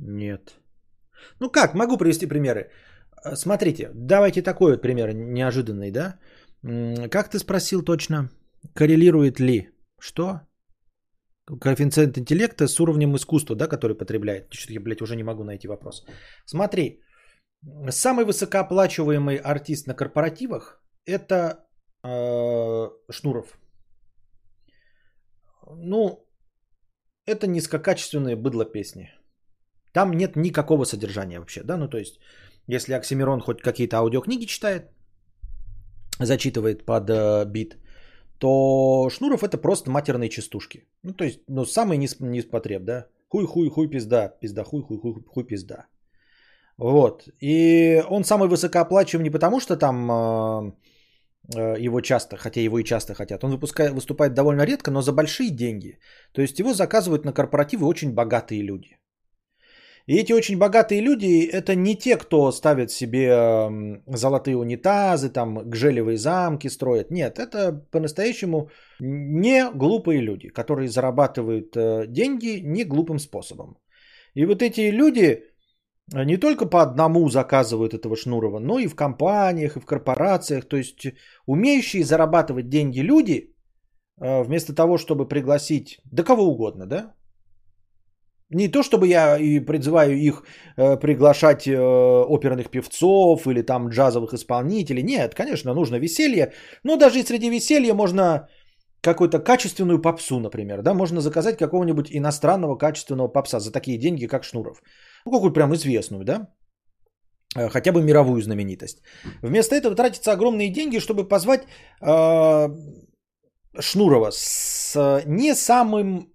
Нет. 0.00 0.56
Ну 1.38 1.50
как, 1.50 1.74
могу 1.74 1.96
привести 1.96 2.26
примеры. 2.26 2.72
Смотрите, 3.34 3.90
давайте 3.94 4.42
такой 4.42 4.72
вот 4.72 4.82
пример 4.82 5.14
неожиданный, 5.14 5.92
да? 5.92 6.18
Как 7.08 7.30
ты 7.30 7.38
спросил 7.38 7.84
точно, 7.84 8.30
коррелирует 8.74 9.38
ли 9.38 9.68
что? 10.00 10.40
Коэффициент 11.46 12.18
интеллекта 12.18 12.66
с 12.66 12.80
уровнем 12.80 13.14
искусства, 13.14 13.54
да, 13.54 13.68
который 13.68 13.96
потребляет. 13.96 14.52
Что-то 14.52 14.72
я, 14.72 14.80
блядь, 14.80 15.02
уже 15.02 15.14
не 15.14 15.22
могу 15.22 15.44
найти 15.44 15.68
вопрос. 15.68 16.04
Смотри, 16.46 17.00
Самый 17.90 18.24
высокооплачиваемый 18.24 19.36
артист 19.36 19.86
на 19.86 19.94
корпоративах 19.94 20.82
это 21.06 21.66
э, 22.02 22.90
Шнуров. 23.10 23.58
Ну, 25.66 26.26
это 27.26 27.46
низкокачественные 27.46 28.36
быдло 28.36 28.64
песни. 28.64 29.10
Там 29.92 30.12
нет 30.12 30.36
никакого 30.36 30.84
содержания 30.84 31.38
вообще, 31.38 31.62
да, 31.62 31.76
ну 31.76 31.88
то 31.88 31.98
есть, 31.98 32.18
если 32.66 32.94
Оксимирон 32.94 33.40
хоть 33.40 33.62
какие-то 33.62 33.96
аудиокниги 33.98 34.46
читает, 34.46 34.90
зачитывает 36.18 36.84
под 36.84 37.08
э, 37.10 37.44
бит, 37.46 37.76
то 38.38 39.08
Шнуров 39.10 39.42
это 39.42 39.56
просто 39.56 39.90
матерные 39.90 40.28
частушки. 40.28 40.84
Ну 41.02 41.12
то 41.14 41.24
есть, 41.24 41.40
ну 41.48 41.64
самый 41.64 41.96
низ, 41.96 42.20
низпотреб, 42.20 42.84
да, 42.84 43.06
хуй, 43.28 43.46
хуй, 43.46 43.70
хуй, 43.70 43.88
пизда, 43.88 44.28
пизда, 44.40 44.64
хуй, 44.64 44.82
хуй, 44.82 44.98
хуй, 44.98 45.14
хуй, 45.26 45.44
пизда. 45.44 45.86
Вот, 46.78 47.28
и 47.40 48.02
он 48.10 48.24
самый 48.24 48.48
высокооплачиваемый 48.48 49.24
не 49.24 49.30
потому, 49.30 49.60
что 49.60 49.76
там 49.76 50.10
э, 50.10 50.72
э, 51.54 51.78
его 51.78 52.00
часто, 52.00 52.36
хотя 52.36 52.60
его 52.60 52.78
и 52.78 52.84
часто 52.84 53.14
хотят. 53.14 53.44
Он 53.44 53.50
выпускает, 53.50 53.92
выступает 53.92 54.34
довольно 54.34 54.66
редко, 54.66 54.90
но 54.90 55.02
за 55.02 55.12
большие 55.12 55.50
деньги. 55.50 55.98
То 56.32 56.42
есть 56.42 56.58
его 56.58 56.74
заказывают 56.74 57.24
на 57.24 57.32
корпоративы 57.32 57.86
очень 57.86 58.12
богатые 58.12 58.62
люди. 58.62 58.98
И 60.06 60.16
эти 60.16 60.32
очень 60.34 60.58
богатые 60.58 61.00
люди, 61.00 61.48
это 61.50 61.74
не 61.74 61.96
те, 61.96 62.16
кто 62.16 62.52
ставит 62.52 62.90
себе 62.90 64.00
золотые 64.06 64.56
унитазы, 64.56 65.30
там 65.30 65.70
гжелевые 65.70 66.18
замки 66.18 66.68
строят. 66.68 67.10
Нет, 67.10 67.38
это 67.38 67.72
по-настоящему 67.90 68.68
не 69.00 69.70
глупые 69.70 70.20
люди, 70.20 70.48
которые 70.50 70.88
зарабатывают 70.88 71.76
э, 71.76 72.06
деньги 72.06 72.60
не 72.62 72.84
глупым 72.84 73.18
способом. 73.18 73.78
И 74.34 74.44
вот 74.44 74.62
эти 74.62 74.90
люди 74.90 75.44
не 76.12 76.36
только 76.36 76.66
по 76.66 76.82
одному 76.82 77.28
заказывают 77.28 77.94
этого 77.94 78.16
Шнурова, 78.16 78.58
но 78.58 78.78
и 78.78 78.88
в 78.88 78.94
компаниях, 78.94 79.76
и 79.76 79.80
в 79.80 79.86
корпорациях. 79.86 80.68
То 80.68 80.76
есть 80.76 81.06
умеющие 81.46 82.04
зарабатывать 82.04 82.68
деньги 82.68 83.00
люди, 83.00 83.54
э, 84.20 84.42
вместо 84.42 84.74
того, 84.74 84.98
чтобы 84.98 85.28
пригласить, 85.28 86.00
да 86.12 86.22
кого 86.22 86.44
угодно, 86.44 86.86
да, 86.86 87.14
не 88.50 88.68
то, 88.68 88.82
чтобы 88.82 89.08
я 89.08 89.38
и 89.38 89.60
призываю 89.60 90.16
их 90.16 90.44
э, 90.76 90.96
приглашать 90.96 91.66
э, 91.66 91.76
оперных 91.76 92.70
певцов 92.70 93.46
или 93.46 93.62
там 93.62 93.88
джазовых 93.88 94.34
исполнителей. 94.34 95.02
Нет, 95.02 95.34
конечно, 95.34 95.74
нужно 95.74 95.96
веселье. 95.96 96.52
Но 96.84 96.96
даже 96.96 97.18
и 97.18 97.24
среди 97.24 97.50
веселья 97.50 97.94
можно 97.94 98.48
какую-то 99.00 99.38
качественную 99.38 100.00
попсу, 100.00 100.40
например. 100.40 100.82
Да? 100.82 100.94
Можно 100.94 101.20
заказать 101.20 101.58
какого-нибудь 101.58 102.08
иностранного 102.10 102.76
качественного 102.76 103.28
попса 103.28 103.60
за 103.60 103.72
такие 103.72 103.98
деньги, 103.98 104.26
как 104.26 104.44
Шнуров. 104.44 104.82
Ну, 105.26 105.32
какую-то 105.32 105.54
прям 105.54 105.74
известную, 105.74 106.24
да? 106.24 106.48
Э, 107.56 107.68
хотя 107.68 107.92
бы 107.92 108.02
мировую 108.02 108.42
знаменитость. 108.42 109.02
Вместо 109.42 109.74
этого 109.74 109.94
тратятся 109.94 110.32
огромные 110.32 110.70
деньги, 110.72 110.98
чтобы 110.98 111.28
позвать 111.28 111.62
э, 112.00 112.68
Шнурова 113.80 114.30
с 114.30 115.22
не, 115.26 115.54
самым, 115.54 116.32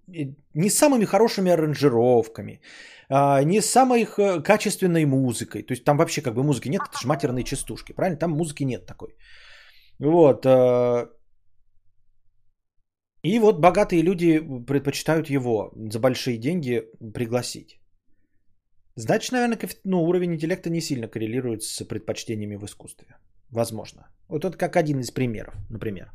не 0.54 0.70
самыми 0.70 1.04
хорошими 1.04 1.50
аранжировками, 1.50 2.60
а, 3.08 3.42
не 3.42 3.60
самой 3.60 4.04
э, 4.04 4.42
качественной 4.42 5.04
музыкой. 5.04 5.62
То 5.62 5.72
есть 5.72 5.84
там 5.84 5.96
вообще 5.96 6.22
как 6.22 6.34
бы 6.34 6.42
музыки 6.42 6.68
нет, 6.68 6.82
это 6.88 6.98
же 6.98 7.08
матерные 7.08 7.44
частушки, 7.44 7.92
правильно? 7.92 8.18
Там 8.18 8.30
музыки 8.30 8.64
нет 8.64 8.86
такой. 8.86 9.16
Вот. 9.98 10.46
Э, 10.46 11.08
и 13.22 13.38
вот 13.38 13.60
богатые 13.60 14.02
люди 14.02 14.40
предпочитают 14.66 15.30
его 15.30 15.72
за 15.74 15.98
большие 15.98 16.38
деньги 16.38 16.84
пригласить. 17.14 17.79
Значит, 18.96 19.32
наверное, 19.32 19.58
ну, 19.84 20.02
уровень 20.02 20.34
интеллекта 20.34 20.70
не 20.70 20.80
сильно 20.80 21.08
коррелирует 21.08 21.62
с 21.62 21.84
предпочтениями 21.84 22.56
в 22.56 22.64
искусстве. 22.64 23.16
Возможно. 23.50 24.08
Вот 24.28 24.44
это 24.44 24.56
как 24.56 24.76
один 24.76 25.00
из 25.00 25.10
примеров, 25.10 25.54
например. 25.70 26.12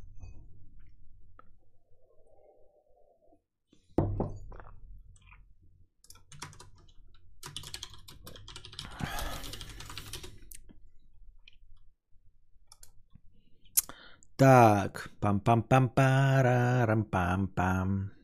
Так, 14.38 15.09
пам-пам-пам-парам-пам-пам. 15.21 18.14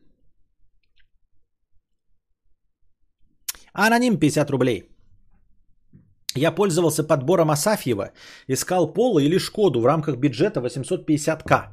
Аноним 3.86 4.18
50 4.18 4.50
рублей. 4.50 4.84
Я 6.34 6.52
пользовался 6.52 7.04
подбором 7.04 7.50
Асафьева, 7.50 8.10
искал 8.48 8.92
Пола 8.92 9.20
или 9.20 9.38
Шкоду 9.38 9.80
в 9.80 9.86
рамках 9.86 10.16
бюджета 10.16 10.60
850к. 10.60 11.68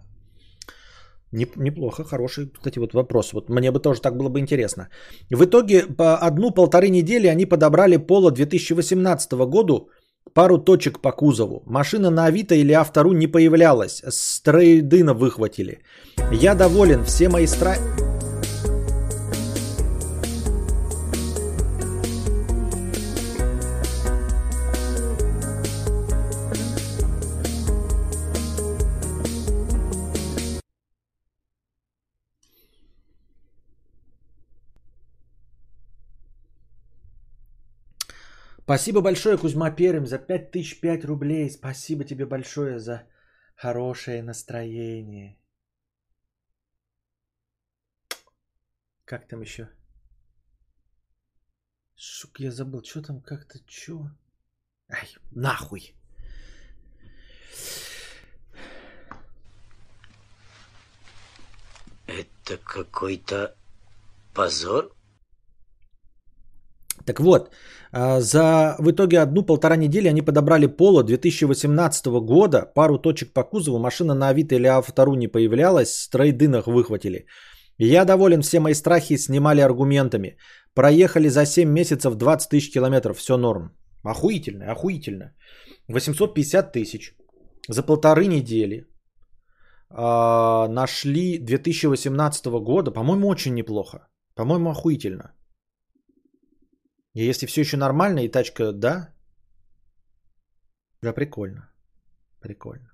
Неплохо, 1.31 2.03
хороший, 2.03 2.49
кстати, 2.49 2.79
вот 2.79 2.93
вопрос. 2.93 3.33
Вот 3.33 3.49
мне 3.49 3.71
бы 3.71 3.79
тоже 3.79 4.01
так 4.01 4.17
было 4.17 4.29
бы 4.29 4.39
интересно. 4.39 4.89
В 5.29 5.45
итоге 5.45 5.85
по 5.97 6.17
одну-полторы 6.17 6.89
недели 6.89 7.27
они 7.27 7.45
подобрали 7.45 7.97
Пола 7.97 8.31
2018 8.31 9.33
году 9.33 9.89
Пару 10.33 10.57
точек 10.57 10.99
по 10.99 11.11
кузову. 11.11 11.63
Машина 11.65 12.09
на 12.09 12.25
Авито 12.25 12.55
или 12.55 12.73
Автору 12.73 13.13
не 13.13 13.27
появлялась. 13.27 14.01
С 14.07 14.41
трейдына 14.41 15.13
выхватили. 15.13 15.79
Я 16.31 16.55
доволен. 16.55 17.03
Все 17.03 17.29
мои 17.29 17.47
страхи... 17.47 18.08
Спасибо 38.69 39.01
большое, 39.01 39.35
Кузьма 39.35 39.71
Перим, 39.71 40.05
за 40.05 40.19
5005 40.19 41.05
рублей. 41.05 41.49
Спасибо 41.49 42.03
тебе 42.03 42.27
большое 42.27 42.79
за 42.79 43.07
хорошее 43.55 44.21
настроение. 44.21 45.39
Как 49.05 49.27
там 49.27 49.41
еще? 49.41 49.69
Шук, 51.95 52.39
я 52.39 52.51
забыл, 52.51 52.83
что 52.83 53.01
там 53.01 53.21
как-то, 53.21 53.57
что? 53.67 54.11
Ай, 54.87 55.15
нахуй. 55.31 55.95
Это 62.05 62.57
какой-то 62.63 63.57
позор? 64.35 64.95
Так 67.09 67.19
вот, 67.19 67.49
а, 67.91 68.21
за 68.21 68.75
в 68.79 68.91
итоге 68.91 69.19
одну-полтора 69.19 69.75
недели 69.75 70.09
они 70.09 70.21
подобрали 70.21 70.67
Поло 70.67 71.03
2018 71.03 72.21
года, 72.21 72.71
пару 72.75 72.99
точек 72.99 73.33
по 73.33 73.43
кузову, 73.43 73.79
машина 73.79 74.13
на 74.13 74.29
Авито 74.29 74.55
или 74.55 74.67
Автору 74.67 75.15
не 75.15 75.27
появлялась, 75.27 75.89
с 75.89 76.09
выхватили. 76.67 77.25
Я 77.79 78.05
доволен, 78.05 78.41
все 78.41 78.59
мои 78.59 78.75
страхи 78.75 79.17
снимали 79.17 79.61
аргументами. 79.61 80.37
Проехали 80.75 81.29
за 81.29 81.45
7 81.45 81.67
месяцев 81.69 82.15
20 82.15 82.49
тысяч 82.49 82.71
километров, 82.71 83.17
все 83.17 83.37
норм. 83.37 83.71
Охуительно, 84.03 84.71
охуительно. 84.71 85.33
850 85.87 86.73
тысяч 86.73 87.15
за 87.69 87.81
полторы 87.81 88.27
недели 88.27 88.85
э, 89.89 90.67
нашли 90.69 91.39
2018 91.39 92.45
года, 92.63 92.91
по-моему, 92.91 93.27
очень 93.27 93.55
неплохо. 93.55 93.97
По-моему, 94.35 94.69
охуительно. 94.69 95.31
И 97.13 97.29
если 97.29 97.47
все 97.47 97.61
еще 97.61 97.77
нормально 97.77 98.19
и 98.19 98.31
тачка, 98.31 98.71
да? 98.71 99.13
Да, 101.01 101.13
прикольно. 101.13 101.69
Прикольно. 102.39 102.91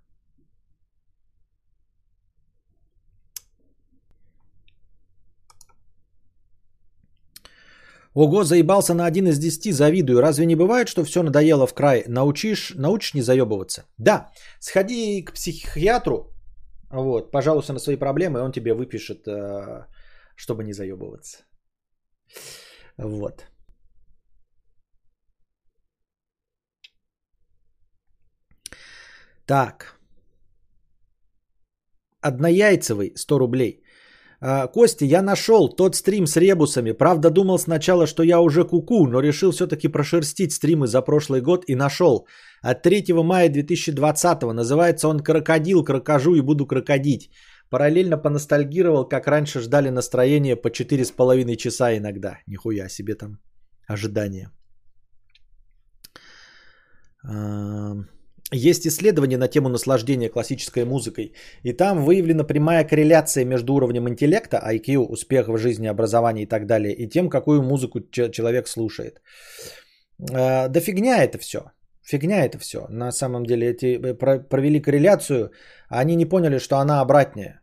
Ого, 8.16 8.43
заебался 8.43 8.93
на 8.93 9.05
один 9.05 9.28
из 9.28 9.39
десяти, 9.39 9.74
завидую. 9.74 10.22
Разве 10.22 10.45
не 10.45 10.55
бывает, 10.55 10.88
что 10.88 11.03
все 11.03 11.22
надоело 11.22 11.68
в 11.68 11.74
край? 11.74 12.05
Научишь, 12.07 12.72
научишь 12.76 13.13
не 13.13 13.22
заебываться? 13.22 13.84
Да, 13.97 14.32
сходи 14.59 15.22
к 15.22 15.34
психиатру, 15.34 16.34
вот, 16.89 17.32
пожалуйста, 17.32 17.74
на 17.74 17.80
свои 17.80 17.97
проблемы, 17.97 18.39
и 18.39 18.41
он 18.41 18.53
тебе 18.53 18.74
выпишет, 18.74 19.28
э, 19.28 19.86
чтобы 20.38 20.63
не 20.63 20.74
заебываться. 20.74 21.39
Вот. 22.97 23.45
Так. 29.46 30.00
Однояйцевый 32.22 33.14
100 33.16 33.39
рублей. 33.39 33.82
А, 34.41 34.68
Костя, 34.68 35.06
я 35.06 35.22
нашел 35.22 35.70
тот 35.70 35.96
стрим 35.96 36.28
с 36.28 36.38
ребусами. 36.38 36.91
Правда, 36.91 37.30
думал 37.30 37.60
сначала, 37.60 38.08
что 38.08 38.24
я 38.24 38.39
уже 38.39 38.64
куку, 38.64 39.08
но 39.08 39.22
решил 39.22 39.52
все-таки 39.52 39.88
прошерстить 39.88 40.52
стримы 40.52 40.88
за 40.88 41.02
прошлый 41.02 41.41
год 41.41 41.66
и 41.68 41.76
нашел. 41.76 42.28
От 42.62 42.84
3 42.84 43.14
мая 43.24 43.50
2020 43.50 44.54
называется 44.54 45.08
он 45.08 45.20
«Крокодил, 45.20 45.84
крокожу 45.84 46.36
и 46.36 46.41
буду 46.41 46.66
крокодить». 46.66 47.30
Параллельно 47.70 48.18
поностальгировал, 48.18 49.10
как 49.10 49.28
раньше 49.28 49.60
ждали 49.60 49.89
настроение 49.89 50.56
по 50.56 50.70
4,5 50.70 51.56
часа 51.56 51.98
иногда. 51.98 52.38
Нихуя 52.48 52.89
себе 52.89 53.16
там 53.16 53.39
ожидания. 53.88 54.52
Есть 58.54 58.86
исследования 58.86 59.38
на 59.38 59.48
тему 59.48 59.70
наслаждения 59.70 60.30
классической 60.30 60.86
музыкой, 60.86 61.34
и 61.64 61.74
там 61.74 62.06
выявлена 62.06 62.43
прямая 62.43 62.84
корреляция 62.84 63.46
между 63.46 63.74
уровнем 63.74 64.08
интеллекта, 64.08 64.58
IQ, 64.58 64.98
успеха 64.98 65.52
в 65.52 65.58
жизни, 65.58 65.88
образования 65.88 66.43
и 66.43 66.46
так 66.46 66.66
далее, 66.68 66.93
и 66.93 67.10
тем, 67.10 67.30
какую 67.30 67.64
музыку 67.64 68.00
человек 68.12 68.68
слушает. 68.68 69.22
А, 70.32 70.68
да 70.68 70.80
фигня 70.80 71.24
это 71.24 71.39
все. 71.39 71.60
Фигня 72.04 72.46
это 72.46 72.60
все. 72.60 72.86
На 72.89 73.12
самом 73.12 73.46
деле 73.46 73.68
эти 73.68 73.98
э, 73.98 74.14
провели 74.14 74.80
корреляцию, 74.80 75.52
а 75.89 76.00
они 76.00 76.16
не 76.16 76.26
поняли, 76.26 76.60
что 76.60 76.78
она 76.78 77.02
обратная. 77.02 77.62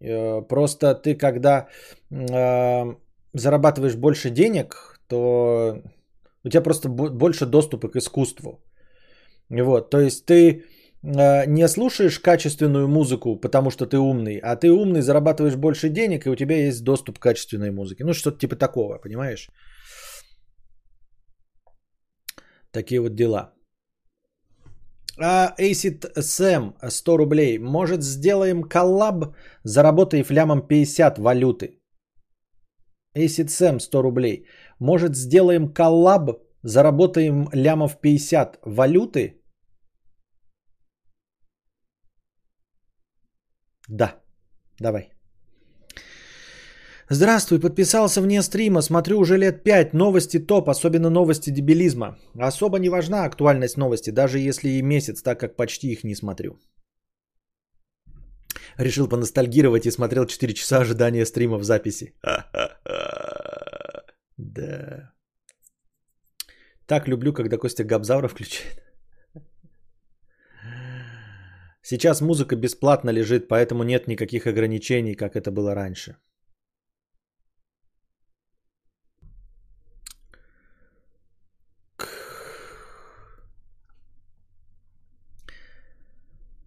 Э, 0.00 0.40
просто 0.40 0.94
ты, 0.94 1.14
когда 1.14 1.68
э, 2.10 2.94
зарабатываешь 3.34 3.96
больше 3.96 4.30
денег, 4.30 5.00
то 5.06 5.82
у 6.44 6.48
тебя 6.48 6.62
просто 6.62 6.88
больше 6.88 7.44
доступа 7.44 7.88
к 7.88 7.96
искусству. 7.96 8.62
Вот, 9.50 9.90
то 9.90 10.00
есть 10.00 10.26
ты 10.26 10.64
э, 11.02 11.46
не 11.46 11.68
слушаешь 11.68 12.20
качественную 12.20 12.88
музыку, 12.88 13.36
потому 13.40 13.70
что 13.70 13.86
ты 13.86 13.98
умный, 13.98 14.38
а 14.42 14.56
ты 14.56 14.70
умный, 14.70 15.00
зарабатываешь 15.00 15.56
больше 15.56 15.88
денег, 15.88 16.26
и 16.26 16.30
у 16.30 16.36
тебя 16.36 16.56
есть 16.56 16.84
доступ 16.84 17.18
к 17.18 17.22
качественной 17.22 17.70
музыке. 17.70 18.04
Ну, 18.04 18.12
что-то 18.12 18.38
типа 18.38 18.56
такого, 18.56 18.98
понимаешь? 18.98 19.48
Такие 22.72 23.00
вот 23.00 23.14
дела. 23.14 23.54
А 25.20 25.54
Acid 25.58 26.12
Sam 26.18 26.74
100 26.88 27.16
рублей. 27.16 27.58
Может 27.58 28.02
сделаем 28.02 28.62
коллаб, 28.62 29.34
заработаем 29.64 30.22
лямов 30.22 30.66
50 30.66 31.18
валюты. 31.18 31.80
Acid 33.16 33.48
Sam 33.48 33.80
100 33.80 34.02
рублей. 34.02 34.46
Может 34.78 35.16
сделаем 35.16 35.72
коллаб, 35.72 36.30
заработаем 36.62 37.48
лямов 37.52 38.00
50 38.00 38.58
валюты? 38.64 39.34
Да, 43.88 44.14
давай. 44.80 45.12
Здравствуй, 47.10 47.58
подписался 47.58 48.20
вне 48.20 48.42
стрима, 48.42 48.82
смотрю 48.82 49.18
уже 49.18 49.38
лет 49.38 49.64
пять, 49.64 49.94
новости 49.94 50.38
топ, 50.38 50.68
особенно 50.68 51.10
новости 51.10 51.50
дебилизма. 51.50 52.18
Особо 52.38 52.78
не 52.78 52.90
важна 52.90 53.24
актуальность 53.24 53.78
новости, 53.78 54.10
даже 54.10 54.38
если 54.38 54.68
и 54.68 54.82
месяц, 54.82 55.22
так 55.22 55.40
как 55.40 55.56
почти 55.56 55.92
их 55.92 56.04
не 56.04 56.14
смотрю. 56.14 56.58
Решил 58.76 59.08
поностальгировать 59.08 59.86
и 59.86 59.90
смотрел 59.90 60.26
4 60.26 60.52
часа 60.54 60.80
ожидания 60.80 61.24
стрима 61.26 61.58
в 61.58 61.64
записи. 61.64 62.14
Да. 64.40 65.12
Так 66.88 67.06
люблю, 67.06 67.32
когда 67.34 67.58
Костя 67.58 67.84
Габзавра 67.84 68.28
включает. 68.28 68.82
Сейчас 71.82 72.20
музыка 72.20 72.56
бесплатно 72.56 73.10
лежит, 73.10 73.48
поэтому 73.48 73.82
нет 73.82 74.08
никаких 74.08 74.46
ограничений, 74.46 75.14
как 75.14 75.36
это 75.36 75.50
было 75.50 75.74
раньше. 75.74 76.16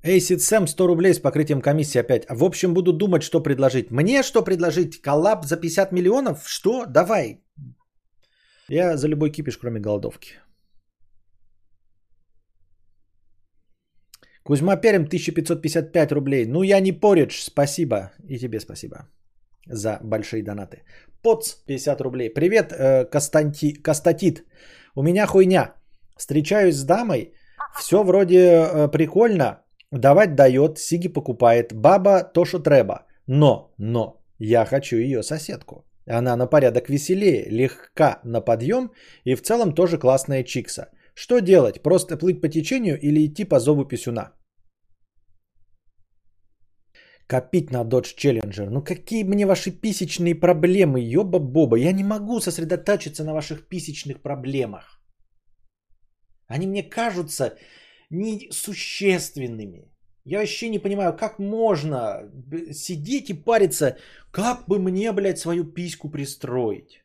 Acid 0.03 0.39
Sam 0.39 0.67
100 0.67 0.87
рублей 0.87 1.13
с 1.13 1.19
покрытием 1.19 1.61
комиссии 1.61 1.99
опять. 1.99 2.25
В 2.29 2.43
общем, 2.43 2.73
буду 2.73 2.93
думать, 2.93 3.23
что 3.23 3.43
предложить. 3.43 3.91
Мне 3.91 4.23
что 4.23 4.43
предложить? 4.43 5.01
Коллаб 5.01 5.45
за 5.45 5.57
50 5.57 5.91
миллионов? 5.91 6.47
Что? 6.47 6.85
Давай. 6.85 7.41
Я 8.71 8.97
за 8.97 9.07
любой 9.07 9.31
кипиш, 9.31 9.57
кроме 9.57 9.79
голодовки. 9.79 10.39
Кузьма 14.43 14.77
Перем 14.77 15.03
1555 15.03 16.11
рублей. 16.11 16.45
Ну 16.45 16.63
я 16.63 16.79
не 16.79 16.93
порич, 16.93 17.43
спасибо. 17.43 18.11
И 18.29 18.39
тебе 18.39 18.59
спасибо 18.59 19.09
за 19.67 19.99
большие 20.03 20.43
донаты. 20.43 20.83
Поц 21.21 21.55
50 21.67 22.01
рублей. 22.01 22.29
Привет, 22.29 22.71
э, 22.71 23.05
Костанти... 23.05 23.73
Костатит. 23.73 24.45
У 24.95 25.03
меня 25.03 25.27
хуйня. 25.27 25.73
Встречаюсь 26.17 26.75
с 26.75 26.85
дамой. 26.85 27.33
Все 27.79 28.03
вроде 28.03 28.37
э, 28.37 28.91
прикольно. 28.91 29.63
Давать 29.91 30.35
дает, 30.35 30.79
Сиги 30.79 31.09
покупает. 31.09 31.73
Баба 31.73 32.23
то, 32.23 32.45
что 32.45 32.59
треба. 32.59 33.05
Но, 33.27 33.73
но, 33.77 34.21
я 34.39 34.65
хочу 34.65 34.95
ее 34.95 35.23
соседку. 35.23 35.83
Она 36.11 36.35
на 36.35 36.47
порядок 36.47 36.89
веселее, 36.89 37.49
легка 37.49 38.19
на 38.23 38.41
подъем 38.41 38.91
и 39.23 39.35
в 39.35 39.41
целом 39.41 39.73
тоже 39.73 39.97
классная 39.97 40.43
чикса. 40.43 40.89
Что 41.15 41.39
делать? 41.39 41.81
Просто 41.81 42.17
плыть 42.17 42.41
по 42.41 42.49
течению 42.49 42.99
или 42.99 43.25
идти 43.25 43.45
по 43.45 43.59
зову 43.59 43.85
писюна? 43.85 44.33
Копить 47.27 47.71
на 47.71 47.83
Dodge 47.83 48.15
Challenger. 48.17 48.69
Ну 48.69 48.83
какие 48.83 49.23
мне 49.23 49.45
ваши 49.45 49.71
писечные 49.71 50.35
проблемы, 50.35 50.99
ёба-боба. 50.99 51.77
Я 51.77 51.93
не 51.93 52.03
могу 52.03 52.41
сосредоточиться 52.41 53.23
на 53.23 53.33
ваших 53.33 53.69
писечных 53.69 54.21
проблемах. 54.21 55.01
Они 56.47 56.67
мне 56.67 56.83
кажутся 56.83 57.57
несущественными. 58.09 59.89
Я 60.25 60.39
вообще 60.39 60.69
не 60.69 60.79
понимаю, 60.79 61.17
как 61.17 61.39
можно 61.39 62.29
сидеть 62.71 63.29
и 63.29 63.33
париться, 63.33 63.97
как 64.31 64.67
бы 64.67 64.79
мне, 64.79 65.11
блядь, 65.11 65.39
свою 65.39 65.65
письку 65.65 66.09
пристроить. 66.09 67.03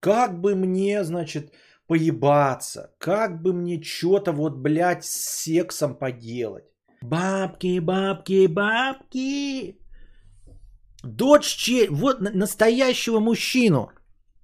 Как 0.00 0.40
бы 0.40 0.54
мне, 0.54 1.04
значит, 1.04 1.52
поебаться. 1.86 2.94
Как 2.98 3.40
бы 3.42 3.52
мне 3.52 3.82
что-то 3.82 4.32
вот, 4.32 4.56
блядь, 4.56 5.04
с 5.04 5.42
сексом 5.44 5.94
поделать. 5.94 6.64
Бабки, 7.02 7.80
бабки, 7.80 8.46
бабки. 8.46 9.78
Дочь, 11.02 11.70
вот 11.90 12.20
настоящего 12.20 13.20
мужчину. 13.20 13.90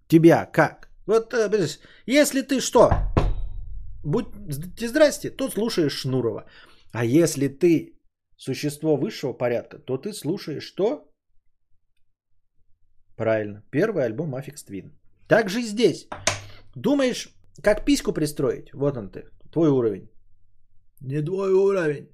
Тебя 0.08 0.46
как? 0.46 0.88
Вот, 1.06 1.34
э, 1.34 1.68
если 2.06 2.42
ты 2.42 2.60
что, 2.60 2.90
будь 4.04 4.26
здрасте, 4.78 5.30
то 5.30 5.48
слушаешь 5.48 6.00
Шнурова. 6.00 6.44
А 6.92 7.04
если 7.04 7.48
ты 7.48 7.94
существо 8.36 8.96
высшего 8.96 9.32
порядка, 9.32 9.78
то 9.78 9.96
ты 9.96 10.12
слушаешь 10.12 10.64
что? 10.64 11.08
Правильно, 13.16 13.62
первый 13.70 14.04
альбом 14.04 14.34
Affix 14.34 14.64
Twin. 14.68 14.92
Так 15.28 15.48
же 15.48 15.60
и 15.60 15.66
здесь. 15.66 16.08
Думаешь, 16.74 17.28
как 17.62 17.84
письку 17.84 18.12
пристроить? 18.12 18.72
Вот 18.72 18.96
он 18.96 19.10
ты, 19.10 19.24
твой 19.52 19.68
уровень. 19.68 20.08
Не 21.00 21.22
твой 21.22 21.52
уровень. 21.52 22.08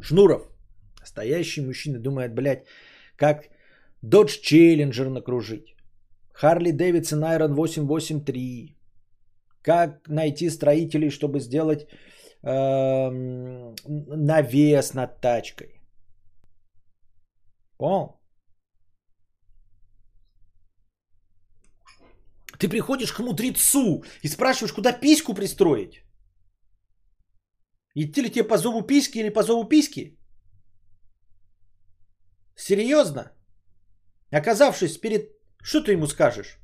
Шнуров. 0.00 0.42
Настоящий 1.00 1.62
мужчина 1.62 1.98
думает, 1.98 2.34
блядь, 2.34 2.66
как 3.16 3.48
Dodge 4.04 4.40
Challenger 4.42 5.08
накружить. 5.08 5.74
Харли 6.32 6.72
Дэвидсон 6.72 7.24
Iron 7.24 7.54
883. 7.54 8.76
Как 9.62 10.08
найти 10.08 10.50
строителей, 10.50 11.10
чтобы 11.10 11.40
сделать 11.40 11.86
э, 12.42 13.10
навес 13.88 14.94
над 14.94 15.20
тачкой. 15.20 15.80
Понял? 17.78 18.20
Ты 22.58 22.68
приходишь 22.68 23.12
к 23.12 23.20
мудрецу 23.20 24.04
и 24.22 24.28
спрашиваешь, 24.28 24.74
куда 24.74 24.92
письку 24.92 25.34
пристроить. 25.34 26.04
Идти 27.94 28.22
ли 28.22 28.30
тебе 28.30 28.44
по 28.44 28.58
зову 28.58 28.82
письки 28.82 29.18
или 29.18 29.30
по 29.30 29.42
зову 29.42 29.68
письки? 29.68 30.18
Серьезно? 32.56 33.32
Оказавшись 34.30 34.98
перед... 34.98 35.30
Что 35.62 35.80
ты 35.80 35.92
ему 35.92 36.06
скажешь? 36.06 36.58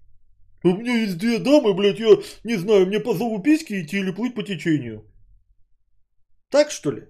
У 0.64 0.68
меня 0.68 0.95
есть 1.03 1.18
две 1.18 1.39
дамы, 1.39 1.74
блядь, 1.74 1.99
я 1.99 2.22
не 2.45 2.57
знаю, 2.57 2.87
мне 2.87 3.01
по 3.01 3.14
зову 3.14 3.43
письки 3.43 3.83
идти 3.83 3.99
или 3.99 4.11
плыть 4.11 4.35
по 4.35 4.43
течению. 4.43 5.05
Так 6.51 6.70
что 6.70 6.92
ли? 6.92 7.03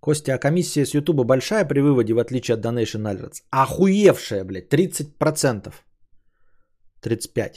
Костя, 0.00 0.34
а 0.34 0.38
комиссия 0.38 0.84
с 0.84 0.94
Ютуба 0.94 1.24
большая 1.24 1.64
при 1.64 1.80
выводе, 1.80 2.12
в 2.12 2.18
отличие 2.18 2.54
от 2.56 2.64
Donation 2.64 3.04
Alerts? 3.06 3.42
Охуевшая, 3.50 4.44
блядь, 4.44 4.72
30%. 4.72 5.72
35%. 7.02 7.52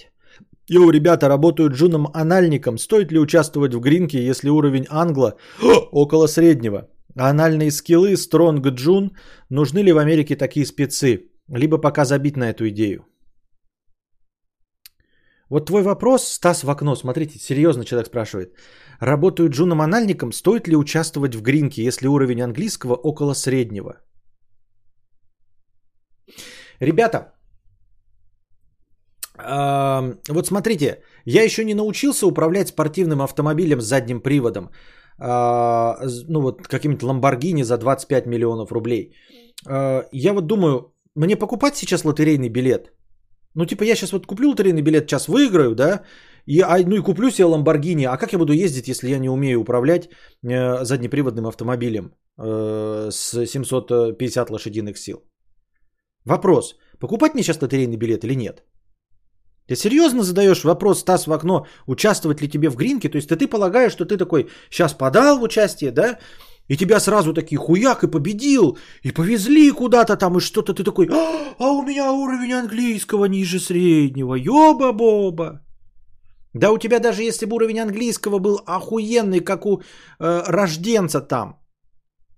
Йоу, 0.69 0.91
ребята, 0.91 1.29
работаю 1.29 1.69
джуном-анальником. 1.69 2.77
Стоит 2.77 3.11
ли 3.11 3.19
участвовать 3.19 3.73
в 3.73 3.79
гринке, 3.79 4.25
если 4.25 4.49
уровень 4.49 4.85
англа 4.89 5.35
около 5.91 6.27
среднего? 6.27 6.89
Анальные 7.15 7.71
скиллы, 7.71 8.15
стронг 8.17 8.67
джун. 8.67 9.11
Нужны 9.49 9.79
ли 9.79 9.93
в 9.93 9.97
Америке 9.97 10.35
такие 10.35 10.65
спецы? 10.65 11.29
Либо 11.49 11.77
пока 11.77 12.05
забить 12.05 12.37
на 12.37 12.49
эту 12.49 12.67
идею. 12.69 13.05
Вот 15.49 15.65
твой 15.65 15.81
вопрос, 15.81 16.27
Стас 16.27 16.63
в 16.63 16.69
окно, 16.69 16.95
смотрите, 16.95 17.39
серьезно 17.39 17.85
человек 17.85 18.07
спрашивает. 18.07 18.53
Работаю 18.99 19.49
джуном-анальником, 19.49 20.31
стоит 20.31 20.67
ли 20.67 20.75
участвовать 20.75 21.35
в 21.35 21.41
гринке, 21.41 21.83
если 21.83 22.07
уровень 22.07 22.41
английского 22.41 22.95
около 22.95 23.33
среднего? 23.33 23.93
Ребята, 26.81 27.33
вот 29.37 30.47
смотрите, 30.47 31.03
я 31.25 31.43
еще 31.43 31.63
не 31.63 31.75
научился 31.75 32.25
управлять 32.25 32.69
спортивным 32.69 33.21
автомобилем 33.21 33.81
с 33.81 33.85
задним 33.85 34.19
приводом. 34.19 34.69
А, 35.19 35.97
ну 36.27 36.41
вот 36.41 36.67
каким-то 36.67 37.07
Ламборгини 37.07 37.63
за 37.63 37.77
25 37.77 38.25
миллионов 38.25 38.71
рублей. 38.71 39.13
А, 39.67 40.05
я 40.11 40.33
вот 40.33 40.47
думаю, 40.47 40.93
мне 41.15 41.35
покупать 41.35 41.75
сейчас 41.75 42.05
лотерейный 42.05 42.49
билет? 42.49 42.93
Ну 43.57 43.65
типа 43.65 43.83
я 43.83 43.95
сейчас 43.95 44.11
вот 44.11 44.27
куплю 44.27 44.49
лотерейный 44.49 44.83
билет, 44.83 45.09
сейчас 45.09 45.27
выиграю, 45.27 45.75
да? 45.75 46.03
И, 46.45 46.61
а, 46.61 46.77
ну 46.77 46.95
и 46.95 47.01
куплю 47.01 47.31
себе 47.31 47.45
Ламборгини. 47.45 48.05
А 48.05 48.17
как 48.17 48.33
я 48.33 48.39
буду 48.39 48.53
ездить, 48.53 48.87
если 48.87 49.09
я 49.09 49.19
не 49.19 49.29
умею 49.29 49.59
управлять 49.59 50.09
э, 50.43 50.83
заднеприводным 50.85 51.47
автомобилем 51.47 52.11
э, 52.37 53.09
с 53.11 53.45
750 53.45 54.49
лошадиных 54.51 54.97
сил? 54.97 55.17
Вопрос. 56.23 56.75
Покупать 56.99 57.33
мне 57.33 57.43
сейчас 57.43 57.61
лотерейный 57.61 57.97
билет 57.97 58.23
или 58.23 58.35
нет? 58.35 58.63
Ты 59.67 59.75
серьезно 59.75 60.23
задаешь 60.23 60.63
вопрос, 60.63 60.99
Стас, 60.99 61.25
в 61.25 61.33
окно, 61.33 61.65
участвовать 61.87 62.41
ли 62.41 62.47
тебе 62.47 62.69
в 62.69 62.75
гринке? 62.75 63.09
То 63.09 63.17
есть 63.17 63.27
ты, 63.27 63.35
ты 63.35 63.47
полагаешь, 63.47 63.91
что 63.91 64.05
ты 64.05 64.17
такой, 64.17 64.49
сейчас 64.69 64.93
подал 64.93 65.39
в 65.39 65.43
участие, 65.43 65.91
да? 65.91 66.19
И 66.69 66.77
тебя 66.77 66.99
сразу 66.99 67.33
такие 67.33 67.57
хуяк 67.57 68.03
и 68.03 68.11
победил, 68.11 68.77
и 69.03 69.11
повезли 69.11 69.71
куда-то 69.71 70.17
там, 70.17 70.37
и 70.37 70.41
что-то 70.41 70.73
ты 70.73 70.83
такой, 70.83 71.07
а, 71.11 71.55
а 71.59 71.71
у 71.71 71.83
меня 71.83 72.11
уровень 72.11 72.53
английского 72.53 73.25
ниже 73.25 73.59
среднего, 73.59 74.35
ёба-боба. 74.35 75.61
Да 76.53 76.71
у 76.71 76.77
тебя 76.77 76.99
даже 76.99 77.23
если 77.23 77.45
бы 77.45 77.55
уровень 77.55 77.79
английского 77.79 78.39
был 78.39 78.61
охуенный, 78.65 79.39
как 79.39 79.65
у 79.65 79.81
э, 80.19 80.43
рожденца 80.47 81.21
там, 81.21 81.55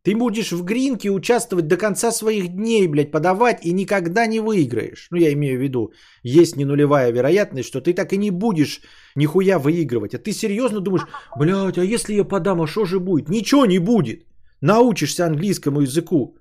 ты 0.09 0.15
будешь 0.15 0.51
в 0.51 0.63
гринке 0.63 1.11
участвовать 1.11 1.67
до 1.67 1.77
конца 1.77 2.11
своих 2.11 2.47
дней, 2.47 2.87
блядь, 2.87 3.11
подавать 3.11 3.65
и 3.65 3.73
никогда 3.73 4.25
не 4.25 4.39
выиграешь. 4.39 5.07
Ну, 5.11 5.17
я 5.17 5.31
имею 5.33 5.59
в 5.59 5.61
виду, 5.61 5.91
есть 6.23 6.55
не 6.55 6.65
нулевая 6.65 7.11
вероятность, 7.11 7.67
что 7.67 7.79
ты 7.79 7.93
так 7.93 8.11
и 8.13 8.17
не 8.17 8.31
будешь 8.31 8.81
нихуя 9.15 9.59
выигрывать. 9.59 10.15
А 10.15 10.17
ты 10.17 10.31
серьезно 10.31 10.79
думаешь, 10.79 11.07
блядь, 11.37 11.77
а 11.77 11.83
если 11.83 12.15
я 12.15 12.23
подам, 12.23 12.61
а 12.61 12.67
что 12.67 12.85
же 12.85 12.99
будет? 12.99 13.29
Ничего 13.29 13.67
не 13.67 13.79
будет. 13.79 14.25
Научишься 14.61 15.25
английскому 15.25 15.81
языку. 15.81 16.37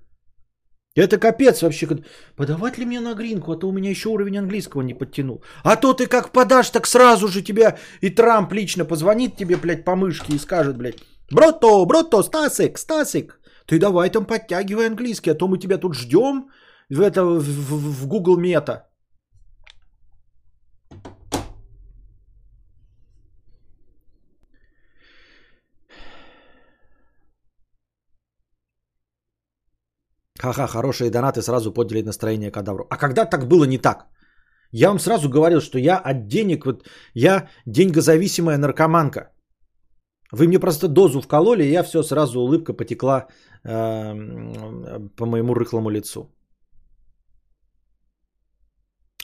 Это 0.95 1.19
капец 1.19 1.61
вообще. 1.61 1.87
Подавать 2.35 2.79
ли 2.79 2.85
мне 2.85 2.99
на 2.99 3.13
гринку, 3.13 3.51
а 3.51 3.59
то 3.59 3.67
у 3.67 3.71
меня 3.71 3.91
еще 3.91 4.09
уровень 4.09 4.39
английского 4.39 4.81
не 4.81 4.95
подтянул. 4.95 5.43
А 5.63 5.75
то 5.75 5.93
ты 5.93 6.07
как 6.07 6.31
подашь, 6.31 6.71
так 6.71 6.87
сразу 6.87 7.27
же 7.27 7.43
тебя 7.43 7.77
и 8.01 8.09
Трамп 8.09 8.51
лично 8.53 8.85
позвонит 8.85 9.35
тебе, 9.37 9.57
блядь, 9.57 9.85
по 9.85 9.95
мышке 9.95 10.33
и 10.33 10.39
скажет, 10.39 10.75
блядь, 10.75 11.03
Брото, 11.31 11.85
брото, 11.85 12.23
Стасик, 12.23 12.77
Стасик, 12.77 13.38
ты 13.69 13.79
давай 13.79 14.09
там 14.09 14.25
подтягивай 14.25 14.87
английский, 14.87 15.31
а 15.31 15.35
то 15.35 15.47
мы 15.47 15.59
тебя 15.59 15.77
тут 15.77 15.93
ждем 15.93 16.49
в, 16.89 17.01
это, 17.01 17.23
в, 17.23 17.43
в, 17.43 18.01
в 18.01 18.07
Google 18.07 18.37
Мета. 18.37 18.89
Ха-ха, 30.39 30.67
хорошие 30.67 31.11
донаты 31.11 31.41
сразу 31.41 31.73
подняли 31.73 32.01
настроение 32.01 32.51
кадавру. 32.51 32.87
А 32.89 32.97
когда 32.97 33.25
так 33.25 33.47
было 33.47 33.65
не 33.65 33.77
так? 33.77 34.07
Я 34.71 34.87
вам 34.89 34.99
сразу 34.99 35.29
говорил, 35.29 35.61
что 35.61 35.77
я 35.77 35.97
от 35.97 36.27
денег, 36.27 36.65
вот 36.65 36.87
я 37.13 37.49
деньгозависимая 37.67 38.57
наркоманка. 38.57 39.31
Вы 40.31 40.47
мне 40.47 40.59
просто 40.59 40.87
дозу 40.87 41.21
вкололи, 41.21 41.63
и 41.63 41.71
я 41.71 41.83
все, 41.83 42.03
сразу 42.03 42.39
улыбка 42.39 42.73
потекла 42.73 43.27
э, 43.63 44.13
по 45.15 45.25
моему 45.25 45.53
рыхлому 45.55 45.89
лицу. 45.89 46.29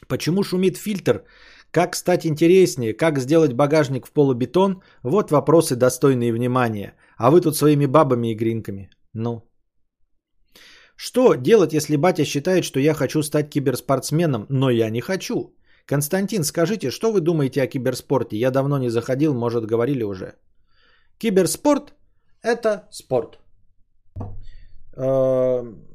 Почему 0.08 0.44
шумит 0.44 0.78
фильтр? 0.78 1.24
Как 1.72 1.96
стать 1.96 2.26
интереснее? 2.26 2.94
Как 2.94 3.20
сделать 3.20 3.54
багажник 3.54 4.08
в 4.08 4.12
полубетон? 4.12 4.82
Вот 5.04 5.32
вопросы, 5.32 5.76
достойные 5.76 6.34
внимания. 6.34 6.96
А 7.18 7.32
вы 7.32 7.42
тут 7.42 7.56
своими 7.56 7.86
бабами 7.86 8.32
и 8.32 8.36
гринками. 8.36 8.90
Ну. 9.14 9.42
Что 10.96 11.36
делать, 11.36 11.74
если 11.74 11.98
батя 11.98 12.26
считает, 12.26 12.64
что 12.64 12.80
я 12.80 12.94
хочу 12.94 13.22
стать 13.24 13.50
киберспортсменом, 13.50 14.46
но 14.50 14.70
я 14.70 14.90
не 14.90 15.02
хочу? 15.02 15.56
Константин, 15.86 16.44
скажите, 16.44 16.90
что 16.92 17.12
вы 17.12 17.20
думаете 17.20 17.62
о 17.62 17.68
киберспорте? 17.68 18.38
Я 18.38 18.52
давно 18.52 18.78
не 18.80 18.90
заходил, 18.90 19.34
может, 19.34 19.66
говорили 19.66 20.04
уже. 20.04 20.36
Киберспорт– 21.18 21.94
это 22.42 22.88
спорт. 22.92 23.40
Эм, 24.98 25.88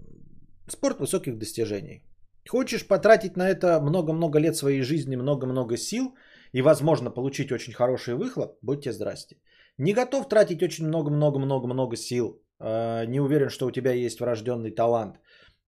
спорт 0.67 1.01
высоких 1.01 1.39
достижений. 1.39 2.05
Хочешь 2.49 2.87
потратить 2.87 3.37
на 3.37 3.49
это 3.49 3.81
много-много 3.81 4.39
лет 4.39 4.57
своей 4.57 4.83
жизни, 4.83 5.17
много-много 5.17 5.77
сил 5.77 6.15
и, 6.53 6.63
возможно, 6.63 7.11
получить 7.11 7.53
очень 7.53 7.75
хороший 7.75 8.15
выхлоп, 8.15 8.59
будьте 8.63 8.93
здрасте. 8.93 9.37
Не 9.79 9.93
готов 9.93 10.29
тратить 10.29 10.63
очень 10.63 10.87
много-много-много-много 10.87 11.97
сил, 11.97 12.43
э, 12.59 13.07
не 13.07 13.21
уверен, 13.21 13.51
что 13.51 13.67
у 13.67 13.71
тебя 13.71 13.93
есть 13.93 14.21
врожденный 14.21 14.71
талант 14.71 15.21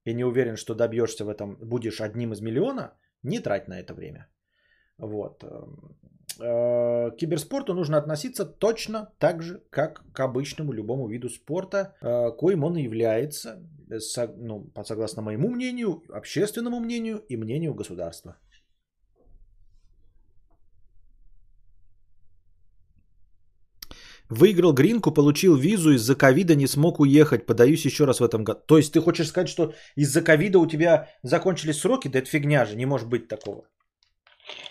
и 0.07 0.15
не 0.15 0.25
уверен, 0.25 0.57
что 0.57 0.75
добьешься 0.75 1.25
в 1.25 1.29
этом, 1.29 1.57
будешь 1.61 2.01
одним 2.01 2.33
из 2.33 2.41
миллиона, 2.41 2.95
не 3.23 3.41
трать 3.41 3.69
на 3.69 3.81
это 3.81 3.95
время. 3.95 4.29
Вот. 4.99 5.45
Э, 6.43 7.11
к 7.11 7.17
киберспорту 7.17 7.75
нужно 7.75 7.99
относиться 7.99 8.45
точно 8.45 9.09
так 9.19 9.43
же, 9.43 9.63
как 9.71 10.03
к 10.13 10.21
обычному 10.21 10.73
любому 10.73 11.09
виду 11.09 11.29
спорта, 11.29 11.95
э, 12.03 12.37
коим 12.37 12.65
он 12.65 12.77
является, 12.77 13.61
ну, 14.37 14.71
согласно 14.85 15.23
моему 15.23 15.49
мнению, 15.49 16.03
общественному 16.09 16.81
мнению 16.81 17.19
и 17.29 17.37
мнению 17.37 17.75
государства. 17.75 18.37
Выиграл 24.29 24.73
гринку, 24.73 25.13
получил 25.13 25.57
визу, 25.57 25.93
из-за 25.93 26.17
ковида 26.17 26.55
не 26.57 26.67
смог 26.67 27.01
уехать. 27.01 27.47
Подаюсь 27.47 27.85
еще 27.85 28.05
раз 28.05 28.19
в 28.19 28.25
этом 28.25 28.45
году. 28.45 28.61
То 28.67 28.79
есть 28.79 28.93
ты 28.93 29.01
хочешь 29.01 29.29
сказать, 29.29 29.49
что 29.49 29.75
из-за 29.95 30.23
ковида 30.23 30.59
у 30.59 30.67
тебя 30.67 31.09
закончились 31.23 31.79
сроки? 31.79 32.09
Да 32.09 32.19
это 32.19 32.29
фигня 32.29 32.65
же, 32.65 32.77
не 32.77 32.87
может 32.87 33.09
быть 33.09 33.29
такого. 33.29 33.67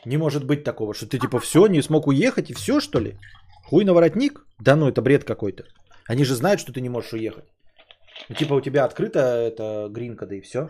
Не 0.06 0.18
может 0.18 0.46
быть 0.46 0.64
такого, 0.64 0.94
что 0.94 1.06
ты 1.06 1.20
типа 1.20 1.40
все, 1.40 1.68
не 1.68 1.82
смог 1.82 2.08
уехать 2.08 2.50
и 2.50 2.54
все, 2.54 2.80
что 2.80 3.00
ли? 3.00 3.18
Хуй 3.66 3.86
на 3.86 3.94
воротник? 3.94 4.46
Да 4.60 4.76
ну, 4.76 4.88
это 4.88 5.02
бред 5.02 5.24
какой-то. 5.24 5.64
Они 6.08 6.26
же 6.26 6.36
знают, 6.36 6.60
что 6.60 6.74
ты 6.74 6.82
не 6.82 6.90
можешь 6.90 7.14
уехать. 7.14 7.46
Ну, 8.30 8.36
типа 8.36 8.54
у 8.54 8.62
тебя 8.62 8.86
открыта 8.86 9.20
эта 9.20 9.88
гринка, 9.90 10.26
да 10.26 10.36
и 10.36 10.42
все. 10.42 10.70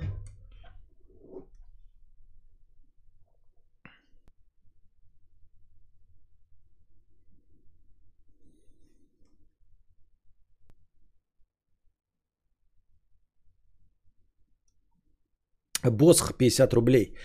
Босх 15.84 16.38
50 16.38 16.74
рублей 16.74 17.16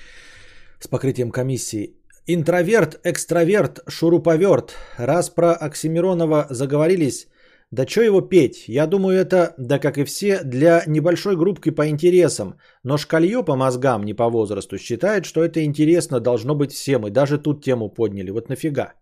с 0.80 0.88
покрытием 0.88 1.30
комиссии. 1.30 1.96
Интроверт, 2.26 3.00
экстраверт, 3.04 3.80
шуруповерт. 3.88 4.74
Раз 4.98 5.30
про 5.30 5.52
Оксимиронова 5.54 6.46
заговорились, 6.50 7.28
да 7.72 7.86
что 7.86 8.00
его 8.00 8.20
петь? 8.20 8.68
Я 8.68 8.86
думаю, 8.86 9.18
это, 9.18 9.54
да 9.58 9.78
как 9.78 9.98
и 9.98 10.04
все, 10.04 10.42
для 10.44 10.82
небольшой 10.86 11.36
группки 11.36 11.70
по 11.70 11.88
интересам. 11.88 12.58
Но 12.84 12.96
шкалье 12.98 13.44
по 13.44 13.56
мозгам, 13.56 14.04
не 14.04 14.14
по 14.14 14.30
возрасту, 14.30 14.78
считает, 14.78 15.24
что 15.24 15.44
это 15.44 15.64
интересно 15.64 16.20
должно 16.20 16.54
быть 16.54 16.72
всем. 16.72 17.06
И 17.06 17.10
даже 17.10 17.38
тут 17.38 17.64
тему 17.64 17.88
подняли. 17.88 18.30
Вот 18.30 18.48
нафига? 18.48 18.94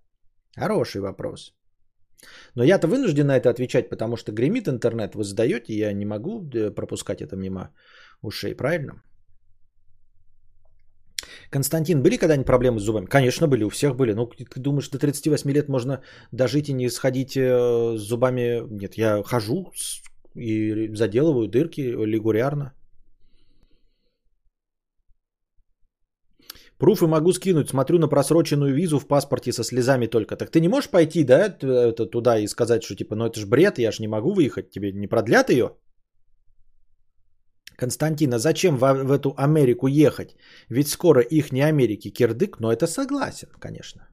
Хороший 0.57 1.01
вопрос. 1.01 1.55
Но 2.55 2.65
я-то 2.65 2.89
вынужден 2.89 3.27
на 3.27 3.37
это 3.37 3.51
отвечать, 3.51 3.91
потому 3.91 4.17
что 4.17 4.33
гремит 4.33 4.69
интернет. 4.69 5.15
Вы 5.15 5.25
задаете, 5.25 5.75
я 5.75 5.93
не 5.93 6.07
могу 6.07 6.49
э, 6.55 6.71
пропускать 6.71 7.21
это 7.21 7.37
мимо 7.37 7.71
ушей, 8.23 8.55
правильно? 8.55 9.03
Константин, 11.51 12.03
были 12.03 12.17
когда-нибудь 12.17 12.47
проблемы 12.47 12.81
с 12.81 12.83
зубами? 12.83 13.07
Конечно, 13.07 13.49
были, 13.49 13.65
у 13.65 13.71
всех 13.71 13.97
были. 13.97 14.13
Ну, 14.13 14.27
ты 14.27 14.61
думаешь, 14.61 14.89
до 14.89 14.99
38 14.99 15.51
лет 15.51 15.69
можно 15.69 16.01
дожить 16.33 16.69
и 16.69 16.73
не 16.73 16.91
сходить 16.91 17.37
э, 17.37 17.97
с 17.97 18.01
зубами? 18.01 18.63
Нет, 18.71 18.99
я 18.99 19.23
хожу 19.23 19.73
и 20.35 20.89
заделываю 20.95 21.49
дырки 21.49 21.81
регулярно. 21.81 22.73
Пруфы 26.79 27.07
могу 27.07 27.33
скинуть. 27.33 27.69
Смотрю 27.69 27.99
на 27.99 28.09
просроченную 28.09 28.75
визу 28.75 28.99
в 28.99 29.07
паспорте 29.07 29.53
со 29.53 29.65
слезами 29.65 30.07
только. 30.07 30.37
Так 30.37 30.51
ты 30.51 30.61
не 30.61 30.69
можешь 30.69 30.91
пойти, 30.91 31.25
да, 31.25 31.47
это, 31.47 32.07
туда 32.07 32.39
и 32.39 32.49
сказать, 32.49 32.83
что 32.83 32.97
типа, 32.97 33.15
ну 33.15 33.27
это 33.27 33.41
ж 33.41 33.47
бред, 33.47 33.79
я 33.79 33.93
ж 33.93 34.01
не 34.01 34.09
могу 34.09 34.35
выехать, 34.35 34.71
тебе 34.71 34.93
не 34.93 35.07
продлят 35.07 35.51
ее? 35.51 35.71
Константин, 37.77 38.35
а 38.35 38.39
зачем 38.39 38.77
в, 38.77 39.05
в 39.05 39.11
эту 39.13 39.35
Америку 39.37 39.87
ехать? 39.87 40.37
Ведь 40.69 40.89
скоро 40.89 41.21
их 41.21 41.53
не 41.53 41.63
Америки 41.63 42.11
кирдык, 42.11 42.61
но 42.61 42.73
это 42.73 42.87
согласен, 42.87 43.49
конечно. 43.59 44.07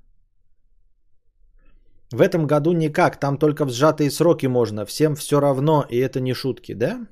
В 2.11 2.21
этом 2.21 2.45
году 2.45 2.73
никак, 2.73 3.19
там 3.19 3.37
только 3.37 3.65
в 3.65 3.71
сжатые 3.71 4.11
сроки 4.11 4.47
можно, 4.47 4.85
всем 4.85 5.15
все 5.15 5.39
равно, 5.39 5.85
и 5.89 5.97
это 5.97 6.19
не 6.19 6.33
шутки, 6.33 6.73
да? 6.73 7.07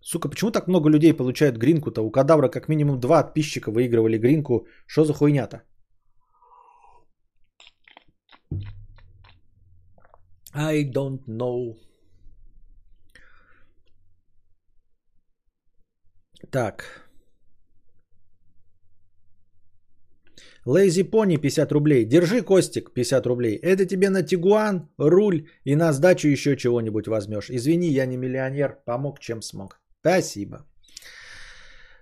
Сука, 0.00 0.28
почему 0.28 0.50
так 0.50 0.68
много 0.68 0.88
людей 0.88 1.12
получают 1.12 1.58
гринку-то? 1.58 2.02
У 2.02 2.10
кадавра 2.10 2.48
как 2.48 2.68
минимум 2.68 3.00
два 3.00 3.22
подписчика 3.22 3.70
выигрывали 3.70 4.18
гринку. 4.18 4.66
Что 4.86 5.04
за 5.04 5.12
хуйня-то? 5.12 5.62
I 10.56 10.84
don't 10.84 11.20
know. 11.26 11.76
Так. 16.50 16.84
Лейзи 20.64 21.02
Пони 21.02 21.36
50 21.36 21.72
рублей. 21.72 22.04
Держи, 22.04 22.42
Костик, 22.42 22.92
50 22.94 23.26
рублей. 23.26 23.56
Это 23.56 23.86
тебе 23.86 24.10
на 24.10 24.22
Тигуан, 24.22 24.88
руль 24.98 25.48
и 25.64 25.76
на 25.76 25.92
сдачу 25.92 26.28
еще 26.28 26.56
чего-нибудь 26.56 27.06
возьмешь. 27.06 27.50
Извини, 27.50 27.88
я 27.88 28.06
не 28.06 28.16
миллионер. 28.16 28.78
Помог, 28.84 29.20
чем 29.20 29.42
смог. 29.42 29.78
Спасибо. 30.00 30.64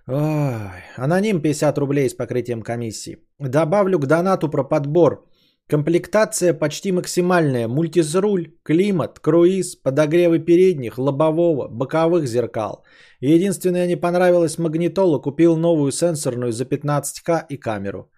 Ой. 0.07 0.81
Аноним 0.97 1.41
50 1.41 1.77
рублей 1.77 2.09
с 2.09 2.13
покрытием 2.13 2.61
комиссии. 2.61 3.17
Добавлю 3.39 3.99
к 3.99 4.07
донату 4.07 4.49
про 4.49 4.63
подбор. 4.63 5.27
Комплектация 5.67 6.53
почти 6.53 6.91
максимальная. 6.91 7.67
Мультизруль, 7.67 8.53
климат, 8.63 9.19
круиз, 9.19 9.75
подогревы 9.75 10.37
передних, 10.37 10.99
лобового, 10.99 11.67
боковых 11.67 12.27
зеркал. 12.27 12.83
Единственное 13.19 13.87
не 13.87 13.95
понравилось 13.95 14.59
магнитола. 14.59 15.19
Купил 15.19 15.57
новую 15.57 15.91
сенсорную 15.91 16.51
за 16.51 16.65
15к 16.65 17.45
и 17.49 17.57
камеру. 17.57 18.11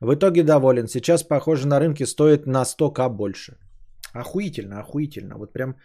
В 0.00 0.14
итоге 0.14 0.42
доволен. 0.42 0.88
Сейчас, 0.88 1.22
похоже, 1.22 1.66
на 1.66 1.78
рынке 1.78 2.06
стоит 2.06 2.46
на 2.46 2.62
100к 2.62 3.10
больше. 3.10 3.58
Охуительно, 4.14 4.80
охуительно. 4.80 5.36
Вот 5.36 5.52
прям 5.52 5.76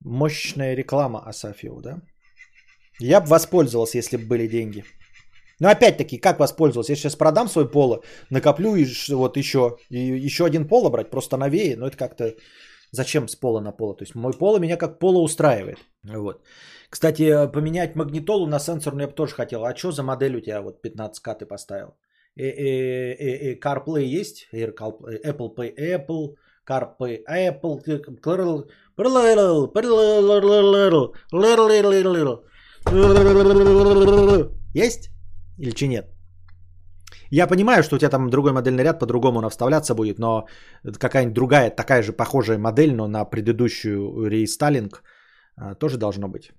мощная 0.00 0.74
реклама 0.74 1.20
Асафио, 1.28 1.80
да? 1.80 2.00
Я 2.98 3.20
бы 3.20 3.26
воспользовался, 3.26 3.98
если 3.98 4.16
бы 4.16 4.24
были 4.24 4.48
деньги. 4.48 4.84
Но 5.62 5.68
опять-таки, 5.68 6.18
как 6.18 6.40
воспользовался? 6.40 6.92
Я 6.92 6.96
сейчас 6.96 7.14
продам 7.16 7.48
свой 7.48 7.70
поло, 7.70 8.02
накоплю 8.30 8.74
и 8.74 8.84
вот 9.14 9.36
еще, 9.36 9.76
и 9.90 10.26
еще 10.26 10.44
один 10.44 10.66
поло 10.66 10.90
брать, 10.90 11.10
просто 11.10 11.36
новее. 11.36 11.76
Но 11.76 11.86
это 11.86 11.96
как-то... 11.96 12.34
Зачем 12.90 13.28
с 13.28 13.36
пола 13.36 13.60
на 13.60 13.72
поло? 13.72 13.94
То 13.94 14.02
есть 14.02 14.14
мой 14.14 14.32
поло 14.32 14.58
меня 14.58 14.76
как 14.76 14.98
поло 14.98 15.22
устраивает. 15.22 15.78
Вот. 16.02 16.42
Кстати, 16.90 17.46
поменять 17.52 17.94
магнитолу 17.94 18.46
на 18.46 18.58
сенсорную 18.58 19.02
я 19.02 19.08
бы 19.08 19.14
тоже 19.14 19.34
хотел. 19.34 19.64
А 19.64 19.76
что 19.76 19.92
за 19.92 20.02
модель 20.02 20.36
у 20.36 20.40
тебя 20.40 20.60
вот 20.62 20.84
15к 20.84 21.38
ты 21.38 21.46
поставил? 21.46 21.94
Э, 22.36 22.42
э, 22.42 23.52
э, 23.52 23.58
CarPlay 23.60 24.20
есть? 24.20 24.48
Apple 24.52 25.54
Pay 25.56 25.74
Apple, 25.78 26.34
CarPlay 26.66 27.22
Apple, 27.30 27.80
есть? 34.74 35.12
Или 35.58 35.70
че 35.70 35.88
нет? 35.88 36.06
Я 37.30 37.46
понимаю, 37.46 37.82
что 37.82 37.96
у 37.96 37.98
тебя 37.98 38.10
там 38.10 38.30
другой 38.30 38.52
модельный 38.52 38.84
ряд, 38.84 38.98
по-другому 38.98 39.38
она 39.38 39.50
вставляться 39.50 39.94
будет, 39.94 40.18
но 40.18 40.46
какая-нибудь 40.98 41.34
другая, 41.34 41.70
такая 41.70 42.02
же 42.02 42.12
похожая 42.12 42.58
модель, 42.58 42.94
но 42.94 43.08
на 43.08 43.24
предыдущую 43.24 44.26
рестайлинг 44.28 45.02
тоже 45.78 45.98
должно 45.98 46.28
быть. 46.28 46.52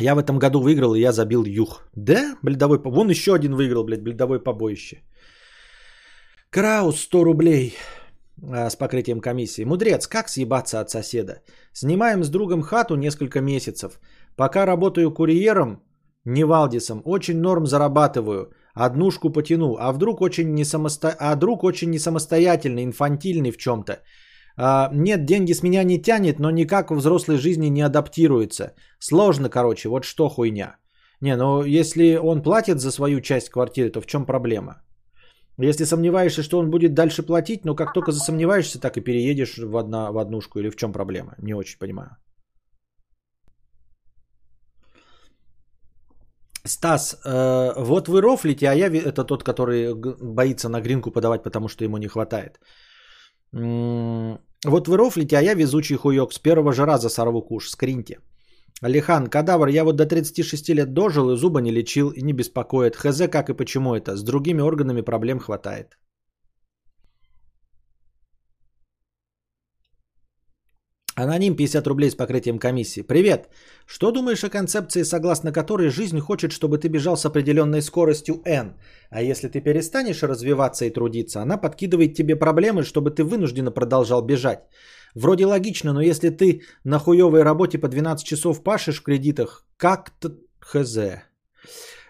Я 0.00 0.14
в 0.14 0.18
этом 0.18 0.38
году 0.38 0.60
выиграл, 0.60 0.94
и 0.94 1.00
я 1.00 1.12
забил 1.12 1.44
юг. 1.44 1.82
Да? 1.94 2.36
Бледовой. 2.42 2.78
Вон 2.84 3.10
еще 3.10 3.34
один 3.34 3.54
выиграл, 3.54 3.84
блядь, 3.84 4.02
бледовой 4.02 4.42
побоище. 4.42 5.02
Краус 6.50 7.00
100 7.00 7.24
рублей 7.24 7.74
а, 8.42 8.70
с 8.70 8.76
покрытием 8.76 9.20
комиссии. 9.20 9.64
Мудрец, 9.64 10.06
как 10.06 10.28
съебаться 10.28 10.80
от 10.80 10.90
соседа? 10.90 11.42
Снимаем 11.72 12.24
с 12.24 12.30
другом 12.30 12.62
хату 12.62 12.96
несколько 12.96 13.40
месяцев. 13.40 14.00
Пока 14.36 14.66
работаю 14.66 15.12
курьером, 15.12 15.82
не 16.24 16.44
Валдисом, 16.44 17.02
очень 17.04 17.40
норм 17.40 17.66
зарабатываю. 17.66 18.52
Однушку 18.74 19.30
потяну, 19.30 19.76
а 19.78 19.92
вдруг 19.92 20.20
очень 20.20 20.54
не, 20.54 20.64
самосто... 20.64 21.14
а 21.18 21.36
друг 21.36 21.64
очень 21.64 21.90
не 21.90 21.98
самостоятельный, 21.98 22.84
инфантильный 22.84 23.50
в 23.50 23.58
чем-то. 23.58 24.00
А, 24.56 24.90
нет, 24.94 25.24
деньги 25.24 25.52
с 25.52 25.62
меня 25.62 25.84
не 25.84 26.00
тянет, 26.00 26.38
но 26.38 26.50
никак 26.50 26.90
в 26.90 26.94
взрослой 26.94 27.36
жизни 27.36 27.68
не 27.68 27.82
адаптируется. 27.82 28.74
Сложно, 28.98 29.48
короче, 29.50 29.88
вот 29.88 30.04
что 30.04 30.28
хуйня. 30.28 30.76
Не, 31.20 31.36
ну 31.36 31.64
если 31.64 32.16
он 32.16 32.42
платит 32.42 32.80
за 32.80 32.90
свою 32.90 33.20
часть 33.20 33.50
квартиры, 33.50 33.90
то 33.90 34.00
в 34.00 34.06
чем 34.06 34.26
проблема? 34.26 34.82
Если 35.58 35.84
сомневаешься, 35.84 36.42
что 36.42 36.58
он 36.58 36.70
будет 36.70 36.94
дальше 36.94 37.22
платить, 37.22 37.64
но 37.64 37.74
как 37.74 37.92
только 37.92 38.12
засомневаешься, 38.12 38.80
так 38.80 38.96
и 38.96 39.00
переедешь 39.00 39.58
в, 39.58 39.76
одна, 39.76 40.10
в 40.10 40.18
однушку. 40.18 40.58
Или 40.58 40.70
в 40.70 40.76
чем 40.76 40.92
проблема? 40.92 41.34
Не 41.38 41.54
очень 41.54 41.78
понимаю. 41.78 42.16
Стас, 46.64 47.16
э, 47.24 47.72
вот 47.76 48.08
вы 48.08 48.20
рофлите, 48.20 48.68
а 48.68 48.74
я 48.74 48.86
это 48.86 49.24
тот, 49.24 49.42
который 49.42 49.94
боится 49.94 50.68
на 50.68 50.80
гринку 50.80 51.10
подавать, 51.10 51.42
потому 51.42 51.68
что 51.68 51.84
ему 51.84 51.98
не 51.98 52.08
хватает. 52.08 52.60
Вот 53.52 54.88
вы 54.88 54.96
рофлите, 54.96 55.36
а 55.36 55.42
я 55.42 55.54
везучий 55.54 55.96
хуёк. 55.96 56.32
С 56.32 56.38
первого 56.38 56.72
же 56.72 56.86
раза 56.86 57.08
сорву 57.08 57.42
куш. 57.42 57.68
Скриньте. 57.68 58.18
Алихан, 58.80 59.26
кадавр, 59.26 59.68
я 59.68 59.84
вот 59.84 59.96
до 59.96 60.06
36 60.06 60.68
лет 60.70 60.94
дожил 60.94 61.30
и 61.30 61.36
зуба 61.36 61.60
не 61.60 61.72
лечил 61.72 62.10
и 62.10 62.22
не 62.22 62.32
беспокоит. 62.32 62.96
Хз, 62.96 63.28
как 63.30 63.50
и 63.50 63.54
почему 63.54 63.94
это. 63.94 64.16
С 64.16 64.22
другими 64.22 64.62
органами 64.62 65.02
проблем 65.02 65.38
хватает. 65.38 65.98
Аноним 71.14 71.56
50 71.56 71.86
рублей 71.86 72.10
с 72.10 72.14
покрытием 72.14 72.58
комиссии. 72.58 73.02
Привет. 73.02 73.48
Что 73.86 74.10
думаешь 74.12 74.44
о 74.44 74.48
концепции, 74.48 75.02
согласно 75.04 75.52
которой 75.52 75.90
жизнь 75.90 76.18
хочет, 76.20 76.52
чтобы 76.52 76.78
ты 76.78 76.88
бежал 76.88 77.16
с 77.16 77.26
определенной 77.26 77.82
скоростью 77.82 78.40
n, 78.46 78.72
а 79.10 79.22
если 79.22 79.48
ты 79.48 79.60
перестанешь 79.60 80.22
развиваться 80.22 80.86
и 80.86 80.90
трудиться, 80.90 81.42
она 81.42 81.58
подкидывает 81.58 82.14
тебе 82.14 82.34
проблемы, 82.36 82.82
чтобы 82.82 83.10
ты 83.10 83.24
вынужденно 83.24 83.70
продолжал 83.70 84.22
бежать. 84.22 84.60
Вроде 85.14 85.44
логично, 85.44 85.92
но 85.92 86.00
если 86.00 86.30
ты 86.30 86.62
на 86.84 86.98
хуевой 86.98 87.42
работе 87.42 87.78
по 87.78 87.88
12 87.88 88.26
часов 88.26 88.62
пашешь 88.62 89.00
в 89.00 89.02
кредитах, 89.02 89.66
как-то 89.76 90.30
хз. 90.60 90.98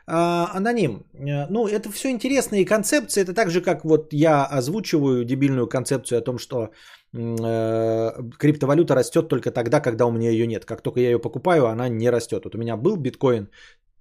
А, 0.07 0.51
аноним. 0.57 1.05
Э, 1.15 1.47
ну, 1.51 1.67
это 1.67 1.91
все 1.91 2.11
интересные 2.11 2.65
концепции. 2.65 3.23
Это 3.23 3.35
так 3.35 3.51
же, 3.51 3.61
как 3.61 3.85
вот 3.85 4.13
я 4.13 4.45
озвучиваю 4.45 5.25
дебильную 5.25 5.69
концепцию 5.69 6.19
о 6.19 6.25
том, 6.25 6.39
что 6.39 6.71
э, 7.13 8.11
криптовалюта 8.39 8.95
растет 8.95 9.29
только 9.29 9.51
тогда, 9.51 9.81
когда 9.81 10.07
у 10.07 10.13
меня 10.13 10.31
ее 10.31 10.47
нет. 10.47 10.65
Как 10.65 10.83
только 10.83 11.01
я 11.01 11.11
ее 11.11 11.19
покупаю, 11.19 11.67
она 11.67 11.89
не 11.89 12.11
растет. 12.11 12.45
Вот 12.45 12.55
у 12.55 12.59
меня 12.59 12.77
был 12.77 12.97
биткоин 12.97 13.49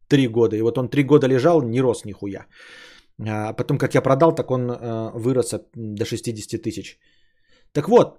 3 0.08 0.28
года, 0.28 0.56
и 0.56 0.62
вот 0.62 0.78
он 0.78 0.90
3 0.90 1.04
года 1.04 1.28
лежал, 1.28 1.62
не 1.62 1.82
рос 1.82 2.06
нихуя. 2.06 2.46
А 3.28 3.54
потом, 3.54 3.78
как 3.78 3.94
я 3.94 4.02
продал, 4.02 4.36
так 4.36 4.52
он 4.52 4.72
э, 4.72 5.12
вырос 5.14 5.54
до 5.76 6.06
60 6.06 6.62
тысяч. 6.62 7.00
Так 7.74 7.88
вот, 7.88 8.18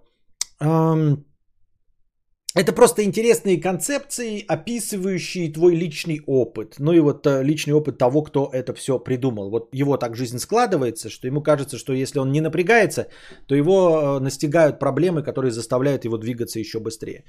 это 2.55 2.73
просто 2.73 3.03
интересные 3.03 3.59
концепции, 3.59 4.45
описывающие 4.47 5.53
твой 5.53 5.75
личный 5.75 6.21
опыт. 6.27 6.75
Ну 6.79 6.93
и 6.93 7.01
вот 7.01 7.27
э, 7.27 7.43
личный 7.43 7.73
опыт 7.73 7.99
того, 7.99 8.23
кто 8.23 8.51
это 8.53 8.75
все 8.75 8.99
придумал. 8.99 9.51
Вот 9.51 9.71
его 9.73 9.97
так 9.97 10.17
жизнь 10.17 10.39
складывается, 10.39 11.09
что 11.09 11.27
ему 11.27 11.43
кажется, 11.43 11.79
что 11.79 11.95
если 11.95 12.19
он 12.19 12.31
не 12.31 12.41
напрягается, 12.41 13.07
то 13.47 13.55
его 13.55 13.73
э, 13.73 14.21
настигают 14.21 14.79
проблемы, 14.79 15.23
которые 15.23 15.51
заставляют 15.51 16.05
его 16.05 16.19
двигаться 16.19 16.59
еще 16.59 16.79
быстрее. 16.79 17.25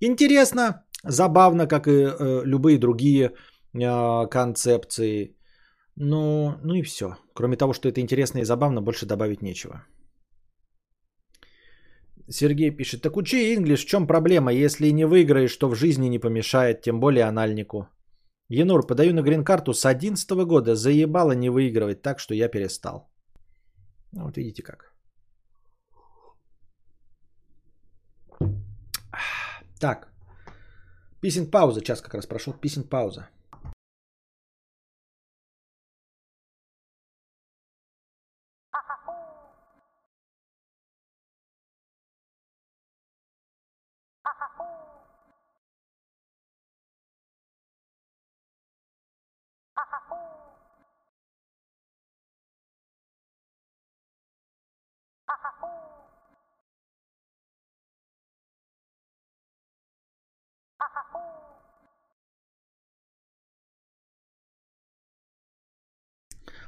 Интересно, 0.00 0.84
забавно, 1.04 1.66
как 1.66 1.88
и 1.88 1.90
э, 1.90 2.42
любые 2.44 2.78
другие 2.78 3.32
концепции. 4.30 5.36
Ну, 5.96 6.54
ну 6.62 6.74
и 6.74 6.82
все. 6.82 7.16
Кроме 7.34 7.56
того, 7.56 7.72
что 7.72 7.88
это 7.88 8.00
интересно 8.00 8.38
и 8.38 8.44
забавно, 8.44 8.80
больше 8.80 9.06
добавить 9.06 9.42
нечего. 9.42 9.84
Сергей 12.30 12.70
пишет, 12.70 13.02
так 13.02 13.16
учи 13.16 13.54
инглиш, 13.54 13.84
в 13.84 13.88
чем 13.88 14.06
проблема? 14.06 14.52
Если 14.52 14.92
не 14.92 15.06
выиграешь, 15.06 15.56
то 15.56 15.68
в 15.68 15.74
жизни 15.74 16.08
не 16.08 16.18
помешает, 16.18 16.82
тем 16.82 17.00
более 17.00 17.24
анальнику. 17.24 17.88
Енур, 18.50 18.86
подаю 18.86 19.14
на 19.14 19.22
грин-карту 19.22 19.74
с 19.74 19.86
11 19.86 20.30
года, 20.46 20.74
заебало 20.74 21.32
не 21.32 21.50
выигрывать, 21.50 22.02
так 22.02 22.18
что 22.18 22.34
я 22.34 22.48
перестал. 22.48 23.10
Ну, 24.12 24.24
вот 24.24 24.36
видите 24.36 24.62
как. 24.62 24.94
Так. 29.80 30.08
Писинг 31.20 31.50
пауза, 31.50 31.80
час 31.80 32.00
как 32.00 32.14
раз 32.14 32.26
прошел. 32.26 32.52
Писинг 32.52 32.88
пауза. 32.88 33.28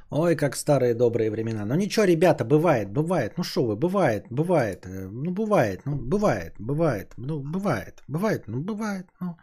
Ой, 0.09 0.35
как 0.35 0.55
старые 0.55 0.93
добрые 0.93 1.31
времена. 1.31 1.65
Ну 1.65 1.75
ничего, 1.75 2.05
ребята, 2.05 2.43
бывает, 2.45 2.89
бывает. 2.91 3.33
Ну 3.37 3.43
что 3.43 3.63
вы, 3.65 3.75
бывает, 3.75 4.25
бывает. 4.29 4.85
э, 4.85 5.07
Ну 5.07 5.31
бывает, 5.31 5.81
ну 5.85 5.95
бывает, 5.95 6.55
бывает. 6.59 7.13
Ну 7.17 7.39
бывает, 7.39 8.03
бывает, 8.07 8.43
ну 8.47 8.61
бывает, 8.61 9.07
ну 9.21 9.37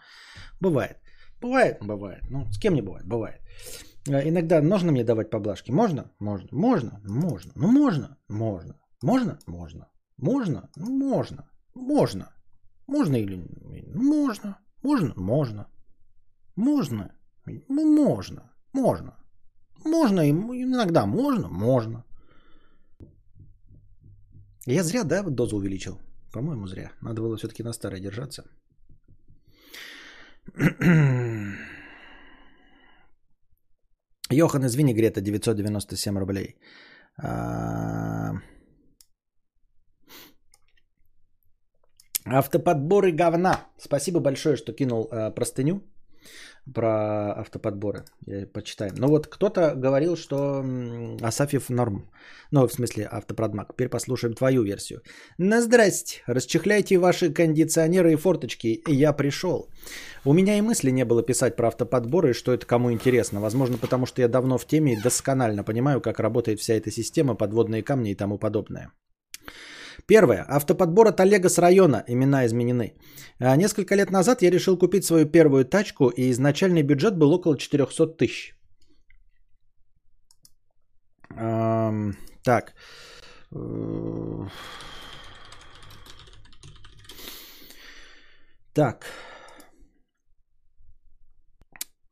бывает. 0.60 0.96
Бывает, 1.40 1.78
бывает. 1.82 2.22
Ну 2.30 2.46
с 2.52 2.58
кем 2.58 2.74
не 2.74 2.82
бывает, 2.82 3.06
бывает. 3.06 3.40
Э, 4.08 4.28
Иногда 4.28 4.60
нужно 4.62 4.92
мне 4.92 5.04
давать 5.04 5.30
поблажки? 5.30 5.70
Можно? 5.72 6.10
Можно. 6.20 6.48
Можно? 6.52 7.00
Можно. 7.04 7.52
Ну 7.56 7.68
можно? 7.72 8.16
Можно. 8.28 8.74
Можно? 9.02 9.38
Можно. 9.46 9.88
Можно? 10.18 10.68
Ну 10.76 10.90
можно. 10.98 11.48
Можно. 11.74 12.32
Можно 12.86 13.16
или 13.16 13.36
ну, 13.94 14.02
можно? 14.26 14.58
Можно? 14.88 15.12
Можно. 15.16 15.66
Можно? 16.56 17.10
Ну 17.68 17.82
можно. 17.96 18.40
Можно. 18.72 19.12
Можно 19.84 20.20
и 20.20 20.30
иногда 20.30 21.06
можно, 21.06 21.48
можно. 21.48 22.04
Я 24.66 24.82
зря, 24.82 25.04
да, 25.04 25.22
дозу 25.22 25.56
увеличил? 25.56 25.98
По-моему, 26.32 26.66
зря. 26.66 26.92
Надо 27.02 27.20
было 27.20 27.36
все-таки 27.36 27.62
на 27.62 27.72
старой 27.72 28.00
держаться. 28.00 28.42
Йохан, 34.30 34.64
извини, 34.66 34.94
Грета, 34.94 35.20
997 35.20 36.18
рублей. 36.18 36.56
А, 37.22 38.32
Автоподборы 42.30 43.12
говна. 43.12 43.66
Спасибо 43.78 44.20
большое, 44.20 44.56
что 44.56 44.72
кинул 44.72 45.08
э, 45.10 45.30
простыню 45.30 45.82
про 46.74 47.32
автоподборы. 47.40 48.04
Я 48.26 48.46
почитаю. 48.46 48.92
Ну 48.96 49.08
вот 49.08 49.26
кто-то 49.26 49.74
говорил, 49.74 50.16
что 50.16 50.64
Асафьев 51.22 51.70
норм. 51.70 52.10
Ну, 52.50 52.66
в 52.66 52.72
смысле, 52.72 53.08
автопродмаг. 53.10 53.72
Теперь 53.72 53.88
послушаем 53.88 54.34
твою 54.34 54.62
версию. 54.62 55.00
На 55.38 55.62
здрасте. 55.62 56.22
Расчехляйте 56.26 56.98
ваши 56.98 57.32
кондиционеры 57.32 58.12
и 58.12 58.16
форточки. 58.16 58.82
Я 58.86 59.12
пришел. 59.12 59.68
У 60.24 60.32
меня 60.32 60.58
и 60.58 60.62
мысли 60.62 60.90
не 60.90 61.04
было 61.04 61.22
писать 61.22 61.56
про 61.56 61.68
автоподборы, 61.68 62.34
что 62.34 62.52
это 62.52 62.66
кому 62.66 62.92
интересно. 62.92 63.40
Возможно, 63.40 63.78
потому 63.78 64.06
что 64.06 64.22
я 64.22 64.28
давно 64.28 64.58
в 64.58 64.66
теме 64.66 64.92
и 64.92 65.02
досконально 65.02 65.64
понимаю, 65.64 66.00
как 66.00 66.20
работает 66.20 66.60
вся 66.60 66.74
эта 66.74 66.90
система, 66.90 67.34
подводные 67.34 67.82
камни 67.82 68.10
и 68.10 68.16
тому 68.16 68.38
подобное. 68.38 68.92
Первое. 70.06 70.44
Автоподбор 70.48 71.08
от 71.08 71.20
Олега 71.20 71.48
с 71.48 71.58
района. 71.58 72.04
Имена 72.06 72.46
изменены. 72.46 72.94
А, 73.40 73.56
Несколько 73.56 73.94
лет 73.94 74.10
назад 74.10 74.42
я 74.42 74.50
решил 74.50 74.78
купить 74.78 75.04
свою 75.04 75.26
первую 75.26 75.64
тачку, 75.64 76.08
и 76.08 76.30
изначальный 76.30 76.82
бюджет 76.82 77.16
был 77.18 77.32
около 77.32 77.56
400 77.58 78.06
тысяч. 78.16 78.54
Так. 82.42 82.74
Э, 83.52 84.48
Так. 88.74 89.06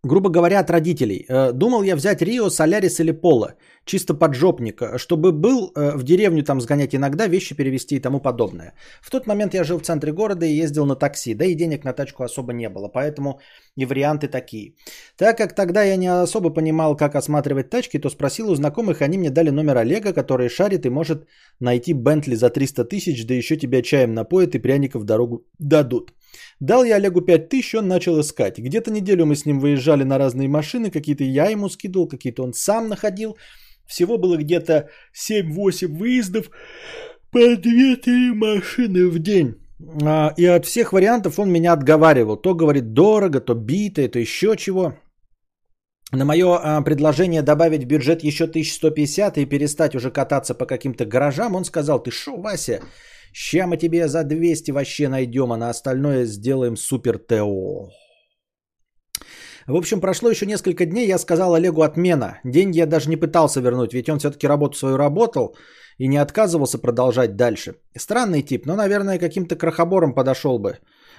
Грубо 0.06 0.30
говоря, 0.30 0.60
от 0.60 0.70
родителей. 0.70 1.26
Э, 1.28 1.52
Думал 1.52 1.82
я 1.82 1.96
взять 1.96 2.22
Рио, 2.22 2.50
Солярис 2.50 3.00
или 3.00 3.10
Поло. 3.12 3.54
Чисто 3.84 4.14
поджопник. 4.14 4.80
э, 4.80 4.98
Чтобы 4.98 5.32
был 5.32 5.72
э, 5.74 5.96
в 5.96 6.02
деревню 6.04 6.42
там 6.42 6.60
сгонять 6.60 6.94
иногда, 6.94 7.26
вещи 7.28 7.56
перевезти 7.56 7.96
и 7.96 8.00
тому 8.00 8.20
подобное. 8.20 8.72
В 9.02 9.10
тот 9.10 9.26
момент 9.26 9.54
я 9.54 9.64
жил 9.64 9.78
в 9.78 9.82
центре 9.82 10.12
города 10.12 10.46
и 10.46 10.62
ездил 10.62 10.86
на 10.86 10.94
такси. 10.96 11.34
Да 11.34 11.44
и 11.44 11.54
денег 11.54 11.84
на 11.84 11.92
тачку 11.92 12.22
особо 12.22 12.52
не 12.52 12.68
было. 12.68 12.88
Поэтому 12.88 13.40
и 13.76 13.84
варианты 13.86 14.28
такие. 14.28 14.74
Так 15.16 15.38
как 15.38 15.54
тогда 15.54 15.82
я 15.82 15.96
не 15.96 16.22
особо 16.22 16.50
понимал, 16.50 16.96
как 16.96 17.16
осматривать 17.16 17.70
тачки, 17.70 17.98
то 17.98 18.10
спросил 18.10 18.50
у 18.50 18.54
знакомых, 18.54 19.02
они 19.02 19.18
мне 19.18 19.30
дали 19.30 19.50
номер 19.50 19.76
Олега, 19.78 20.12
который 20.12 20.48
шарит 20.48 20.86
и 20.86 20.90
может 20.90 21.26
найти 21.60 21.94
Бентли 21.94 22.36
за 22.36 22.50
300 22.50 22.84
тысяч, 22.84 23.26
да 23.26 23.34
еще 23.34 23.56
тебя 23.56 23.82
чаем 23.82 24.14
напоят 24.14 24.54
и 24.54 24.60
пряников 24.60 25.02
в 25.02 25.04
дорогу 25.04 25.46
дадут. 25.58 26.12
Дал 26.60 26.84
я 26.84 26.96
Олегу 26.96 27.20
5 27.20 27.48
тысяч, 27.48 27.74
он 27.74 27.88
начал 27.88 28.20
искать. 28.20 28.58
Где-то 28.58 28.90
неделю 28.90 29.26
мы 29.26 29.34
с 29.34 29.46
ним 29.46 29.60
выезжали 29.60 30.04
на 30.04 30.18
разные 30.18 30.48
машины, 30.48 30.90
какие-то 30.90 31.24
я 31.24 31.50
ему 31.50 31.68
скидывал, 31.68 32.08
какие-то 32.08 32.42
он 32.42 32.52
сам 32.52 32.88
находил. 32.88 33.36
Всего 33.86 34.18
было 34.18 34.36
где-то 34.36 34.88
7-8 35.14 35.86
выездов 35.86 36.50
по 37.30 37.38
2-3 37.38 38.34
машины 38.34 39.08
в 39.08 39.18
день. 39.18 39.54
А, 40.02 40.32
И 40.36 40.44
от 40.46 40.66
всех 40.66 40.92
вариантов 40.92 41.38
он 41.38 41.50
меня 41.50 41.72
отговаривал. 41.72 42.36
То 42.36 42.54
говорит 42.54 42.92
дорого, 42.92 43.40
то 43.40 43.54
битое, 43.54 44.08
то 44.08 44.18
еще 44.18 44.56
чего. 44.56 44.94
На 46.12 46.24
мое 46.24 46.58
а, 46.62 46.82
предложение 46.82 47.42
добавить 47.42 47.84
в 47.84 47.86
бюджет 47.86 48.22
еще 48.22 48.44
1150 48.44 49.38
и 49.38 49.46
перестать 49.46 49.94
уже 49.94 50.10
кататься 50.10 50.54
по 50.54 50.66
каким-то 50.66 51.04
гаражам, 51.04 51.56
он 51.56 51.64
сказал, 51.64 52.02
ты 52.02 52.10
шо, 52.10 52.36
Вася, 52.36 52.80
ща 53.36 53.66
мы 53.66 53.76
тебе 53.76 54.08
за 54.08 54.24
200 54.24 54.72
вообще 54.72 55.08
найдем, 55.08 55.52
а 55.52 55.56
на 55.56 55.70
остальное 55.70 56.26
сделаем 56.26 56.76
супер 56.76 57.18
ТО. 57.18 57.90
В 59.66 59.76
общем, 59.76 60.00
прошло 60.00 60.30
еще 60.30 60.46
несколько 60.46 60.86
дней, 60.86 61.06
я 61.08 61.18
сказал 61.18 61.54
Олегу 61.54 61.82
отмена. 61.82 62.38
Деньги 62.44 62.78
я 62.78 62.86
даже 62.86 63.10
не 63.10 63.16
пытался 63.16 63.60
вернуть, 63.60 63.92
ведь 63.92 64.08
он 64.08 64.18
все-таки 64.18 64.46
работу 64.46 64.78
свою 64.78 64.96
работал 64.96 65.56
и 65.98 66.08
не 66.08 66.22
отказывался 66.22 66.78
продолжать 66.78 67.36
дальше. 67.36 67.74
Странный 67.98 68.42
тип, 68.42 68.66
но, 68.66 68.76
наверное, 68.76 69.18
каким-то 69.18 69.56
крохобором 69.56 70.14
подошел 70.14 70.58
бы. 70.58 70.78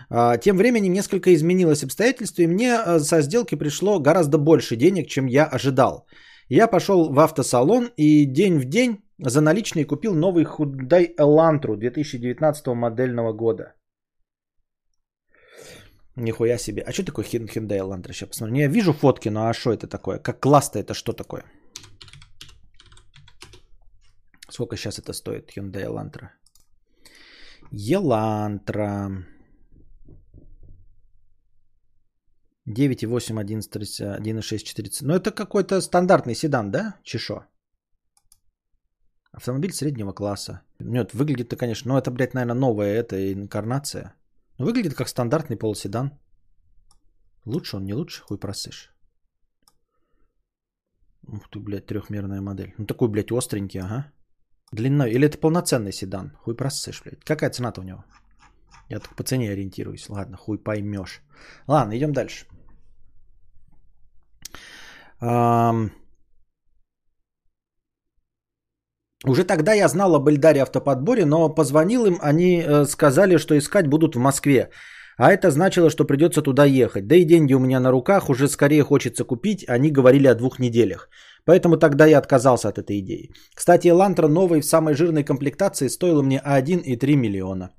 А, 0.09 0.37
Тем 0.37 0.57
временем 0.57 0.93
несколько 0.93 1.33
изменилось 1.35 1.83
обстоятельства, 1.83 2.43
и 2.43 2.47
мне 2.47 2.75
а, 2.75 2.99
со 2.99 3.21
сделки 3.21 3.55
пришло 3.55 3.99
гораздо 3.99 4.37
больше 4.37 4.75
денег, 4.75 5.07
чем 5.07 5.27
я 5.27 5.45
ожидал. 5.45 6.07
Я 6.49 6.67
пошел 6.67 7.13
в 7.13 7.19
автосалон 7.19 7.89
и 7.97 8.25
день 8.25 8.59
в 8.59 8.65
день 8.65 8.97
за 9.19 9.41
наличные 9.41 9.85
купил 9.85 10.13
новый 10.13 10.45
Hyundai 10.45 11.15
Elantra 11.17 11.75
2019 11.75 12.67
модельного 12.67 13.33
года. 13.33 13.73
Нихуя 16.15 16.57
себе. 16.57 16.81
А 16.81 16.91
что 16.91 17.03
такое 17.03 17.25
Hyun- 17.25 17.47
Hyundai 17.47 17.79
Elantra? 17.79 18.13
Сейчас 18.13 18.29
посмотрим. 18.29 18.53
Не, 18.55 18.61
я 18.61 18.67
вижу 18.67 18.93
фотки, 18.93 19.29
но 19.29 19.47
а 19.47 19.53
что 19.53 19.71
это 19.71 19.87
такое? 19.87 20.19
Как 20.19 20.39
класс-то 20.39 20.79
это 20.79 20.93
что 20.93 21.13
такое? 21.13 21.43
Сколько 24.49 24.75
сейчас 24.77 24.99
это 24.99 25.13
стоит, 25.13 25.51
Hyundai 25.55 25.85
Elantra? 25.85 26.29
Elantra. 27.71 29.25
9,8, 32.67 33.39
11, 33.39 33.71
30, 33.71 34.01
1,6, 34.19 34.41
40. 34.41 35.01
Ну, 35.01 35.13
это 35.13 35.31
какой-то 35.31 35.81
стандартный 35.81 36.35
седан, 36.35 36.71
да? 36.71 36.95
Чешо. 37.03 37.45
Автомобиль 39.37 39.71
среднего 39.71 40.13
класса. 40.13 40.61
Нет, 40.79 41.13
выглядит-то, 41.13 41.57
конечно, 41.57 41.93
ну, 41.93 41.99
это, 41.99 42.09
блядь, 42.09 42.33
наверное, 42.33 42.59
новая 42.59 42.95
эта 42.95 43.33
инкарнация. 43.33 44.15
Но 44.57 44.65
выглядит 44.65 44.95
как 44.95 45.07
стандартный 45.07 45.57
полуседан. 45.57 46.11
Лучше 47.45 47.77
он, 47.77 47.85
не 47.85 47.93
лучше, 47.93 48.23
хуй 48.23 48.39
просышь. 48.39 48.91
Ух 51.27 51.47
ты, 51.51 51.59
блядь, 51.59 51.85
трехмерная 51.85 52.41
модель. 52.41 52.73
Ну, 52.79 52.85
такой, 52.87 53.09
блядь, 53.09 53.31
остренький, 53.31 53.79
ага. 53.79 54.11
Длинной. 54.71 55.11
Или 55.11 55.27
это 55.27 55.37
полноценный 55.37 55.93
седан? 55.93 56.31
Хуй 56.41 56.55
просышь, 56.55 57.03
блядь. 57.03 57.23
Какая 57.23 57.51
цена-то 57.51 57.81
у 57.81 57.83
него? 57.83 58.03
Я 58.89 58.99
только 58.99 59.15
по 59.15 59.23
цене 59.23 59.51
ориентируюсь. 59.51 60.09
Ладно, 60.09 60.35
хуй 60.37 60.57
поймешь. 60.57 61.21
Ладно, 61.67 61.95
идем 61.95 62.11
дальше. 62.11 62.47
Ам, 65.19 65.91
Уже 69.25 69.43
тогда 69.43 69.73
я 69.73 69.87
знал 69.87 70.15
об 70.15 70.27
Эльдаре 70.27 70.61
автоподборе, 70.61 71.25
но 71.25 71.49
позвонил 71.49 72.05
им, 72.05 72.19
они 72.21 72.61
э, 72.61 72.85
сказали, 72.85 73.37
что 73.37 73.57
искать 73.57 73.87
будут 73.87 74.15
в 74.15 74.19
Москве. 74.19 74.69
А 75.17 75.31
это 75.31 75.49
значило, 75.49 75.89
что 75.89 76.05
придется 76.05 76.41
туда 76.41 76.65
ехать. 76.65 77.07
Да 77.07 77.15
и 77.15 77.25
деньги 77.25 77.55
у 77.55 77.59
меня 77.59 77.79
на 77.79 77.91
руках, 77.91 78.29
уже 78.29 78.47
скорее 78.47 78.83
хочется 78.83 79.23
купить. 79.23 79.65
Они 79.67 79.89
говорили 79.89 80.27
о 80.27 80.35
двух 80.35 80.59
неделях. 80.59 81.09
Поэтому 81.45 81.77
тогда 81.77 82.05
я 82.05 82.19
отказался 82.19 82.69
от 82.69 82.77
этой 82.77 82.99
идеи. 82.99 83.31
Кстати, 83.55 83.87
Элантра 83.87 84.27
новый 84.27 84.61
в 84.61 84.65
самой 84.65 84.93
жирной 84.93 85.23
комплектации 85.23 85.87
стоила 85.87 86.21
мне 86.21 86.39
1,3 86.45 87.15
миллиона. 87.15 87.71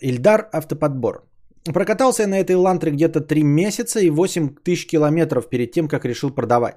Ильдар 0.00 0.48
автоподбор. 0.52 1.28
Прокатался 1.64 2.22
я 2.22 2.28
на 2.28 2.38
этой 2.38 2.54
Элантре 2.54 2.92
где-то 2.92 3.20
3 3.20 3.42
месяца 3.42 4.00
и 4.00 4.10
8 4.10 4.54
тысяч 4.64 4.86
километров 4.86 5.50
перед 5.50 5.72
тем, 5.72 5.88
как 5.88 6.04
решил 6.04 6.30
продавать. 6.30 6.76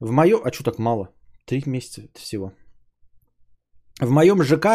В 0.00 0.10
мое... 0.10 0.40
А 0.42 0.52
что 0.52 0.64
так 0.64 0.78
мало? 0.78 1.08
3 1.44 1.62
месяца 1.66 2.02
всего. 2.14 2.52
В 4.00 4.10
моем 4.10 4.42
ЖК 4.42 4.66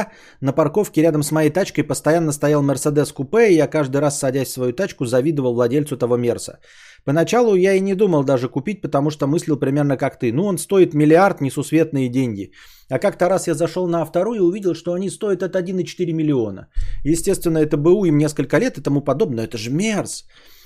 на 0.42 0.52
парковке 0.52 1.04
рядом 1.04 1.22
с 1.22 1.32
моей 1.32 1.52
тачкой 1.52 1.84
постоянно 1.84 2.32
стоял 2.32 2.64
Мерседес 2.64 3.12
купе, 3.12 3.52
и 3.52 3.56
я 3.56 3.68
каждый 3.68 4.02
раз, 4.02 4.18
садясь 4.18 4.48
в 4.48 4.52
свою 4.52 4.74
тачку, 4.74 5.06
завидовал 5.06 5.54
владельцу 5.54 5.96
того 5.96 6.18
Мерса. 6.18 6.60
Поначалу 7.06 7.56
я 7.56 7.74
и 7.74 7.82
не 7.82 7.94
думал 7.94 8.24
даже 8.24 8.50
купить, 8.50 8.82
потому 8.82 9.12
что 9.12 9.28
мыслил 9.28 9.60
примерно 9.60 9.96
как 9.98 10.18
ты. 10.18 10.34
Ну, 10.34 10.46
он 10.46 10.58
стоит 10.58 10.94
миллиард, 10.96 11.40
несусветные 11.40 12.10
деньги. 12.10 12.52
А 12.90 12.98
как-то 12.98 13.30
раз 13.30 13.48
я 13.48 13.54
зашел 13.54 13.88
на 13.88 14.02
автору 14.02 14.34
и 14.34 14.40
увидел, 14.40 14.74
что 14.74 14.94
они 14.94 15.10
стоят 15.10 15.44
от 15.44 15.56
1,4 15.56 16.14
миллиона. 16.14 16.68
Естественно, 17.04 17.60
это 17.60 17.78
БУ 17.78 18.06
им 18.06 18.18
несколько 18.18 18.58
лет 18.58 18.78
и 18.78 18.82
тому 18.82 19.02
подобное. 19.02 19.46
Это 19.46 19.58
же 19.58 19.72
Мерс. 19.72 20.26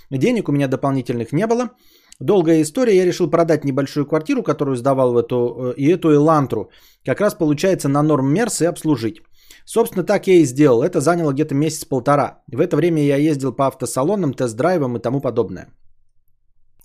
Денег 0.10 0.50
у 0.50 0.52
меня 0.52 0.68
дополнительных 0.68 1.34
не 1.34 1.46
было. 1.46 1.72
Долгая 2.20 2.62
история, 2.62 2.96
я 2.96 3.06
решил 3.06 3.30
продать 3.30 3.66
небольшую 3.66 4.06
квартиру, 4.06 4.44
которую 4.44 4.78
сдавал 4.78 5.14
в 5.14 5.18
эту, 5.18 5.36
э, 5.36 5.74
и 5.78 5.88
эту 5.88 6.14
Элантру, 6.14 6.70
как 7.06 7.20
раз 7.20 7.34
получается 7.34 7.90
на 7.90 8.04
норм 8.04 8.34
Мерс 8.34 8.62
и 8.62 8.66
обслужить. 8.66 9.22
Собственно, 9.66 10.04
так 10.04 10.28
я 10.28 10.36
и 10.36 10.46
сделал. 10.46 10.84
Это 10.84 11.02
заняло 11.02 11.34
где-то 11.34 11.56
месяц-полтора. 11.56 12.44
В 12.48 12.60
это 12.60 12.78
время 12.78 13.04
я 13.04 13.18
ездил 13.18 13.52
по 13.52 13.68
автосалонам, 13.68 14.34
тест-драйвам 14.34 14.96
и 14.96 15.02
тому 15.02 15.20
подобное. 15.22 15.68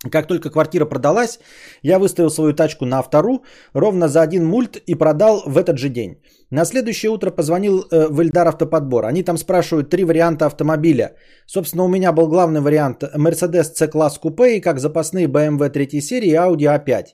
Как 0.08 0.26
только 0.26 0.50
квартира 0.50 0.86
продалась, 0.86 1.38
я 1.82 1.98
выставил 1.98 2.30
свою 2.30 2.54
тачку 2.54 2.86
на 2.86 2.98
автору 2.98 3.44
ровно 3.74 4.08
за 4.08 4.22
один 4.22 4.46
мульт 4.46 4.78
и 4.86 4.94
продал 4.94 5.42
в 5.44 5.58
этот 5.58 5.78
же 5.78 5.90
день. 5.90 6.22
На 6.50 6.64
следующее 6.64 7.10
утро 7.10 7.30
позвонил 7.30 7.84
э, 7.90 8.08
в 8.08 8.22
Эльдар 8.22 8.48
Автоподбор. 8.48 9.04
Они 9.04 9.22
там 9.22 9.36
спрашивают 9.36 9.90
три 9.90 10.04
варианта 10.04 10.46
автомобиля. 10.46 11.16
Собственно, 11.46 11.84
у 11.84 11.88
меня 11.88 12.12
был 12.12 12.28
главный 12.28 12.62
вариант 12.62 13.02
Mercedes 13.14 13.74
C-класс 13.74 14.18
купе 14.18 14.56
и 14.56 14.60
как 14.60 14.78
запасные 14.78 15.26
BMW 15.26 15.68
3 15.68 16.00
серии 16.00 16.34
Audi 16.34 16.66
A5. 16.66 17.04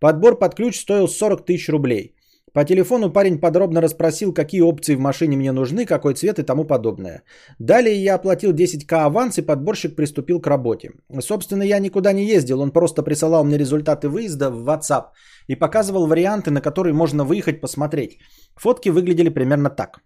Подбор 0.00 0.36
под 0.38 0.54
ключ 0.56 0.80
стоил 0.80 1.06
40 1.06 1.44
тысяч 1.44 1.68
рублей. 1.68 2.16
По 2.52 2.64
телефону 2.64 3.12
парень 3.12 3.38
подробно 3.38 3.80
расспросил, 3.80 4.34
какие 4.34 4.60
опции 4.60 4.94
в 4.94 5.00
машине 5.00 5.36
мне 5.36 5.52
нужны, 5.52 5.86
какой 5.86 6.14
цвет 6.14 6.38
и 6.38 6.42
тому 6.42 6.64
подобное. 6.64 7.22
Далее 7.58 7.96
я 7.96 8.14
оплатил 8.16 8.52
10к 8.52 8.92
аванс 8.92 9.38
и 9.38 9.46
подборщик 9.46 9.96
приступил 9.96 10.40
к 10.40 10.46
работе. 10.46 10.90
Собственно, 11.20 11.62
я 11.62 11.78
никуда 11.78 12.12
не 12.12 12.26
ездил, 12.26 12.60
он 12.60 12.70
просто 12.70 13.02
присылал 13.02 13.44
мне 13.44 13.58
результаты 13.58 14.08
выезда 14.08 14.50
в 14.50 14.68
WhatsApp 14.68 15.04
и 15.48 15.56
показывал 15.56 16.06
варианты, 16.06 16.50
на 16.50 16.60
которые 16.60 16.92
можно 16.92 17.24
выехать 17.24 17.60
посмотреть. 17.60 18.18
Фотки 18.56 18.90
выглядели 18.90 19.30
примерно 19.30 19.70
так. 19.70 20.00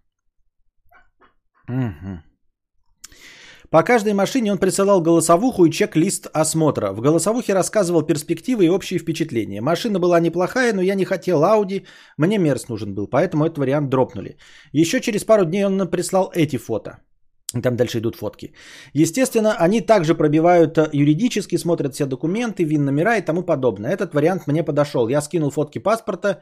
Угу. 1.67 2.26
По 3.69 3.83
каждой 3.83 4.13
машине 4.13 4.51
он 4.51 4.57
присылал 4.57 5.01
голосовуху 5.01 5.65
и 5.65 5.71
чек-лист 5.71 6.27
осмотра. 6.33 6.93
В 6.93 7.01
голосовухе 7.01 7.53
рассказывал 7.53 8.01
перспективы 8.01 8.65
и 8.65 8.69
общие 8.69 8.99
впечатления. 8.99 9.61
Машина 9.61 9.99
была 9.99 10.19
неплохая, 10.19 10.73
но 10.73 10.81
я 10.81 10.95
не 10.95 11.05
хотел 11.05 11.43
Audi, 11.43 11.85
мне 12.17 12.37
Мерс 12.37 12.69
нужен 12.69 12.93
был, 12.93 13.07
поэтому 13.07 13.45
этот 13.45 13.57
вариант 13.57 13.89
дропнули. 13.89 14.37
Еще 14.71 15.01
через 15.01 15.25
пару 15.25 15.45
дней 15.45 15.65
он 15.65 15.89
прислал 15.89 16.31
эти 16.33 16.57
фото. 16.57 16.99
Там 17.63 17.75
дальше 17.75 17.99
идут 17.99 18.15
фотки. 18.15 18.53
Естественно, 18.93 19.55
они 19.57 19.81
также 19.81 20.15
пробивают 20.15 20.77
э, 20.77 20.89
юридически, 20.91 21.57
смотрят 21.57 21.93
все 21.93 22.05
документы, 22.05 22.65
вин 22.65 22.85
номера 22.85 23.17
и 23.17 23.25
тому 23.25 23.43
подобное. 23.43 23.93
Этот 23.93 24.13
вариант 24.13 24.47
мне 24.47 24.63
подошел. 24.63 25.07
Я 25.07 25.21
скинул 25.21 25.49
фотки 25.49 25.79
паспорта 25.79 26.41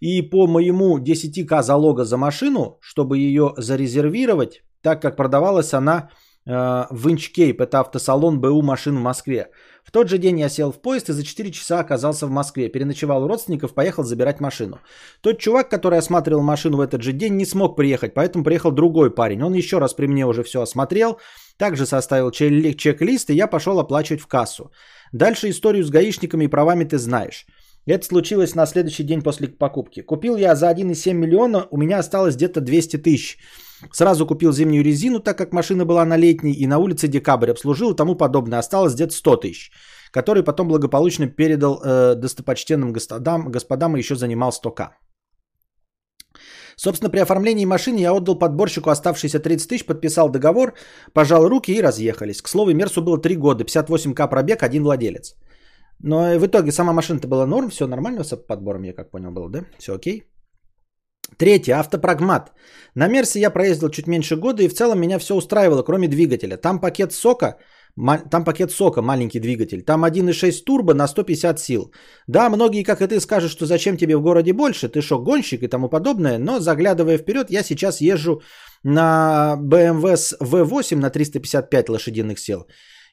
и 0.00 0.20
по 0.20 0.46
моему 0.46 0.98
10к 0.98 1.62
залога 1.62 2.04
за 2.04 2.18
машину, 2.18 2.78
чтобы 2.80 3.18
ее 3.18 3.54
зарезервировать, 3.56 4.62
так 4.82 5.00
как 5.00 5.16
продавалась 5.16 5.72
она 5.72 6.10
в 6.44 7.08
Инчкейп, 7.08 7.60
это 7.60 7.80
автосалон 7.80 8.40
БУ 8.40 8.62
машин 8.62 8.96
в 8.96 9.02
Москве. 9.02 9.50
В 9.84 9.90
тот 9.90 10.08
же 10.08 10.18
день 10.18 10.40
я 10.40 10.48
сел 10.48 10.72
в 10.72 10.80
поезд 10.80 11.08
и 11.08 11.12
за 11.12 11.22
4 11.22 11.50
часа 11.50 11.80
оказался 11.80 12.26
в 12.26 12.30
Москве. 12.30 12.68
Переночевал 12.68 13.24
у 13.24 13.28
родственников, 13.28 13.74
поехал 13.74 14.04
забирать 14.04 14.40
машину. 14.40 14.78
Тот 15.20 15.38
чувак, 15.38 15.68
который 15.68 15.98
осматривал 15.98 16.42
машину 16.42 16.76
в 16.76 16.80
этот 16.80 17.02
же 17.02 17.12
день, 17.12 17.36
не 17.36 17.44
смог 17.44 17.76
приехать, 17.76 18.14
поэтому 18.14 18.44
приехал 18.44 18.72
другой 18.72 19.14
парень. 19.14 19.42
Он 19.42 19.54
еще 19.54 19.78
раз 19.78 19.94
при 19.94 20.06
мне 20.06 20.26
уже 20.26 20.42
все 20.42 20.62
осмотрел, 20.62 21.18
также 21.58 21.86
составил 21.86 22.30
чек-лист, 22.30 23.30
и 23.30 23.34
я 23.34 23.46
пошел 23.46 23.78
оплачивать 23.78 24.22
в 24.22 24.26
кассу. 24.26 24.70
Дальше 25.12 25.48
историю 25.48 25.84
с 25.84 25.90
гаишниками 25.90 26.44
и 26.44 26.48
правами 26.48 26.84
ты 26.84 26.98
знаешь. 26.98 27.46
Это 27.86 28.04
случилось 28.06 28.54
на 28.54 28.66
следующий 28.66 29.04
день 29.04 29.22
после 29.22 29.48
покупки. 29.48 30.02
Купил 30.02 30.36
я 30.36 30.54
за 30.54 30.70
1,7 30.70 31.12
миллиона, 31.12 31.66
у 31.70 31.76
меня 31.76 31.98
осталось 31.98 32.36
где-то 32.36 32.60
200 32.60 32.98
тысяч. 32.98 33.38
Сразу 33.90 34.26
купил 34.26 34.52
зимнюю 34.52 34.84
резину, 34.84 35.20
так 35.20 35.38
как 35.38 35.52
машина 35.52 35.84
была 35.84 36.04
на 36.04 36.16
летней, 36.16 36.52
и 36.52 36.66
на 36.66 36.78
улице 36.78 37.08
декабрь 37.08 37.50
обслужил 37.50 37.92
и 37.92 37.96
тому 37.96 38.14
подобное. 38.14 38.58
Осталось 38.58 38.94
где-то 38.94 39.12
100 39.12 39.36
тысяч, 39.36 39.70
который 40.12 40.42
потом 40.42 40.68
благополучно 40.68 41.26
передал 41.26 41.80
э, 41.82 42.14
достопочтенным 42.14 42.92
господам, 42.92 43.50
господам 43.50 43.96
и 43.96 43.98
еще 43.98 44.14
занимал 44.14 44.50
100к. 44.50 44.90
Собственно, 46.76 47.10
при 47.10 47.20
оформлении 47.20 47.66
машины 47.66 47.98
я 48.00 48.12
отдал 48.12 48.38
подборщику 48.38 48.90
оставшиеся 48.90 49.40
30 49.40 49.68
тысяч, 49.68 49.86
подписал 49.86 50.30
договор, 50.30 50.74
пожал 51.12 51.48
руки 51.48 51.72
и 51.72 51.82
разъехались. 51.82 52.42
К 52.42 52.48
слову, 52.48 52.72
Мерсу 52.72 53.02
было 53.02 53.18
3 53.18 53.36
года, 53.36 53.64
58к 53.64 54.28
пробег, 54.28 54.62
один 54.62 54.82
владелец. 54.82 55.34
Но 56.00 56.38
в 56.38 56.46
итоге 56.46 56.72
сама 56.72 56.92
машина-то 56.92 57.28
была 57.28 57.46
норм, 57.46 57.70
все 57.70 57.86
нормально 57.86 58.24
с 58.24 58.36
подбором, 58.36 58.82
я 58.82 58.92
как 58.92 59.10
понял, 59.10 59.30
было, 59.30 59.48
да? 59.50 59.64
Все 59.78 59.94
окей. 59.94 60.31
Третье, 61.38 61.74
автопрагмат. 61.74 62.52
На 62.94 63.08
Мерсе 63.08 63.40
я 63.40 63.50
проездил 63.50 63.88
чуть 63.88 64.06
меньше 64.06 64.36
года 64.36 64.62
и 64.62 64.68
в 64.68 64.74
целом 64.74 65.00
меня 65.00 65.18
все 65.18 65.34
устраивало, 65.34 65.82
кроме 65.82 66.08
двигателя. 66.08 66.56
Там 66.56 66.80
пакет 66.80 67.12
сока, 67.12 67.58
там 68.30 68.44
пакет 68.44 68.70
сока, 68.70 69.02
маленький 69.02 69.40
двигатель. 69.40 69.82
Там 69.82 70.04
1.6 70.04 70.64
турбо 70.64 70.94
на 70.94 71.08
150 71.08 71.58
сил. 71.58 71.92
Да, 72.26 72.48
многие, 72.48 72.84
как 72.84 73.00
и 73.00 73.06
ты, 73.06 73.20
скажут, 73.20 73.50
что 73.50 73.66
зачем 73.66 73.96
тебе 73.96 74.16
в 74.16 74.22
городе 74.22 74.52
больше, 74.52 74.88
ты 74.88 75.00
шо, 75.00 75.18
гонщик 75.18 75.62
и 75.62 75.68
тому 75.68 75.88
подобное. 75.88 76.38
Но 76.38 76.60
заглядывая 76.60 77.18
вперед, 77.18 77.50
я 77.50 77.62
сейчас 77.62 78.00
езжу 78.00 78.42
на 78.82 79.56
BMW 79.58 80.16
V8 80.40 80.96
на 80.96 81.10
355 81.10 81.88
лошадиных 81.88 82.38
сил. 82.38 82.66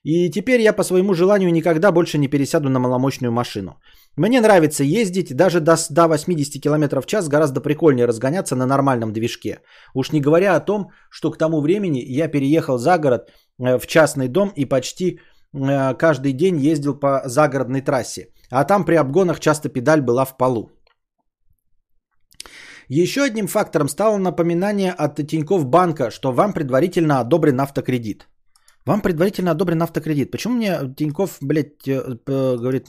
И 0.03 0.29
теперь 0.29 0.61
я 0.61 0.73
по 0.73 0.83
своему 0.83 1.13
желанию 1.13 1.51
никогда 1.51 1.91
больше 1.91 2.17
не 2.17 2.29
пересяду 2.29 2.69
на 2.69 2.79
маломощную 2.79 3.31
машину. 3.31 3.81
Мне 4.19 4.41
нравится 4.41 4.83
ездить, 4.83 5.33
даже 5.35 5.59
до, 5.59 5.75
до 5.89 6.07
80 6.07 6.61
км 6.61 7.01
в 7.01 7.05
час 7.05 7.29
гораздо 7.29 7.61
прикольнее 7.61 8.07
разгоняться 8.07 8.55
на 8.55 8.65
нормальном 8.65 9.13
движке. 9.13 9.61
Уж 9.93 10.11
не 10.11 10.19
говоря 10.19 10.55
о 10.55 10.65
том, 10.65 10.91
что 11.09 11.31
к 11.31 11.37
тому 11.37 11.61
времени 11.61 12.03
я 12.19 12.27
переехал 12.27 12.77
за 12.77 12.97
город 12.97 13.21
э, 13.59 13.79
в 13.79 13.87
частный 13.87 14.27
дом 14.27 14.51
и 14.57 14.65
почти 14.65 15.19
э, 15.53 15.97
каждый 15.97 16.33
день 16.33 16.57
ездил 16.57 16.99
по 16.99 17.21
загородной 17.25 17.81
трассе. 17.81 18.27
А 18.51 18.65
там 18.65 18.83
при 18.83 18.95
обгонах 18.95 19.39
часто 19.39 19.69
педаль 19.69 20.01
была 20.01 20.25
в 20.25 20.35
полу. 20.35 20.69
Еще 22.89 23.21
одним 23.21 23.47
фактором 23.47 23.87
стало 23.87 24.17
напоминание 24.17 24.91
от 24.91 25.15
Тинькофф 25.15 25.65
банка, 25.65 26.11
что 26.11 26.33
вам 26.33 26.51
предварительно 26.51 27.21
одобрен 27.21 27.61
автокредит. 27.61 28.27
Вам 28.85 29.01
предварительно 29.01 29.51
одобрен 29.51 29.81
автокредит. 29.81 30.31
Почему 30.31 30.55
мне 30.55 30.93
Тинькофф, 30.97 31.37
блядь, 31.41 31.87
э, 31.87 32.17
говорит, 32.27 32.87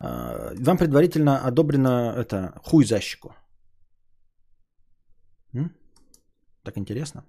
вам 0.00 0.78
предварительно 0.78 1.46
одобрено 1.46 2.14
это 2.16 2.52
хуй 2.64 2.84
за 2.84 3.00
щеку. 3.00 3.32
Так 6.62 6.78
интересно. 6.78 7.24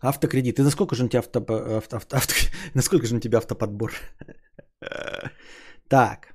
Автокредит. 0.00 0.58
И 0.58 0.62
насколько 0.62 0.94
же 0.94 1.02
на 1.02 1.08
тебя 1.08 1.20
авто, 1.20 1.38
авто, 1.40 1.96
авто, 1.96 2.16
авто, 2.16 2.34
насколько 2.74 3.06
же 3.06 3.14
на 3.14 3.20
тебя 3.20 3.38
автоподбор? 3.38 3.92
так. 5.88 6.34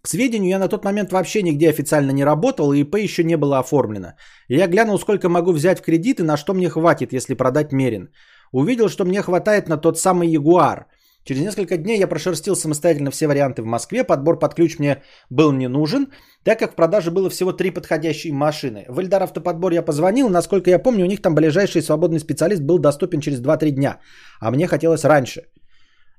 К 0.00 0.08
сведению, 0.08 0.50
я 0.50 0.58
на 0.58 0.68
тот 0.68 0.84
момент 0.84 1.12
вообще 1.12 1.42
нигде 1.42 1.68
официально 1.68 2.12
не 2.12 2.24
работал, 2.24 2.72
и 2.72 2.80
ИП 2.80 2.96
еще 2.96 3.24
не 3.24 3.36
было 3.36 3.58
оформлено. 3.58 4.14
Я 4.48 4.66
глянул, 4.68 4.98
сколько 4.98 5.28
могу 5.28 5.52
взять 5.52 5.80
в 5.80 5.82
кредит 5.82 6.20
и 6.20 6.22
на 6.22 6.36
что 6.36 6.54
мне 6.54 6.70
хватит, 6.70 7.12
если 7.12 7.34
продать 7.34 7.72
Мерин. 7.72 8.12
Увидел, 8.52 8.88
что 8.88 9.04
мне 9.04 9.22
хватает 9.22 9.68
на 9.68 9.76
тот 9.76 9.98
самый 9.98 10.28
Ягуар– 10.28 10.86
Через 11.24 11.42
несколько 11.42 11.76
дней 11.76 11.98
я 11.98 12.08
прошерстил 12.08 12.56
самостоятельно 12.56 13.10
все 13.10 13.26
варианты 13.26 13.62
в 13.62 13.66
Москве. 13.66 14.04
Подбор 14.04 14.38
под 14.38 14.54
ключ 14.54 14.78
мне 14.78 15.02
был 15.30 15.52
не 15.52 15.68
нужен, 15.68 16.06
так 16.42 16.58
как 16.58 16.72
в 16.72 16.74
продаже 16.74 17.10
было 17.10 17.28
всего 17.28 17.52
три 17.52 17.70
подходящие 17.70 18.32
машины. 18.32 18.86
В 18.88 19.00
Эльдар 19.00 19.22
Автоподбор 19.22 19.72
я 19.72 19.82
позвонил. 19.82 20.28
Насколько 20.30 20.70
я 20.70 20.78
помню, 20.78 21.04
у 21.04 21.08
них 21.08 21.20
там 21.20 21.34
ближайший 21.34 21.82
свободный 21.82 22.20
специалист 22.20 22.62
был 22.62 22.78
доступен 22.78 23.20
через 23.20 23.42
2-3 23.42 23.70
дня. 23.70 23.98
А 24.40 24.50
мне 24.50 24.66
хотелось 24.66 25.04
раньше. 25.04 25.42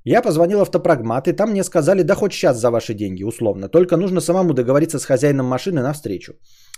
Я 0.05 0.21
позвонил 0.21 0.59
в 0.59 0.61
автопрагмат, 0.61 1.27
и 1.27 1.33
там 1.33 1.49
мне 1.49 1.63
сказали, 1.63 2.03
да 2.03 2.15
хоть 2.15 2.33
сейчас 2.33 2.57
за 2.57 2.71
ваши 2.71 2.93
деньги, 2.93 3.23
условно. 3.23 3.67
Только 3.67 3.97
нужно 3.97 4.21
самому 4.21 4.53
договориться 4.53 4.99
с 4.99 5.05
хозяином 5.05 5.45
машины 5.45 5.81
на 5.81 5.93
встречу. 5.93 6.33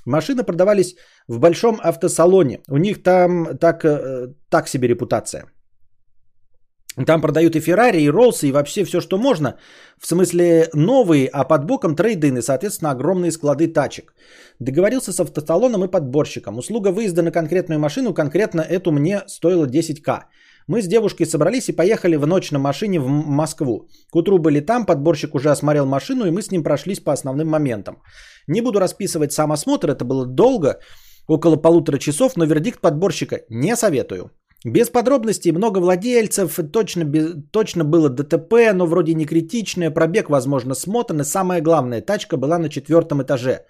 Машины 0.05 0.43
продавались 0.43 0.95
в 1.27 1.39
большом 1.39 1.79
автосалоне. 1.83 2.61
У 2.69 2.77
них 2.77 3.03
там 3.03 3.57
так, 3.57 3.85
э, 3.85 4.33
так 4.49 4.67
себе 4.67 4.87
репутация. 4.87 5.45
Там 7.05 7.21
продают 7.21 7.55
и 7.55 7.61
Феррари, 7.61 8.01
и 8.01 8.09
Роллсы, 8.09 8.47
и 8.47 8.51
вообще 8.51 8.83
все, 8.83 8.99
что 8.99 9.17
можно. 9.17 9.55
В 9.97 10.07
смысле 10.07 10.69
новые, 10.73 11.29
а 11.31 11.45
под 11.45 11.65
боком 11.65 11.95
трейдины, 11.95 12.41
соответственно, 12.41 12.91
огромные 12.91 13.31
склады 13.31 13.67
тачек. 13.67 14.13
Договорился 14.59 15.13
с 15.13 15.19
автосалоном 15.19 15.85
и 15.85 15.91
подборщиком. 15.91 16.57
Услуга 16.57 16.91
выезда 16.91 17.21
на 17.21 17.31
конкретную 17.31 17.79
машину, 17.79 18.13
конкретно 18.13 18.61
эту 18.61 18.91
мне 18.91 19.21
стоила 19.27 19.65
10к. 19.65 20.25
Мы 20.67 20.81
с 20.81 20.87
девушкой 20.87 21.25
собрались 21.25 21.69
и 21.69 21.75
поехали 21.75 22.17
в 22.17 22.27
ночь 22.27 22.51
на 22.51 22.59
машине 22.59 22.99
в 22.99 23.07
Москву. 23.07 23.87
К 24.11 24.15
утру 24.15 24.37
были 24.37 24.59
там, 24.59 24.85
подборщик 24.85 25.35
уже 25.35 25.49
осмотрел 25.49 25.85
машину, 25.85 26.25
и 26.25 26.31
мы 26.31 26.41
с 26.41 26.51
ним 26.51 26.63
прошлись 26.63 26.99
по 26.99 27.13
основным 27.13 27.47
моментам. 27.47 28.01
Не 28.47 28.61
буду 28.61 28.79
расписывать 28.79 29.31
сам 29.31 29.51
осмотр, 29.51 29.89
это 29.89 30.03
было 30.03 30.25
долго, 30.25 30.79
около 31.27 31.55
полутора 31.55 31.97
часов, 31.97 32.35
но 32.35 32.45
вердикт 32.45 32.81
подборщика 32.81 33.41
не 33.49 33.75
советую. 33.75 34.31
Без 34.65 34.89
подробностей, 34.89 35.51
много 35.51 35.79
владельцев, 35.79 36.59
точно, 36.71 37.05
точно 37.51 37.83
было 37.83 38.09
ДТП, 38.09 38.73
но 38.73 38.85
вроде 38.85 39.15
не 39.15 39.25
критичное, 39.25 39.89
пробег, 39.89 40.29
возможно, 40.29 40.75
смотан, 40.75 41.21
и 41.21 41.23
самое 41.23 41.61
главное, 41.61 42.01
тачка 42.01 42.37
была 42.37 42.59
на 42.59 42.69
четвертом 42.69 43.23
этаже. 43.23 43.65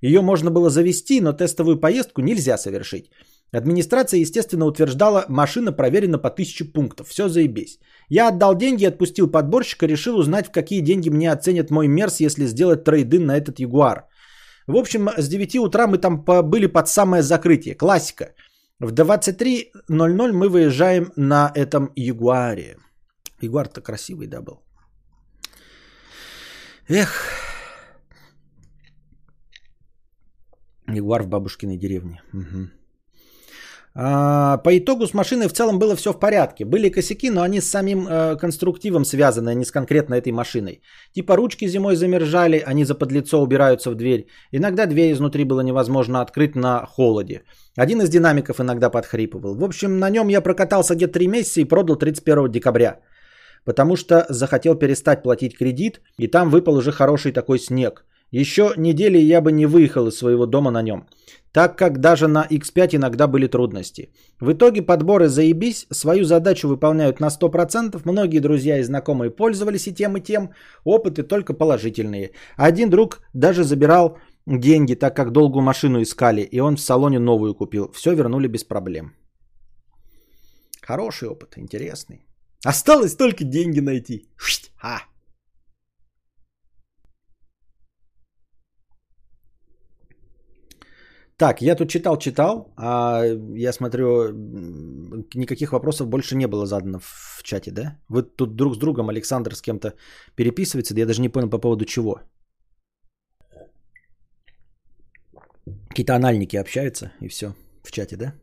Ее 0.00 0.22
можно 0.22 0.50
было 0.50 0.70
завести, 0.70 1.20
но 1.20 1.32
тестовую 1.32 1.80
поездку 1.80 2.22
нельзя 2.22 2.56
совершить. 2.56 3.10
Администрация, 3.52 4.20
естественно, 4.20 4.64
утверждала, 4.64 5.26
машина 5.28 5.72
проверена 5.72 6.18
по 6.18 6.28
1000 6.28 6.72
пунктов. 6.72 7.08
Все 7.08 7.28
заебись. 7.28 7.78
Я 8.08 8.28
отдал 8.28 8.54
деньги, 8.54 8.86
отпустил 8.86 9.30
подборщика, 9.30 9.86
решил 9.86 10.16
узнать, 10.16 10.46
в 10.46 10.52
какие 10.52 10.80
деньги 10.80 11.10
мне 11.10 11.30
оценят 11.30 11.70
мой 11.70 11.88
Мерс, 11.88 12.20
если 12.20 12.46
сделать 12.46 12.84
трейдин 12.84 13.26
на 13.26 13.36
этот 13.36 13.60
Ягуар. 13.60 14.06
В 14.66 14.76
общем, 14.76 15.10
с 15.18 15.28
9 15.28 15.56
утра 15.56 15.86
мы 15.86 15.98
там 15.98 16.24
были 16.24 16.66
под 16.66 16.88
самое 16.88 17.22
закрытие. 17.22 17.74
Классика. 17.74 18.32
В 18.82 18.92
23.00 18.92 20.32
мы 20.32 20.48
выезжаем 20.48 21.12
на 21.14 21.52
этом 21.54 21.92
Ягуаре. 21.94 22.78
Ягуар-то 23.40 23.80
красивый, 23.80 24.26
да, 24.26 24.42
был? 24.42 24.60
Эх. 26.88 27.30
Ягуар 30.88 31.22
в 31.22 31.28
бабушкиной 31.28 31.78
деревне. 31.78 32.22
Мгм. 32.32 32.72
А, 33.94 34.56
по 34.58 34.78
итогу 34.78 35.06
с 35.06 35.12
машиной 35.12 35.48
в 35.48 35.52
целом 35.52 35.78
было 35.78 35.94
все 35.96 36.12
в 36.12 36.18
порядке. 36.18 36.64
Были 36.64 36.88
косяки, 36.88 37.30
но 37.30 37.42
они 37.42 37.60
с 37.60 37.70
самим 37.70 38.06
э, 38.08 38.36
конструктивом 38.36 39.04
связаны, 39.04 39.50
а 39.50 39.54
не 39.54 39.64
с 39.64 39.70
конкретно 39.70 40.14
этой 40.14 40.32
машиной. 40.32 40.82
Типа 41.12 41.36
ручки 41.36 41.68
зимой 41.68 41.96
замерзали, 41.96 42.62
они 42.66 42.84
за 42.84 42.94
подлицо 42.94 43.42
убираются 43.42 43.90
в 43.90 43.94
дверь. 43.94 44.26
Иногда 44.50 44.86
дверь 44.86 45.12
изнутри 45.12 45.44
было 45.44 45.60
невозможно 45.60 46.22
открыть 46.22 46.56
на 46.56 46.86
холоде. 46.86 47.42
Один 47.76 48.00
из 48.00 48.08
динамиков 48.08 48.60
иногда 48.60 48.88
подхрипывал. 48.88 49.54
В 49.54 49.64
общем, 49.64 49.98
на 49.98 50.10
нем 50.10 50.28
я 50.28 50.40
прокатался 50.40 50.94
где-то 50.94 51.12
3 51.12 51.28
месяца 51.28 51.60
и 51.60 51.64
продал 51.64 51.96
31 51.96 52.50
декабря. 52.50 53.00
Потому 53.64 53.96
что 53.96 54.26
захотел 54.28 54.74
перестать 54.74 55.22
платить 55.22 55.56
кредит, 55.56 56.00
и 56.18 56.28
там 56.28 56.50
выпал 56.50 56.76
уже 56.76 56.92
хороший 56.92 57.32
такой 57.32 57.58
снег. 57.58 58.04
Еще 58.32 58.72
недели 58.78 59.18
я 59.18 59.42
бы 59.42 59.52
не 59.52 59.66
выехал 59.66 60.08
из 60.08 60.16
своего 60.16 60.46
дома 60.46 60.70
на 60.70 60.82
нем, 60.82 61.06
так 61.52 61.76
как 61.76 62.00
даже 62.00 62.28
на 62.28 62.46
X5 62.50 62.96
иногда 62.96 63.26
были 63.26 63.46
трудности. 63.46 64.10
В 64.40 64.52
итоге 64.52 64.80
подборы 64.80 65.28
заебись, 65.28 65.86
свою 65.92 66.24
задачу 66.24 66.66
выполняют 66.66 67.20
на 67.20 67.28
100%, 67.28 68.00
многие 68.04 68.40
друзья 68.40 68.78
и 68.78 68.84
знакомые 68.84 69.30
пользовались 69.30 69.86
и 69.86 69.94
тем, 69.94 70.16
и 70.16 70.20
тем, 70.22 70.50
опыты 70.84 71.22
только 71.24 71.52
положительные. 71.52 72.30
Один 72.56 72.88
друг 72.88 73.20
даже 73.34 73.64
забирал 73.64 74.16
деньги, 74.46 74.94
так 74.94 75.14
как 75.14 75.32
долгую 75.32 75.62
машину 75.62 76.00
искали, 76.00 76.40
и 76.40 76.58
он 76.60 76.76
в 76.76 76.80
салоне 76.80 77.18
новую 77.18 77.54
купил. 77.54 77.92
Все 77.92 78.14
вернули 78.14 78.48
без 78.48 78.64
проблем. 78.64 79.12
Хороший 80.80 81.28
опыт, 81.28 81.58
интересный. 81.58 82.24
Осталось 82.64 83.14
только 83.14 83.44
деньги 83.44 83.80
найти. 83.80 84.26
А. 84.82 85.11
Так, 91.42 91.60
я 91.60 91.74
тут 91.74 91.88
читал, 91.88 92.18
читал, 92.18 92.72
а 92.76 93.24
я 93.56 93.72
смотрю, 93.72 94.32
никаких 95.34 95.72
вопросов 95.72 96.06
больше 96.06 96.36
не 96.36 96.46
было 96.46 96.66
задано 96.66 97.00
в 97.00 97.42
чате, 97.42 97.72
да? 97.72 97.98
Вы 98.08 98.22
тут 98.22 98.54
друг 98.54 98.76
с 98.76 98.78
другом, 98.78 99.08
Александр 99.08 99.56
с 99.56 99.60
кем-то 99.60 99.94
переписывается, 100.36 100.94
да 100.94 101.00
я 101.00 101.06
даже 101.06 101.20
не 101.20 101.28
понял 101.28 101.50
по 101.50 101.58
поводу 101.58 101.84
чего. 101.84 102.20
Какие-то 105.88 106.14
анальники 106.14 106.54
общаются 106.56 107.10
и 107.20 107.28
все 107.28 107.54
в 107.82 107.90
чате, 107.90 108.16
да? 108.16 108.34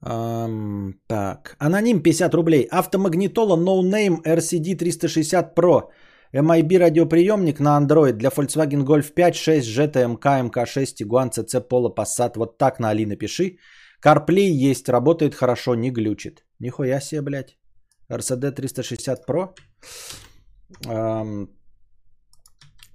Ам, 0.00 0.94
так, 1.06 1.56
аноним 1.60 2.02
50 2.02 2.34
рублей. 2.34 2.66
Автомагнитола 2.70 3.56
No 3.56 3.80
Name 3.80 4.22
RCD 4.24 4.74
360 4.74 5.56
Pro. 5.56 5.90
MIB 6.32 6.78
радиоприемник 6.78 7.60
на 7.60 7.78
Android 7.78 8.12
для 8.12 8.30
Volkswagen 8.30 8.84
Golf 8.84 9.12
5, 9.14 9.36
6, 9.36 9.78
GT, 9.78 10.16
MK, 10.16 10.50
MK6, 10.50 10.94
Tiguan, 11.00 11.30
CC, 11.30 11.60
Polo, 11.68 11.94
Passat. 11.94 12.32
Вот 12.36 12.58
так 12.58 12.80
на 12.80 12.90
Али 12.90 13.06
напиши. 13.06 13.58
CarPlay 14.04 14.70
есть, 14.70 14.88
работает 14.88 15.34
хорошо, 15.34 15.74
не 15.74 15.90
глючит. 15.90 16.44
Нихуя 16.58 17.00
себе, 17.00 17.22
блядь. 17.22 17.56
RCD 18.10 18.52
360 18.52 19.28
Pro. 19.28 19.54
Ам, 20.86 21.48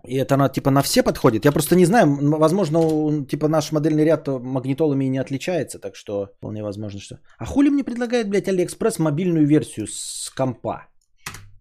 и 0.07 0.15
это 0.15 0.33
она 0.35 0.49
типа 0.49 0.71
на 0.71 0.81
все 0.81 1.03
подходит? 1.03 1.45
Я 1.45 1.51
просто 1.51 1.75
не 1.75 1.85
знаю, 1.85 2.17
возможно, 2.39 3.25
типа 3.25 3.47
наш 3.47 3.71
модельный 3.71 4.05
ряд 4.05 4.27
магнитолами 4.27 5.05
и 5.05 5.09
не 5.09 5.19
отличается, 5.19 5.79
так 5.79 5.95
что 5.95 6.27
вполне 6.37 6.63
возможно, 6.63 6.99
что... 6.99 7.19
А 7.37 7.45
хули 7.45 7.69
мне 7.69 7.83
предлагает, 7.83 8.29
блядь, 8.29 8.47
Алиэкспресс 8.47 8.99
мобильную 8.99 9.45
версию 9.45 9.87
с 9.87 10.31
компа? 10.35 10.87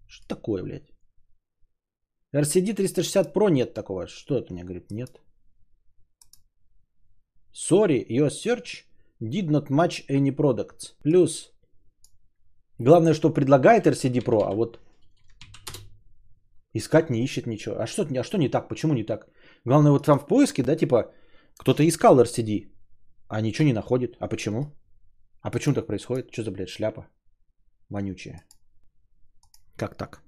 Что 0.07 0.29
такое, 0.29 0.63
блядь? 0.63 0.90
RCD 2.35 2.75
360 2.75 3.35
Pro 3.35 3.51
нет 3.51 3.75
такого. 3.75 4.07
Что 4.07 4.39
это 4.39 4.53
мне 4.53 4.65
говорит? 4.65 4.91
Нет. 4.91 5.21
Sorry, 7.53 8.07
your 8.09 8.29
search 8.29 8.85
did 9.21 9.49
not 9.49 9.69
match 9.69 10.05
any 10.09 10.31
products. 10.31 10.95
Плюс. 11.03 11.53
Главное, 12.79 13.15
что 13.15 13.31
предлагает 13.31 13.87
RCD 13.87 14.23
Pro, 14.23 14.43
а 14.45 14.55
вот 14.55 14.79
Искать 16.73 17.11
не 17.11 17.25
ищет 17.25 17.47
ничего. 17.47 17.81
А 17.81 17.87
что, 17.87 18.03
а 18.03 18.25
что 18.25 18.39
не 18.39 18.49
так? 18.49 18.69
Почему 18.69 18.95
не 18.95 19.05
так? 19.05 19.29
Главное, 19.65 19.91
вот 19.91 20.07
там 20.07 20.19
в 20.19 20.27
поиске, 20.27 20.63
да, 20.63 20.77
типа, 20.77 21.13
кто-то 21.59 21.83
искал 21.83 22.21
RCD, 22.21 22.73
а 23.29 23.41
ничего 23.41 23.67
не 23.67 23.73
находит. 23.75 24.17
А 24.21 24.29
почему? 24.29 24.73
А 25.43 25.51
почему 25.51 25.75
так 25.75 25.87
происходит? 25.87 26.33
Что 26.33 26.45
за, 26.45 26.51
блядь, 26.51 26.69
шляпа? 26.69 27.09
Вонючая. 27.89 28.45
Как 29.77 29.97
так? 29.97 30.23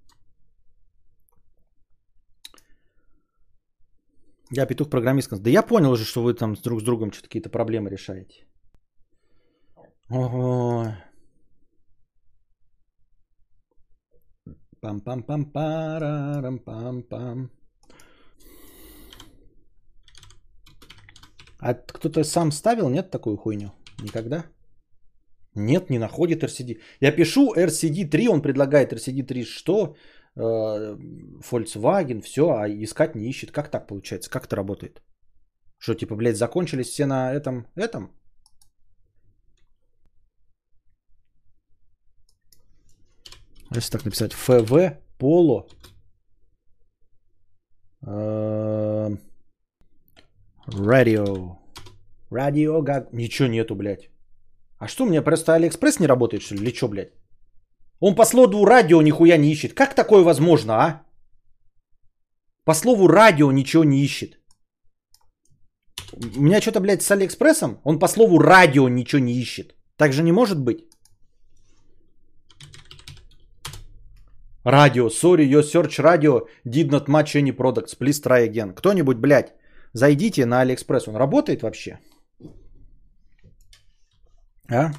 Я 4.54 4.66
петух 4.66 4.90
программист. 4.90 5.42
Да 5.42 5.50
я 5.50 5.62
понял 5.62 5.92
уже, 5.92 6.04
что 6.04 6.22
вы 6.22 6.34
там 6.34 6.54
друг 6.54 6.80
с 6.80 6.84
другом 6.84 7.10
что-то 7.10 7.28
какие-то 7.28 7.50
проблемы 7.50 7.90
решаете. 7.90 8.44
Ого. 10.10 10.86
Пам-пам-пам-парам-пам-пам. 14.82 17.50
А 21.58 21.74
кто-то 21.74 22.24
сам 22.24 22.52
ставил, 22.52 22.90
нет, 22.90 23.10
такую 23.10 23.36
хуйню? 23.36 23.70
Никогда? 24.02 24.44
Нет, 25.54 25.90
не 25.90 25.98
находит 25.98 26.42
RCD. 26.42 26.80
Я 27.00 27.12
пишу 27.12 27.54
RCD 27.54 28.10
3, 28.10 28.28
он 28.28 28.42
предлагает 28.42 28.92
RCD 28.92 29.22
3 29.22 29.44
что? 29.44 29.94
Э, 30.36 30.96
Volkswagen, 31.40 32.22
все, 32.22 32.42
а 32.42 32.68
искать 32.68 33.14
не 33.14 33.28
ищет. 33.28 33.50
Как 33.50 33.70
так 33.70 33.86
получается? 33.86 34.30
Как 34.30 34.46
это 34.46 34.56
работает? 34.56 35.02
Что, 35.78 35.94
типа, 35.94 36.16
блядь, 36.16 36.36
закончились 36.36 36.88
все 36.88 37.06
на 37.06 37.32
этом, 37.32 37.66
этом? 37.76 38.10
Если 43.74 43.92
так 43.92 44.04
написать, 44.04 44.32
VW, 44.32 44.98
Polo, 45.18 45.66
эм, 48.06 49.18
Радио. 50.66 51.58
Радио, 52.30 52.82
гаг... 52.82 53.12
Ничего 53.12 53.48
нету, 53.48 53.74
блядь. 53.74 54.10
А 54.78 54.88
что, 54.88 55.04
у 55.04 55.06
меня 55.06 55.22
просто 55.22 55.54
Алиэкспресс 55.54 56.00
не 56.00 56.06
работает, 56.06 56.42
что 56.42 56.54
ли? 56.54 56.62
Или 56.62 56.74
что, 56.74 56.88
блядь? 56.88 57.12
Он 58.04 58.16
по 58.16 58.24
слову 58.24 58.64
радио 58.64 59.00
нихуя 59.00 59.36
не 59.36 59.52
ищет. 59.52 59.74
Как 59.74 59.94
такое 59.94 60.24
возможно, 60.24 60.72
а? 60.72 61.02
По 62.64 62.74
слову 62.74 63.06
радио 63.06 63.52
ничего 63.52 63.84
не 63.84 64.02
ищет. 64.02 64.40
У 66.36 66.40
меня 66.40 66.60
что-то, 66.60 66.80
блядь, 66.80 67.02
с 67.02 67.10
Алиэкспрессом? 67.10 67.80
Он 67.84 67.98
по 67.98 68.08
слову 68.08 68.40
радио 68.40 68.88
ничего 68.88 69.22
не 69.22 69.40
ищет. 69.40 69.76
Так 69.96 70.12
же 70.12 70.22
не 70.22 70.32
может 70.32 70.58
быть. 70.58 70.84
Радио, 74.64 75.08
sorry, 75.08 75.48
your 75.48 75.62
search 75.62 75.98
radio 76.00 76.46
did 76.66 76.90
not 76.90 77.06
match 77.06 77.36
any 77.36 77.56
products. 77.56 77.94
Please 77.96 78.20
try 78.20 78.48
again. 78.48 78.74
Кто-нибудь, 78.74 79.18
блядь, 79.18 79.54
зайдите 79.92 80.44
на 80.44 80.62
Алиэкспресс. 80.62 81.06
Он 81.06 81.16
работает 81.16 81.62
вообще? 81.62 82.00
А? 84.68 84.90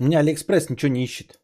У 0.00 0.04
меня 0.04 0.20
Алиэкспресс 0.20 0.70
ничего 0.70 0.92
не 0.92 1.04
ищет. 1.04 1.40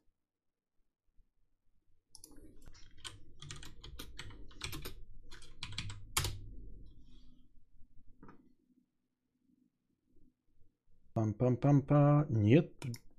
Пам-пам-пам-па. 11.14 12.26
Нет, 12.28 12.72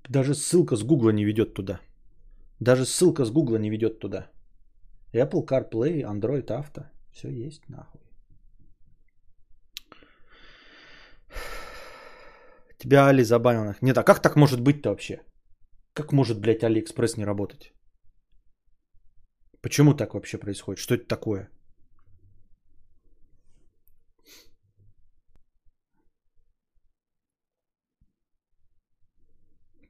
даже 0.09 0.35
ссылка 0.35 0.75
с 0.75 0.83
Гугла 0.83 1.09
не 1.11 1.25
ведет 1.25 1.53
туда. 1.53 1.81
Даже 2.59 2.85
ссылка 2.85 3.25
с 3.25 3.31
Гугла 3.31 3.57
не 3.57 3.69
ведет 3.69 3.99
туда. 3.99 4.31
Apple 5.13 5.45
CarPlay, 5.45 6.01
Android 6.03 6.47
Auto. 6.47 6.85
Все 7.11 7.29
есть 7.29 7.67
нахуй. 7.69 8.04
Тебя 12.85 13.07
Али 13.07 13.23
забанил. 13.23 13.73
Нет, 13.81 13.97
а 13.97 14.03
как 14.03 14.21
так 14.21 14.35
может 14.35 14.61
быть-то 14.61 14.89
вообще? 14.89 15.23
Как 15.93 16.11
может, 16.11 16.39
блядь, 16.39 16.63
Алиэкспресс 16.63 17.17
не 17.17 17.25
работать? 17.25 17.73
Почему 19.61 19.95
так 19.95 20.13
вообще 20.13 20.37
происходит? 20.37 20.79
Что 20.79 20.93
это 20.93 21.07
такое? 21.07 21.49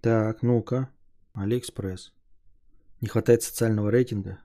Так, 0.01 0.41
ну-ка. 0.41 0.89
Алиэкспресс. 1.33 2.13
Не 3.01 3.09
хватает 3.09 3.43
социального 3.43 3.91
рейтинга. 3.91 4.39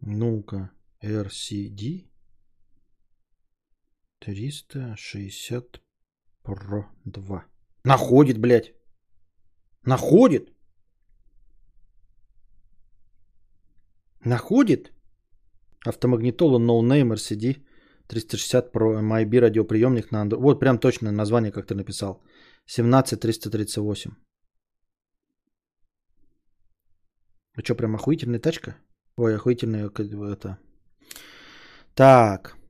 Ну-ка. 0.00 0.70
RCD 1.00 2.13
360 4.24 5.80
Pro 6.44 6.84
2. 7.04 7.44
Находит, 7.84 8.38
блядь. 8.38 8.74
Находит. 9.86 10.52
Находит. 14.24 14.92
Автомагнитола 15.86 16.58
Name 16.58 17.12
RCD 17.12 17.66
360 18.06 18.74
Pro 18.74 19.00
MIB 19.02 19.40
радиоприемник 19.40 20.10
на 20.10 20.24
Android. 20.24 20.40
Вот 20.40 20.60
прям 20.60 20.78
точно 20.78 21.12
название, 21.12 21.52
как 21.52 21.66
ты 21.66 21.74
написал. 21.74 22.22
17338. 22.66 24.10
А 27.56 27.62
что, 27.62 27.74
прям 27.74 27.94
охуительная 27.94 28.40
тачка? 28.40 28.76
Ой, 29.16 29.36
охуительная 29.36 29.90
это. 30.32 30.58
Так. 31.94 32.63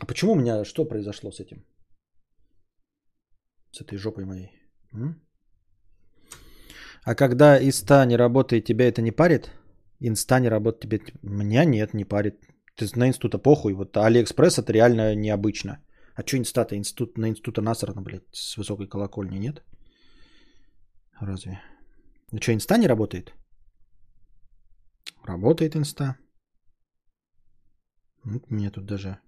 А 0.00 0.06
почему 0.06 0.32
у 0.32 0.36
меня, 0.36 0.64
что 0.64 0.84
произошло 0.84 1.30
с 1.30 1.40
этим? 1.40 1.64
С 3.72 3.80
этой 3.82 3.98
жопой 3.98 4.24
моей. 4.24 4.50
М? 4.94 5.20
А 7.04 7.14
когда 7.14 7.58
инста 7.58 8.04
не 8.06 8.16
работает, 8.16 8.64
тебя 8.64 8.88
это 8.88 9.02
не 9.02 9.12
парит? 9.12 9.50
Инста 10.00 10.40
не 10.40 10.48
работает, 10.48 10.80
тебе... 10.80 11.00
Меня 11.22 11.64
нет, 11.64 11.94
не 11.94 12.04
парит. 12.04 12.34
Ты 12.76 12.86
на 12.96 13.08
инсту-то 13.08 13.38
похуй. 13.38 13.74
Вот 13.74 13.96
Алиэкспресс 13.96 14.58
это 14.58 14.72
реально 14.72 15.14
необычно. 15.14 15.84
А 16.14 16.22
что 16.26 16.36
инста-то? 16.36 16.74
Инста-то, 16.76 17.18
на 17.18 17.28
инсту-то 17.28 17.62
насрано, 17.62 18.02
блядь, 18.02 18.24
с 18.32 18.56
высокой 18.56 18.88
колокольни, 18.88 19.38
нет? 19.38 19.62
Разве? 21.20 21.60
Ну 22.32 22.40
что, 22.40 22.52
инста 22.52 22.78
не 22.78 22.88
работает? 22.88 23.34
Работает 25.24 25.76
инста. 25.76 26.16
Вот 28.24 28.50
мне 28.50 28.70
тут 28.70 28.86
даже 28.86 29.18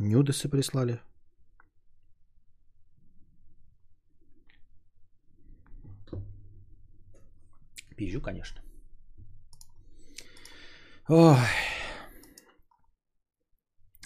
нюдесы 0.00 0.48
прислали. 0.48 1.00
Пизжу, 7.96 8.20
конечно. 8.22 8.62
Ой. 11.06 11.36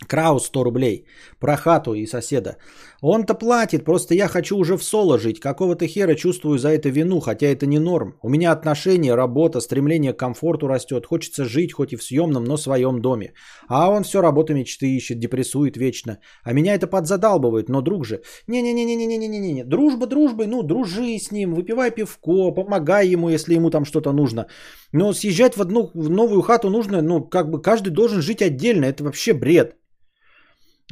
Краус 0.09 0.47
100 0.47 0.65
рублей. 0.65 1.07
Про 1.41 1.57
хату 1.57 1.95
и 1.95 2.07
соседа. 2.07 2.57
Он-то 3.01 3.35
платит, 3.35 3.85
просто 3.85 4.15
я 4.15 4.29
хочу 4.29 4.57
уже 4.57 4.77
в 4.77 4.83
соло 4.83 5.19
жить. 5.19 5.41
Какого-то 5.41 5.87
хера 5.87 6.15
чувствую 6.15 6.59
за 6.59 6.69
это 6.69 6.89
вину, 6.89 7.21
хотя 7.21 7.47
это 7.47 7.67
не 7.67 7.79
норм. 7.79 8.15
У 8.23 8.29
меня 8.29 8.53
отношения, 8.53 9.15
работа, 9.15 9.61
стремление 9.61 10.13
к 10.13 10.19
комфорту 10.19 10.69
растет. 10.69 11.07
Хочется 11.07 11.45
жить 11.45 11.73
хоть 11.73 11.93
и 11.93 11.97
в 11.97 12.03
съемном, 12.03 12.45
но 12.45 12.57
в 12.57 12.61
своем 12.61 13.01
доме. 13.01 13.35
А 13.69 13.91
он 13.91 14.05
все 14.05 14.23
работу 14.23 14.55
мечты 14.55 14.87
ищет, 14.87 15.19
депрессует 15.19 15.77
вечно. 15.77 16.19
А 16.45 16.53
меня 16.53 16.75
это 16.75 16.87
подзадалбывает, 16.87 17.69
но 17.69 17.83
друг 17.83 18.07
же. 18.07 18.23
Не-не-не-не-не-не-не-не. 18.49 19.65
Дружба 19.65 20.07
дружбой, 20.07 20.47
ну 20.47 20.63
дружи 20.63 21.19
с 21.19 21.31
ним, 21.31 21.55
выпивай 21.55 21.91
пивко, 21.91 22.53
помогай 22.53 23.09
ему, 23.09 23.29
если 23.29 23.55
ему 23.55 23.71
там 23.71 23.85
что-то 23.85 24.13
нужно. 24.13 24.47
Но 24.93 25.13
съезжать 25.13 25.57
в 25.57 25.61
одну 25.61 25.91
в 25.95 26.09
новую 26.09 26.43
хату 26.43 26.71
нужно, 26.71 27.03
ну 27.03 27.21
как 27.21 27.51
бы 27.51 27.61
каждый 27.61 27.91
должен 27.91 28.23
жить 28.23 28.43
отдельно. 28.43 28.87
Это 28.87 29.05
вообще 29.05 29.35
бред. 29.35 29.77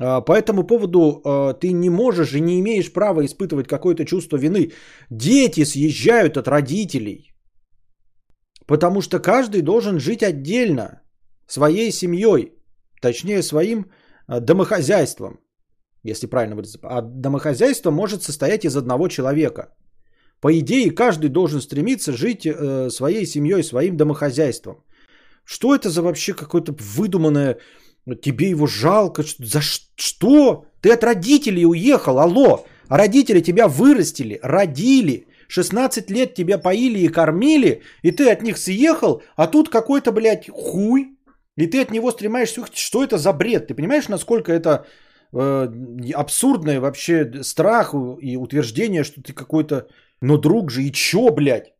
А, 0.00 0.20
по 0.20 0.32
этому 0.32 0.66
поводу 0.66 1.20
а, 1.24 1.52
ты 1.54 1.72
не 1.72 1.90
можешь 1.90 2.32
и 2.34 2.40
не 2.40 2.60
имеешь 2.60 2.92
права 2.92 3.24
испытывать 3.24 3.68
какое-то 3.68 4.04
чувство 4.04 4.38
вины. 4.38 4.72
Дети 5.10 5.64
съезжают 5.64 6.36
от 6.36 6.48
родителей, 6.48 7.32
потому 8.66 9.02
что 9.02 9.20
каждый 9.20 9.62
должен 9.62 9.98
жить 9.98 10.22
отдельно, 10.22 11.02
своей 11.46 11.92
семьей, 11.92 12.52
точнее 13.00 13.42
своим 13.42 13.90
а, 14.26 14.40
домохозяйством, 14.40 15.40
если 16.04 16.26
правильно 16.26 16.56
выразиться. 16.56 16.78
А 16.82 17.02
домохозяйство 17.02 17.90
может 17.90 18.22
состоять 18.22 18.64
из 18.64 18.76
одного 18.76 19.08
человека. 19.08 19.74
По 20.40 20.58
идее, 20.58 20.90
каждый 20.90 21.28
должен 21.28 21.60
стремиться 21.60 22.12
жить 22.12 22.46
э, 22.46 22.90
своей 22.90 23.26
семьей, 23.26 23.62
своим 23.62 23.96
домохозяйством. 23.96 24.74
Что 25.44 25.72
это 25.72 25.88
за 25.88 26.02
вообще 26.02 26.34
какое-то 26.34 26.72
выдуманное 26.96 27.58
Тебе 28.22 28.50
его 28.50 28.66
жалко. 28.66 29.24
За 29.38 29.60
что? 29.60 30.66
Ты 30.80 30.92
от 30.92 31.04
родителей 31.04 31.66
уехал, 31.66 32.18
алло. 32.18 32.64
А 32.88 32.98
родители 32.98 33.40
тебя 33.40 33.68
вырастили, 33.68 34.38
родили. 34.42 35.26
16 35.52 36.10
лет 36.10 36.34
тебя 36.34 36.58
поили 36.58 37.00
и 37.00 37.08
кормили, 37.08 37.82
и 38.02 38.10
ты 38.10 38.30
от 38.30 38.42
них 38.42 38.56
съехал, 38.56 39.22
а 39.36 39.46
тут 39.46 39.68
какой-то, 39.68 40.10
блядь, 40.10 40.48
хуй, 40.48 41.18
и 41.56 41.66
ты 41.66 41.82
от 41.82 41.90
него 41.90 42.10
стремаешься. 42.10 42.64
Что 42.72 43.04
это 43.04 43.18
за 43.18 43.32
бред? 43.34 43.66
Ты 43.66 43.74
понимаешь, 43.74 44.08
насколько 44.08 44.50
это 44.50 44.86
э, 45.34 45.68
абсурдное 46.14 46.80
вообще 46.80 47.42
страх 47.42 47.94
и 48.22 48.36
утверждение, 48.36 49.04
что 49.04 49.22
ты 49.22 49.34
какой-то, 49.34 49.88
но 50.22 50.38
друг 50.38 50.70
же, 50.70 50.82
и 50.82 50.92
чё, 50.92 51.30
блядь? 51.30 51.74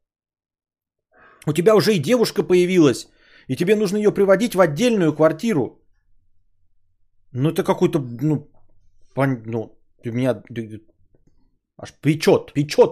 У 1.47 1.53
тебя 1.55 1.75
уже 1.75 1.95
и 1.95 1.99
девушка 1.99 2.43
появилась, 2.43 3.09
и 3.49 3.57
тебе 3.57 3.75
нужно 3.75 3.97
ее 3.97 4.13
приводить 4.13 4.55
в 4.55 4.61
отдельную 4.61 5.15
квартиру. 5.15 5.82
Ну, 7.33 7.51
это 7.51 7.65
какой-то, 7.65 7.99
ну, 7.99 8.51
пон... 9.15 9.43
ну, 9.47 9.79
у 10.05 10.13
меня 10.13 10.43
аж 11.79 11.93
печет, 12.01 12.53
печет. 12.53 12.91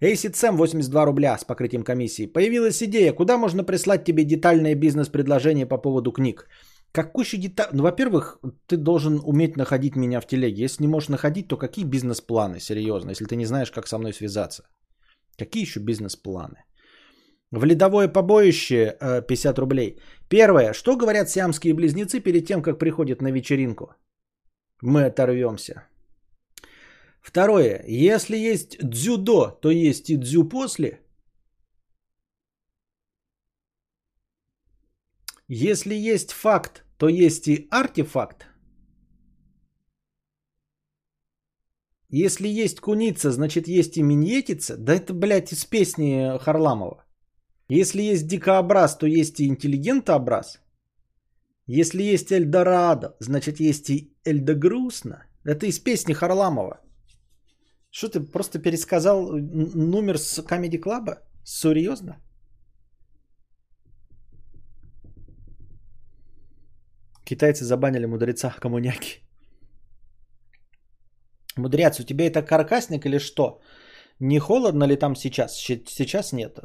Acid 0.00 0.32
Sam 0.32 0.56
82 0.56 1.04
рубля 1.04 1.38
с 1.38 1.44
покрытием 1.44 1.84
комиссии. 1.84 2.26
Появилась 2.26 2.82
идея, 2.82 3.12
куда 3.12 3.38
можно 3.38 3.64
прислать 3.64 4.04
тебе 4.04 4.24
детальное 4.24 4.74
бизнес-предложение 4.74 5.66
по 5.66 5.78
поводу 5.78 6.10
книг. 6.12 6.48
Какой 6.92 7.24
еще 7.24 7.36
деталь? 7.36 7.68
Ну, 7.72 7.82
во-первых, 7.84 8.38
ты 8.66 8.76
должен 8.76 9.20
уметь 9.24 9.56
находить 9.56 9.96
меня 9.96 10.20
в 10.20 10.26
телеге. 10.26 10.64
Если 10.64 10.82
не 10.82 10.88
можешь 10.88 11.08
находить, 11.08 11.48
то 11.48 11.56
какие 11.56 11.84
бизнес-планы, 11.84 12.60
серьезно, 12.60 13.10
если 13.10 13.26
ты 13.26 13.36
не 13.36 13.46
знаешь, 13.46 13.70
как 13.70 13.86
со 13.86 13.98
мной 13.98 14.12
связаться? 14.12 14.64
Какие 15.38 15.64
еще 15.64 15.80
бизнес-планы? 15.80 16.64
В 17.52 17.66
ледовое 17.66 18.08
побоище 18.08 18.96
50 19.28 19.58
э, 19.58 19.60
рублей. 19.60 20.00
Первое. 20.28 20.72
Что 20.72 20.96
говорят 20.96 21.28
сиамские 21.28 21.74
близнецы 21.74 22.20
перед 22.20 22.46
тем, 22.46 22.62
как 22.62 22.78
приходят 22.78 23.20
на 23.20 23.30
вечеринку? 23.30 23.94
Мы 24.80 25.04
оторвемся. 25.04 25.86
Второе. 27.20 27.84
Если 27.86 28.36
есть 28.38 28.78
дзюдо, 28.82 29.50
то 29.60 29.70
есть 29.70 30.08
и 30.08 30.16
дзю 30.16 30.48
после. 30.48 31.00
Если 35.46 35.94
есть 35.94 36.32
факт, 36.32 36.86
то 36.96 37.08
есть 37.08 37.48
и 37.48 37.68
артефакт. 37.70 38.46
Если 42.08 42.48
есть 42.48 42.80
куница, 42.80 43.30
значит 43.30 43.68
есть 43.68 43.98
и 43.98 44.02
миньетица. 44.02 44.76
Да 44.78 44.94
это, 44.94 45.12
блядь, 45.12 45.52
из 45.52 45.66
песни 45.66 46.38
Харламова. 46.38 47.04
Если 47.80 48.02
есть 48.02 48.26
дикообраз, 48.26 48.98
то 48.98 49.06
есть 49.06 49.40
и 49.40 49.46
интеллигентообраз. 49.46 50.60
Если 51.66 52.02
есть 52.02 52.30
Эльдорадо, 52.30 53.16
значит 53.20 53.60
есть 53.60 53.88
и 53.88 54.14
Эльдогрустно. 54.26 55.24
Это 55.44 55.66
из 55.66 55.78
песни 55.78 56.12
Харламова. 56.12 56.80
Что 57.90 58.08
ты 58.08 58.20
просто 58.20 58.58
пересказал 58.58 59.32
номер 59.32 60.18
с 60.18 60.38
Comedy 60.38 60.78
Club? 60.78 61.18
Серьезно? 61.44 62.20
Китайцы 67.24 67.64
забанили 67.64 68.06
мудреца 68.06 68.50
коммуняки. 68.60 69.22
Мудрец, 71.56 72.00
у 72.00 72.04
тебя 72.04 72.26
это 72.26 72.42
каркасник 72.42 73.06
или 73.06 73.18
что? 73.18 73.60
Не 74.20 74.38
холодно 74.38 74.84
ли 74.84 74.96
там 74.96 75.16
сейчас? 75.16 75.56
Сейчас 75.56 76.32
нет. 76.32 76.58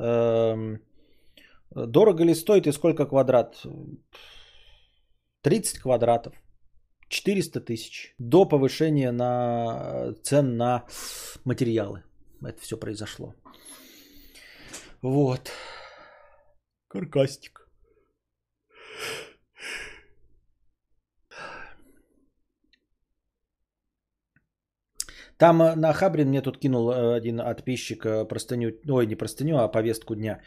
Эм, 1.76 1.92
Дорого 1.92 2.24
ли 2.24 2.36
стоит 2.36 2.68
и 2.68 2.72
сколько 2.72 3.06
квадрат? 3.06 3.66
30 5.42 5.80
квадратов. 5.80 6.34
400 7.10 7.62
тысяч. 7.62 8.16
До 8.20 8.46
повышения 8.46 9.12
на 9.12 10.14
цен 10.24 10.58
на 10.58 10.86
материалы. 11.46 12.04
Это 12.42 12.62
все 12.62 12.78
произошло. 12.78 13.34
Вот. 15.02 15.52
Каркастик. 16.90 17.68
Там 25.38 25.62
э, 25.62 25.76
на 25.76 25.94
Хабрин 25.94 26.30
мне 26.30 26.42
тут 26.42 26.58
кинул 26.58 26.92
э, 26.92 27.16
один 27.18 27.38
подписчик 27.38 28.06
э, 28.06 28.26
простыню, 28.26 28.72
ой, 28.90 29.06
не 29.06 29.16
простыню, 29.16 29.58
а 29.58 29.68
повестку 29.68 30.16
дня. 30.16 30.42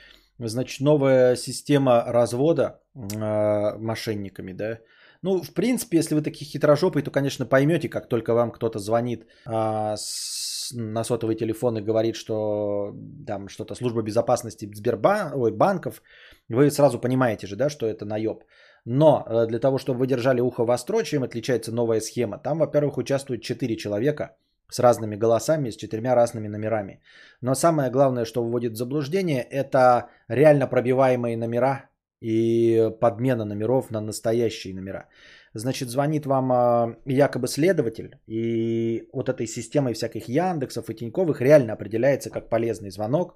Значит, 0.49 0.81
новая 0.81 1.37
система 1.37 2.05
развода 2.07 2.81
э, 2.95 3.79
мошенниками, 3.79 4.53
да. 4.53 4.79
Ну, 5.23 5.43
в 5.43 5.53
принципе, 5.53 5.99
если 5.99 6.15
вы 6.15 6.23
такие 6.23 6.47
хитрожопые, 6.47 7.03
то, 7.05 7.11
конечно, 7.11 7.45
поймете, 7.45 7.91
как 7.91 8.09
только 8.09 8.33
вам 8.33 8.51
кто-то 8.51 8.79
звонит 8.79 9.27
э, 9.47 9.97
с, 9.97 10.73
на 10.73 11.05
сотовый 11.05 11.37
телефон 11.37 11.77
и 11.77 11.83
говорит, 11.83 12.17
что 12.17 12.95
там 13.27 13.49
что-то 13.49 13.75
служба 13.75 14.03
безопасности 14.03 14.71
Сбербанк, 14.75 15.37
ой, 15.37 15.53
банков, 15.53 16.03
вы 16.49 16.71
сразу 16.71 16.99
понимаете 16.99 17.47
же, 17.47 17.57
да, 17.57 17.69
что 17.69 17.87
это 17.87 18.07
наеб. 18.07 18.45
Но 18.87 19.47
для 19.47 19.59
того, 19.59 19.77
чтобы 19.77 19.99
вы 19.99 20.07
держали 20.07 20.41
ухо 20.41 20.65
востро, 20.65 21.03
чем 21.03 21.23
отличается 21.23 21.71
новая 21.71 22.01
схема, 22.01 22.39
там, 22.39 22.59
во-первых, 22.59 22.97
участвуют 22.97 23.43
4 23.43 23.77
человека– 23.77 24.37
с 24.71 24.79
разными 24.79 25.17
голосами, 25.17 25.71
с 25.71 25.77
четырьмя 25.77 26.15
разными 26.15 26.49
номерами. 26.49 27.03
Но 27.41 27.55
самое 27.55 27.91
главное, 27.91 28.25
что 28.25 28.43
вводит 28.43 28.73
в 28.73 28.77
заблуждение, 28.77 29.43
это 29.43 30.09
реально 30.29 30.67
пробиваемые 30.67 31.37
номера 31.37 31.91
и 32.21 32.91
подмена 33.01 33.45
номеров 33.45 33.91
на 33.91 34.01
настоящие 34.01 34.75
номера. 34.75 35.09
Значит, 35.55 35.89
звонит 35.89 36.27
вам 36.27 36.53
а, 36.53 36.97
якобы 37.07 37.49
следователь, 37.49 38.19
и 38.27 39.09
вот 39.13 39.29
этой 39.29 39.47
системой 39.47 39.95
всяких 39.95 40.29
Яндексов 40.29 40.91
и 40.91 40.95
Тиньковых 40.95 41.41
реально 41.41 41.73
определяется 41.73 42.31
как 42.31 42.49
полезный 42.49 42.91
звонок, 42.91 43.35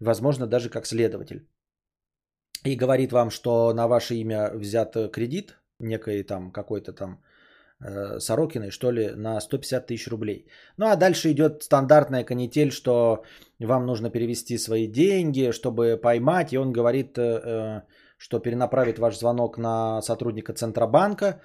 возможно, 0.00 0.46
даже 0.46 0.70
как 0.70 0.86
следователь. 0.86 1.46
И 2.64 2.76
говорит 2.76 3.12
вам, 3.12 3.30
что 3.30 3.72
на 3.74 3.86
ваше 3.86 4.14
имя 4.14 4.50
взят 4.54 4.96
кредит, 5.12 5.58
некой 5.78 6.22
там 6.24 6.50
какой-то 6.50 6.92
там 6.92 7.18
Э, 7.22 7.31
Сорокиной, 8.18 8.70
что 8.70 8.92
ли, 8.92 9.10
на 9.16 9.40
150 9.40 9.86
тысяч 9.86 10.08
рублей. 10.08 10.46
Ну 10.76 10.86
а 10.86 10.96
дальше 10.96 11.32
идет 11.32 11.62
стандартная 11.62 12.24
канитель, 12.24 12.70
что 12.70 13.24
вам 13.60 13.86
нужно 13.86 14.10
перевести 14.10 14.58
свои 14.58 14.86
деньги, 14.86 15.52
чтобы 15.52 15.96
поймать. 16.02 16.52
И 16.52 16.58
он 16.58 16.72
говорит, 16.72 17.18
э, 17.18 17.22
э, 17.22 17.80
что 18.18 18.38
перенаправит 18.38 18.98
ваш 18.98 19.18
звонок 19.18 19.58
на 19.58 20.02
сотрудника 20.02 20.52
Центробанка. 20.52 21.40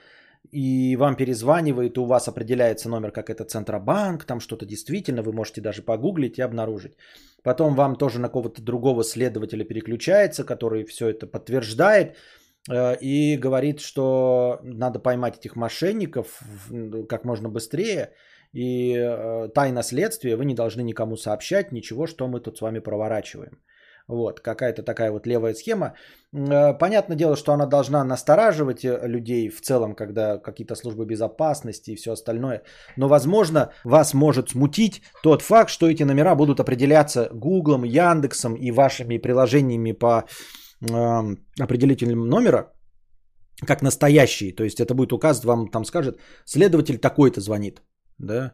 И 0.52 0.96
вам 0.96 1.16
перезванивает, 1.16 1.98
у 1.98 2.06
вас 2.06 2.28
определяется 2.28 2.90
номер, 2.90 3.12
как 3.12 3.30
это 3.30 3.44
Центробанк, 3.44 4.24
там 4.24 4.40
что-то 4.40 4.66
действительно, 4.66 5.22
вы 5.22 5.34
можете 5.34 5.62
даже 5.62 5.82
погуглить 5.82 6.38
и 6.38 6.42
обнаружить. 6.42 6.94
Потом 7.44 7.76
вам 7.76 7.96
тоже 7.96 8.20
на 8.20 8.30
кого-то 8.30 8.62
другого 8.62 9.04
следователя 9.04 9.66
переключается, 9.66 10.44
который 10.44 10.86
все 10.86 11.10
это 11.10 11.28
подтверждает. 11.28 12.16
Э, 12.70 12.96
и 13.02 13.38
говорит, 13.38 13.80
что 13.80 14.60
надо 14.64 15.00
поймать 15.00 15.38
этих 15.38 15.56
мошенников 15.56 16.42
как 17.10 17.26
можно 17.26 17.50
быстрее. 17.50 18.12
И 18.54 18.94
э, 18.96 19.50
тайна 19.54 19.84
следствия 19.84 20.36
вы 20.36 20.46
не 20.46 20.56
должны 20.56 20.82
никому 20.82 21.18
сообщать 21.18 21.72
ничего, 21.72 22.08
что 22.08 22.28
мы 22.28 22.40
тут 22.40 22.58
с 22.58 22.62
вами 22.62 22.80
проворачиваем. 22.80 23.60
Вот, 24.08 24.40
какая-то 24.40 24.84
такая 24.84 25.12
вот 25.12 25.28
левая 25.28 25.54
схема. 25.54 25.94
Э, 26.34 26.74
понятное 26.74 27.18
дело, 27.18 27.36
что 27.36 27.52
она 27.52 27.66
должна 27.66 28.04
настораживать 28.06 28.84
людей 28.84 29.50
в 29.50 29.62
целом, 29.62 29.96
когда 29.96 30.38
какие-то 30.38 30.76
службы 30.76 31.06
безопасности 31.06 31.92
и 31.92 31.96
все 31.96 32.14
остальное. 32.14 32.64
Но, 32.96 33.08
возможно, 33.10 33.72
вас 33.84 34.14
может 34.14 34.50
смутить 34.50 35.02
тот 35.24 35.42
факт, 35.42 35.70
что 35.70 35.90
эти 35.90 36.04
номера 36.04 36.36
будут 36.36 36.60
определяться 36.60 37.30
Гуглом, 37.34 37.84
Яндексом 37.84 38.56
и 38.56 38.72
вашими 38.72 39.18
приложениями 39.18 39.92
по 39.92 40.24
определителем 40.82 42.28
номера, 42.28 42.74
как 43.66 43.82
настоящий. 43.82 44.52
То 44.52 44.64
есть 44.64 44.80
это 44.80 44.94
будет 44.94 45.14
указывать, 45.14 45.46
вам 45.46 45.68
там 45.72 45.86
скажет, 45.86 46.20
следователь 46.46 46.98
такой-то 46.98 47.42
звонит. 47.42 47.82
Да? 48.20 48.54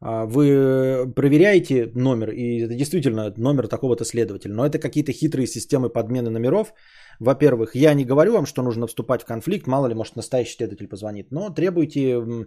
А 0.00 0.24
вы 0.24 1.12
проверяете 1.14 1.92
номер, 1.94 2.30
и 2.30 2.60
это 2.64 2.74
действительно 2.74 3.34
номер 3.36 3.68
такого-то 3.68 4.04
следователя. 4.04 4.54
Но 4.54 4.64
это 4.64 4.78
какие-то 4.78 5.12
хитрые 5.12 5.46
системы 5.46 5.90
подмены 5.90 6.30
номеров. 6.30 6.72
Во-первых, 7.20 7.74
я 7.74 7.94
не 7.94 8.04
говорю 8.04 8.32
вам, 8.32 8.46
что 8.46 8.62
нужно 8.62 8.86
вступать 8.86 9.22
в 9.22 9.26
конфликт, 9.26 9.66
мало 9.66 9.88
ли, 9.88 9.94
может, 9.94 10.16
настоящий 10.16 10.56
следователь 10.56 10.88
позвонит, 10.88 11.30
но 11.30 11.50
требуйте 11.50 12.46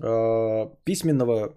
э, 0.00 0.66
письменного 0.84 1.54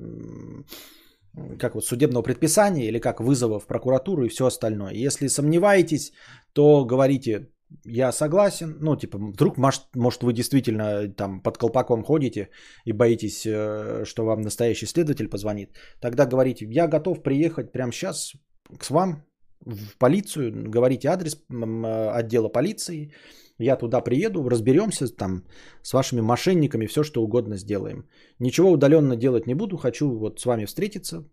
как 1.59 1.75
вот 1.75 1.85
судебного 1.85 2.23
предписания 2.23 2.87
или 2.87 2.99
как 2.99 3.19
вызова 3.19 3.59
в 3.59 3.67
прокуратуру 3.67 4.25
и 4.25 4.29
все 4.29 4.45
остальное. 4.45 4.93
Если 4.93 5.27
сомневаетесь, 5.27 6.11
то 6.53 6.85
говорите, 6.85 7.49
я 7.85 8.11
согласен. 8.11 8.77
Ну, 8.81 8.95
типа, 8.95 9.17
вдруг, 9.17 9.57
может, 9.57 9.81
может 9.95 10.23
вы 10.23 10.33
действительно 10.33 11.07
там 11.09 11.41
под 11.41 11.57
колпаком 11.57 12.03
ходите 12.03 12.49
и 12.85 12.93
боитесь, 12.93 13.45
э, 13.45 14.05
что 14.05 14.25
вам 14.25 14.41
настоящий 14.41 14.85
следователь 14.85 15.29
позвонит. 15.29 15.69
Тогда 15.99 16.25
говорите, 16.25 16.65
я 16.69 16.87
готов 16.87 17.23
приехать 17.23 17.71
прямо 17.71 17.91
сейчас 17.91 18.33
к 18.79 18.89
вам 18.89 19.23
в 19.65 19.97
полицию, 19.97 20.69
говорите 20.69 21.09
адрес 21.09 21.37
отдела 21.49 22.49
полиции, 22.49 23.13
я 23.59 23.77
туда 23.77 24.01
приеду, 24.01 24.49
разберемся 24.49 25.07
там 25.07 25.43
с 25.81 25.93
вашими 25.93 26.21
мошенниками, 26.21 26.87
все 26.87 27.03
что 27.03 27.23
угодно 27.23 27.57
сделаем. 27.57 28.07
Ничего 28.39 28.71
удаленно 28.71 29.15
делать 29.15 29.47
не 29.47 29.55
буду, 29.55 29.77
хочу 29.77 30.09
вот 30.09 30.39
с 30.39 30.45
вами 30.45 30.65
встретиться, 30.65 31.23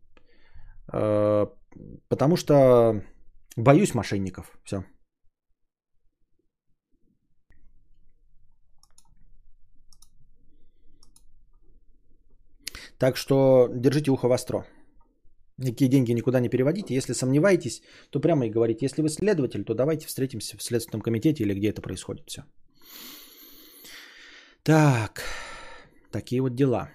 э, 0.92 1.46
потому 2.08 2.36
что 2.36 3.02
боюсь 3.56 3.94
мошенников. 3.94 4.58
Все. 4.64 4.84
Так 12.98 13.16
что 13.16 13.68
держите 13.74 14.10
ухо 14.10 14.28
востро. 14.28 14.64
Никакие 15.62 15.88
деньги 15.88 16.12
никуда 16.12 16.40
не 16.40 16.48
переводите. 16.48 16.94
Если 16.94 17.14
сомневаетесь, 17.14 17.82
то 18.10 18.20
прямо 18.20 18.46
и 18.46 18.50
говорите. 18.50 18.86
Если 18.86 19.02
вы 19.02 19.08
следователь, 19.08 19.64
то 19.64 19.74
давайте 19.74 20.06
встретимся 20.06 20.56
в 20.56 20.62
Следственном 20.62 21.02
комитете 21.02 21.44
или 21.44 21.54
где 21.54 21.70
это 21.70 21.82
происходит 21.82 22.28
все. 22.28 22.42
Так, 24.64 25.22
такие 26.10 26.42
вот 26.42 26.54
дела. 26.54 26.90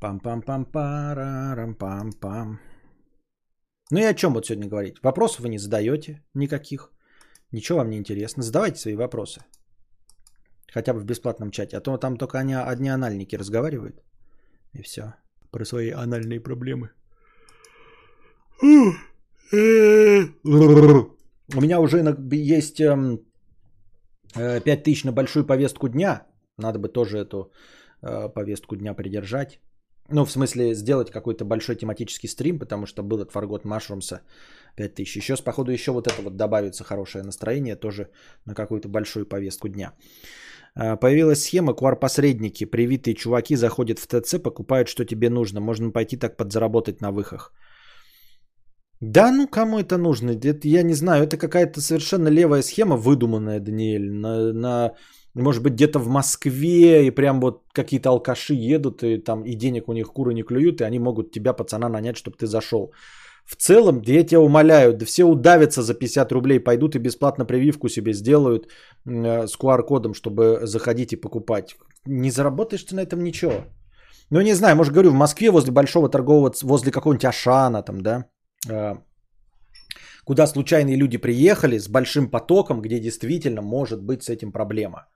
Пам-пам-пам-парам-пам-пам. 0.00 2.58
Ну 3.90 3.98
и 3.98 4.04
о 4.04 4.14
чем 4.14 4.34
вот 4.34 4.46
сегодня 4.46 4.68
говорить? 4.68 5.02
Вопросов 5.02 5.40
вы 5.40 5.48
не 5.48 5.58
задаете 5.58 6.22
никаких. 6.34 6.92
Ничего 7.52 7.78
вам 7.78 7.90
не 7.90 7.96
интересно. 7.96 8.42
Задавайте 8.42 8.78
свои 8.78 8.94
вопросы. 8.94 9.40
Хотя 10.72 10.94
бы 10.94 11.00
в 11.00 11.04
бесплатном 11.04 11.50
чате. 11.50 11.76
А 11.76 11.80
то 11.80 11.98
там 11.98 12.16
только 12.16 12.38
они, 12.38 12.54
одни 12.54 12.88
анальники 12.88 13.36
разговаривают. 13.36 14.02
И 14.74 14.82
все. 14.82 15.14
Про 15.50 15.64
свои 15.64 15.90
анальные 15.90 16.40
проблемы. 16.40 16.90
У 21.54 21.60
меня 21.60 21.80
уже 21.80 21.98
есть 22.32 22.76
5000 22.76 22.80
эм, 22.80 23.20
э, 24.34 25.06
на 25.06 25.12
большую 25.12 25.46
повестку 25.46 25.88
дня. 25.88 26.26
Надо 26.58 26.78
бы 26.78 26.88
тоже 26.88 27.18
эту 27.18 27.52
э, 28.02 28.28
повестку 28.34 28.76
дня 28.76 28.94
придержать. 28.94 29.60
Ну, 30.08 30.24
в 30.24 30.30
смысле, 30.30 30.74
сделать 30.74 31.10
какой-то 31.10 31.44
большой 31.44 31.76
тематический 31.76 32.28
стрим, 32.28 32.58
потому 32.58 32.86
что 32.86 33.02
был 33.02 33.20
от 33.20 33.32
Фаргот 33.32 33.64
Машрумса 33.64 34.20
5000. 34.76 35.16
Еще, 35.16 35.36
походу, 35.36 35.72
еще 35.72 35.92
вот 35.92 36.06
это 36.06 36.22
вот 36.22 36.36
добавится 36.36 36.84
хорошее 36.84 37.24
настроение 37.24 37.76
тоже 37.76 38.08
на 38.46 38.54
какую-то 38.54 38.88
большую 38.88 39.26
повестку 39.26 39.68
дня. 39.68 39.92
А, 40.76 40.96
появилась 40.96 41.42
схема 41.42 41.72
QR-посредники. 41.72 42.64
Привитые 42.66 43.14
чуваки 43.14 43.56
заходят 43.56 43.98
в 43.98 44.06
ТЦ, 44.06 44.42
покупают, 44.42 44.88
что 44.88 45.04
тебе 45.04 45.30
нужно. 45.30 45.60
Можно 45.60 45.90
пойти 45.90 46.16
так 46.16 46.36
подзаработать 46.36 47.00
на 47.00 47.10
выхах. 47.10 47.52
Да, 49.00 49.32
ну 49.32 49.48
кому 49.48 49.78
это 49.78 49.98
нужно? 49.98 50.30
Это, 50.30 50.68
я 50.68 50.82
не 50.82 50.94
знаю, 50.94 51.24
это 51.24 51.36
какая-то 51.36 51.80
совершенно 51.80 52.28
левая 52.28 52.62
схема, 52.62 52.96
выдуманная, 52.96 53.60
Даниэль. 53.60 54.10
На, 54.10 54.52
на, 54.52 54.92
может 55.42 55.62
быть, 55.62 55.74
где-то 55.74 55.98
в 55.98 56.08
Москве, 56.08 57.06
и 57.06 57.10
прям 57.10 57.40
вот 57.40 57.62
какие-то 57.72 58.08
алкаши 58.08 58.54
едут, 58.54 59.02
и 59.02 59.18
там 59.18 59.44
и 59.44 59.54
денег 59.54 59.88
у 59.88 59.92
них 59.92 60.06
куры 60.06 60.34
не 60.34 60.42
клюют, 60.42 60.80
и 60.80 60.84
они 60.84 60.98
могут 60.98 61.30
тебя, 61.30 61.52
пацана, 61.52 61.88
нанять, 61.88 62.16
чтобы 62.16 62.36
ты 62.36 62.46
зашел. 62.46 62.92
В 63.44 63.54
целом, 63.54 64.02
я 64.06 64.24
тебя 64.24 64.40
умоляю, 64.40 64.92
да 64.92 65.04
все 65.04 65.24
удавятся 65.24 65.82
за 65.82 65.94
50 65.94 66.32
рублей, 66.32 66.58
пойдут 66.58 66.96
и 66.96 66.98
бесплатно 66.98 67.44
прививку 67.44 67.88
себе 67.88 68.12
сделают 68.12 68.66
э, 69.06 69.46
с 69.46 69.56
QR-кодом, 69.56 70.14
чтобы 70.14 70.60
заходить 70.62 71.12
и 71.12 71.20
покупать. 71.20 71.76
Не 72.06 72.30
заработаешь 72.30 72.84
ты 72.84 72.94
на 72.94 73.02
этом 73.02 73.22
ничего. 73.22 73.66
Ну, 74.30 74.40
не 74.40 74.54
знаю, 74.54 74.76
может, 74.76 74.92
говорю, 74.92 75.10
в 75.10 75.14
Москве 75.14 75.50
возле 75.50 75.70
большого 75.70 76.08
торгового, 76.08 76.52
возле 76.62 76.90
какого-нибудь 76.90 77.24
Ашана 77.24 77.82
там, 77.82 78.00
да, 78.00 78.24
э, 78.68 78.94
куда 80.24 80.46
случайные 80.46 80.96
люди 80.96 81.18
приехали 81.18 81.78
с 81.78 81.88
большим 81.88 82.30
потоком, 82.30 82.80
где 82.80 82.98
действительно 82.98 83.62
может 83.62 84.02
быть 84.02 84.24
с 84.24 84.30
этим 84.30 84.50
проблема. 84.50 85.06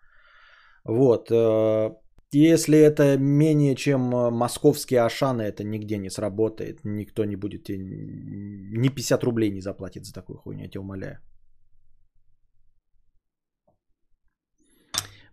Вот. 0.85 1.31
Э, 1.31 1.91
если 2.33 2.79
это 2.79 3.19
менее 3.19 3.75
чем 3.75 4.01
московские 4.33 5.01
Ашаны, 5.01 5.43
это 5.43 5.65
нигде 5.65 5.99
не 5.99 6.11
сработает. 6.11 6.85
Никто 6.85 7.25
не 7.25 7.37
будет, 7.37 7.69
ни 7.69 8.89
50 8.89 9.25
рублей 9.25 9.51
не 9.51 9.61
заплатит 9.61 10.05
за 10.05 10.13
такую 10.13 10.39
хуйню, 10.39 10.63
я 10.63 10.69
тебя 10.69 10.81
умоляю. 10.81 11.19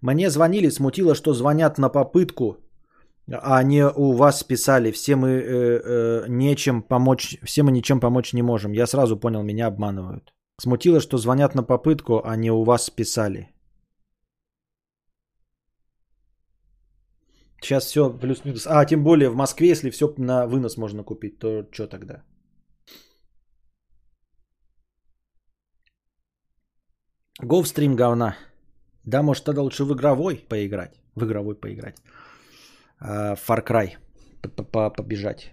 Мне 0.02 0.30
звонили, 0.30 0.70
смутило, 0.70 1.16
что 1.16 1.34
звонят 1.34 1.78
на 1.78 1.90
попытку, 1.90 2.58
а 3.32 3.64
не 3.64 3.86
у 3.86 4.12
вас 4.14 4.44
писали. 4.44 4.92
Все 4.92 5.16
мы 5.16 5.28
э, 5.28 5.82
э, 5.84 6.26
нечем 6.30 6.82
помочь, 6.82 7.38
все 7.44 7.64
мы 7.64 7.72
ничем 7.72 8.00
помочь 8.00 8.34
не 8.34 8.42
можем. 8.42 8.74
Я 8.74 8.88
сразу 8.88 9.20
понял, 9.20 9.44
меня 9.44 9.68
обманывают. 9.68 10.34
Смутило, 10.60 11.00
что 11.00 11.18
звонят 11.18 11.56
на 11.56 11.64
попытку, 11.64 12.22
а 12.24 12.36
не 12.36 12.52
у 12.52 12.64
вас 12.64 12.90
писали. 12.90 13.50
Сейчас 17.62 17.86
все 17.86 18.10
плюс-минус. 18.10 18.68
А, 18.68 18.86
тем 18.86 19.04
более 19.04 19.30
в 19.30 19.36
Москве, 19.36 19.70
если 19.70 19.90
все 19.90 20.14
на 20.18 20.48
вынос 20.48 20.78
можно 20.78 21.04
купить, 21.04 21.40
то 21.40 21.66
что 21.72 21.88
тогда? 21.88 22.24
Go 27.42 27.62
в 27.62 27.68
стрим 27.68 27.96
говна. 27.96 28.36
Да, 29.04 29.22
может, 29.22 29.44
тогда 29.44 29.62
лучше 29.62 29.86
в 29.86 29.94
игровой 29.94 30.46
поиграть. 30.50 31.00
В 31.16 31.24
игровой 31.24 31.56
поиграть. 31.56 31.96
А, 33.00 33.36
Far 33.36 33.64
Cry. 33.66 33.98
Побежать. 34.96 35.52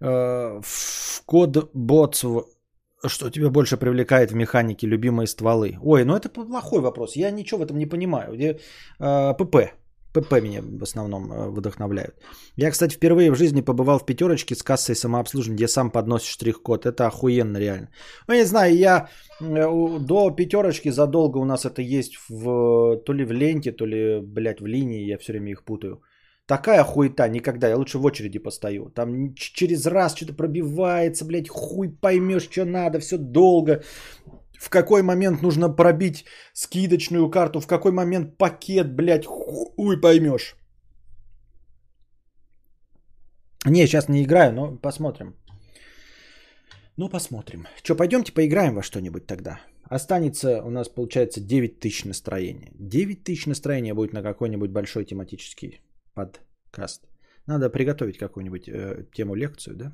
А, 0.00 0.60
в 0.62 1.22
код 1.26 1.70
ботс 1.74 2.24
что 3.04 3.30
тебя 3.30 3.50
больше 3.50 3.76
привлекает 3.76 4.30
в 4.30 4.34
механике 4.34 4.86
любимые 4.86 5.26
стволы? 5.26 5.76
Ой, 5.82 6.04
ну 6.04 6.14
это 6.14 6.28
плохой 6.28 6.80
вопрос. 6.80 7.16
Я 7.16 7.30
ничего 7.32 7.58
в 7.58 7.62
этом 7.62 7.78
не 7.78 7.86
понимаю. 7.86 8.58
ПП. 8.98 9.56
ПП 10.12 10.42
меня 10.42 10.62
в 10.62 10.82
основном 10.82 11.32
э, 11.32 11.50
вдохновляют. 11.50 12.14
Я, 12.56 12.70
кстати, 12.70 12.94
впервые 12.94 13.30
в 13.30 13.36
жизни 13.36 13.62
побывал 13.62 13.98
в 13.98 14.06
пятерочке 14.06 14.54
с 14.54 14.62
кассой 14.62 14.94
самообслуживания, 14.94 15.56
где 15.56 15.68
сам 15.68 15.90
подносишь 15.90 16.32
штрих-код. 16.32 16.86
Это 16.86 17.06
охуенно 17.06 17.58
реально. 17.58 17.88
Ну, 18.28 18.34
не 18.34 18.44
знаю, 18.44 18.76
я 18.76 19.08
э, 19.40 19.98
до 20.00 20.30
пятерочки 20.30 20.90
задолго 20.90 21.38
у 21.38 21.44
нас 21.44 21.64
это 21.64 21.82
есть 21.82 22.18
в, 22.28 22.96
то 23.06 23.12
ли 23.14 23.24
в 23.24 23.32
ленте, 23.32 23.72
то 23.72 23.86
ли, 23.86 24.20
блядь, 24.20 24.60
в 24.60 24.66
линии. 24.66 25.10
Я 25.10 25.18
все 25.18 25.32
время 25.32 25.52
их 25.52 25.64
путаю. 25.64 26.02
Такая 26.46 26.84
хуета 26.84 27.28
никогда. 27.28 27.68
Я 27.68 27.76
лучше 27.76 27.98
в 27.98 28.04
очереди 28.04 28.38
постою. 28.38 28.90
Там 28.90 29.34
через 29.34 29.86
раз 29.86 30.14
что-то 30.14 30.34
пробивается, 30.34 31.24
блядь, 31.24 31.48
хуй 31.48 31.88
поймешь, 31.88 32.50
что 32.50 32.64
надо. 32.64 32.98
Все 32.98 33.16
долго 33.16 33.82
в 34.62 34.70
какой 34.70 35.02
момент 35.02 35.42
нужно 35.42 35.76
пробить 35.76 36.24
скидочную 36.54 37.30
карту, 37.30 37.60
в 37.60 37.66
какой 37.66 37.90
момент 37.90 38.38
пакет, 38.38 38.94
блядь, 38.94 39.26
хуй 39.26 40.00
поймешь. 40.00 40.56
Не, 43.66 43.86
сейчас 43.86 44.08
не 44.08 44.22
играю, 44.22 44.52
но 44.52 44.78
посмотрим. 44.78 45.34
Ну, 46.96 47.08
посмотрим. 47.08 47.66
Что, 47.82 47.96
пойдемте 47.96 48.32
поиграем 48.32 48.74
во 48.74 48.82
что-нибудь 48.82 49.26
тогда. 49.26 49.60
Останется 49.90 50.62
у 50.62 50.70
нас, 50.70 50.88
получается, 50.88 51.40
9 51.40 51.80
тысяч 51.80 52.04
настроения. 52.04 52.70
9 52.74 53.24
тысяч 53.24 53.46
настроения 53.46 53.94
будет 53.94 54.12
на 54.12 54.22
какой-нибудь 54.22 54.70
большой 54.70 55.04
тематический 55.04 55.80
подкаст. 56.14 57.08
Надо 57.46 57.70
приготовить 57.70 58.18
какую-нибудь 58.18 58.68
э, 58.68 59.06
тему 59.12 59.34
лекцию, 59.34 59.76
да? 59.76 59.92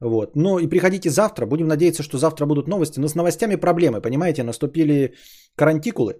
Вот. 0.00 0.36
Ну 0.36 0.58
и 0.58 0.66
приходите 0.66 1.10
завтра. 1.10 1.46
Будем 1.46 1.66
надеяться, 1.66 2.02
что 2.02 2.18
завтра 2.18 2.46
будут 2.46 2.68
новости. 2.68 3.00
Но 3.00 3.08
с 3.08 3.14
новостями 3.14 3.56
проблемы, 3.56 4.00
понимаете? 4.00 4.42
Наступили 4.42 5.14
карантикулы. 5.56 6.14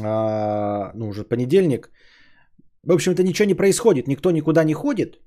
А, 0.00 0.92
ну, 0.94 1.08
уже 1.08 1.24
понедельник. 1.24 1.90
В 2.82 2.92
общем-то, 2.92 3.22
ничего 3.22 3.48
не 3.48 3.54
происходит. 3.54 4.08
Никто 4.08 4.30
никуда 4.30 4.64
не 4.64 4.74
ходит. 4.74 5.20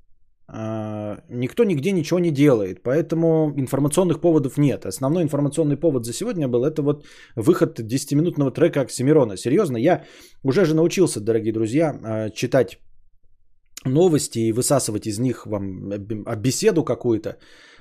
А, 0.49 1.17
никто 1.29 1.63
нигде 1.63 1.91
ничего 1.91 2.19
не 2.19 2.31
делает. 2.31 2.83
Поэтому 2.83 3.53
информационных 3.57 4.21
поводов 4.21 4.57
нет. 4.57 4.85
Основной 4.85 5.23
информационный 5.23 5.77
повод 5.77 6.05
за 6.05 6.13
сегодня 6.13 6.47
был 6.47 6.65
это 6.65 6.81
вот 6.81 7.05
выход 7.35 7.79
10-минутного 7.79 8.51
трека 8.51 8.81
Оксимирона. 8.81 9.37
Серьезно, 9.37 9.77
я 9.77 10.03
уже 10.43 10.65
же 10.65 10.75
научился, 10.75 11.19
дорогие 11.19 11.53
друзья, 11.53 11.99
а, 12.03 12.29
читать 12.29 12.77
новости 13.85 14.39
и 14.39 14.51
высасывать 14.51 15.07
из 15.07 15.19
них 15.19 15.45
вам 15.45 15.89
беседу 16.37 16.83
какую-то. 16.83 17.37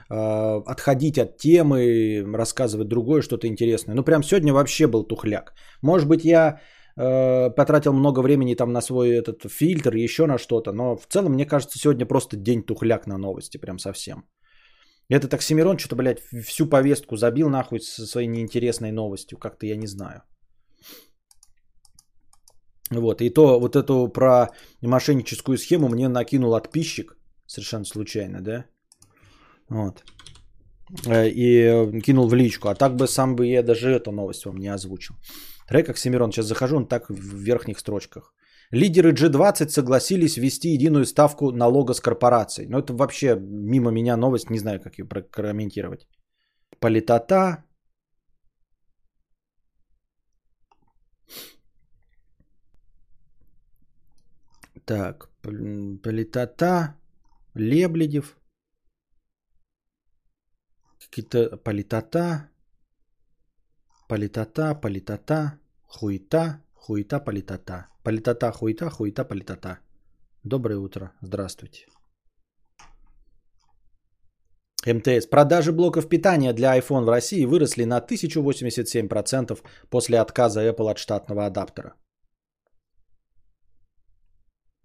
Э, 0.08 0.62
отходить 0.66 1.18
от 1.18 1.36
темы, 1.36 2.24
рассказывать 2.36 2.88
другое 2.88 3.22
что-то 3.22 3.48
интересное. 3.48 3.94
Ну, 3.94 4.04
прям 4.04 4.22
сегодня 4.22 4.52
вообще 4.52 4.86
был 4.86 5.04
тухляк. 5.04 5.52
Может 5.82 6.08
быть, 6.08 6.24
я 6.24 6.60
э, 6.96 7.50
потратил 7.50 7.92
много 7.92 8.20
времени 8.20 8.54
там 8.54 8.72
на 8.72 8.80
свой 8.80 9.10
этот 9.10 9.50
фильтр, 9.50 9.96
еще 9.96 10.26
на 10.26 10.38
что-то, 10.38 10.72
но 10.72 10.96
в 10.96 11.06
целом, 11.06 11.32
мне 11.32 11.44
кажется, 11.44 11.78
сегодня 11.78 12.06
просто 12.06 12.36
день 12.36 12.62
тухляк 12.62 13.06
на 13.06 13.18
новости, 13.18 13.58
прям 13.58 13.78
совсем. 13.78 14.24
Этот 15.08 15.34
Оксимирон 15.34 15.78
что-то, 15.78 15.96
блядь, 15.96 16.20
всю 16.44 16.66
повестку 16.66 17.16
забил 17.16 17.48
нахуй 17.48 17.80
со 17.80 18.06
своей 18.06 18.28
неинтересной 18.28 18.92
новостью, 18.92 19.38
как-то 19.38 19.66
я 19.66 19.76
не 19.76 19.86
знаю. 19.86 20.22
Вот, 22.90 23.20
и 23.20 23.30
то 23.30 23.58
вот 23.58 23.74
эту 23.74 24.08
про 24.08 24.50
мошенническую 24.82 25.58
схему 25.58 25.88
мне 25.88 26.08
накинул 26.08 26.52
подписчик, 26.52 27.16
совершенно 27.46 27.84
случайно, 27.84 28.40
да? 28.40 28.66
Вот. 29.70 30.04
Э, 31.06 31.28
и 31.28 32.00
кинул 32.00 32.28
в 32.28 32.34
личку. 32.34 32.68
А 32.68 32.74
так 32.74 32.96
бы 32.96 33.06
сам 33.06 33.36
бы 33.36 33.46
я 33.46 33.62
даже 33.62 33.90
эту 33.90 34.12
новость 34.12 34.44
вам 34.46 34.56
не 34.56 34.68
озвучил. 34.68 35.14
Трек 35.68 35.88
Оксимирон. 35.88 36.32
Сейчас 36.32 36.46
захожу, 36.46 36.76
он 36.76 36.86
так 36.86 37.10
в 37.10 37.36
верхних 37.36 37.78
строчках. 37.78 38.32
Лидеры 38.72 39.12
G20 39.12 39.68
согласились 39.68 40.36
ввести 40.36 40.70
единую 40.70 41.04
ставку 41.04 41.52
налога 41.52 41.94
с 41.94 42.00
корпорацией. 42.00 42.68
Но 42.68 42.78
ну, 42.78 42.82
это 42.82 42.92
вообще 42.92 43.36
мимо 43.38 43.90
меня 43.90 44.16
новость, 44.16 44.50
не 44.50 44.58
знаю, 44.58 44.80
как 44.80 44.98
ее 44.98 45.04
прокомментировать. 45.04 46.06
Политота. 46.80 47.64
Так, 54.84 55.28
политота, 55.42 56.94
Лебледев, 57.54 58.36
какие-то 61.16 61.56
политота, 61.56 62.50
политота, 64.08 64.74
политота, 64.74 65.58
хуета, 65.86 66.60
хуета, 66.74 67.20
политота. 67.20 67.86
Политота, 68.02 68.52
хуета, 68.52 68.90
хуета, 68.90 69.24
политота. 69.24 69.78
Доброе 70.44 70.78
утро, 70.78 71.12
здравствуйте. 71.22 71.86
МТС. 74.86 75.26
Продажи 75.26 75.72
блоков 75.72 76.08
питания 76.08 76.52
для 76.52 76.78
iPhone 76.78 77.04
в 77.04 77.08
России 77.08 77.46
выросли 77.46 77.84
на 77.84 77.98
1087% 77.98 79.58
после 79.88 80.20
отказа 80.20 80.60
Apple 80.68 80.90
от 80.90 80.98
штатного 80.98 81.46
адаптера. 81.46 81.94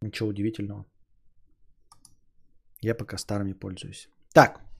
Ничего 0.01 0.29
удивительного. 0.29 0.85
Я 2.81 2.95
пока 2.95 3.17
старыми 3.17 3.53
пользуюсь. 3.53 4.09
Так, 4.33 4.70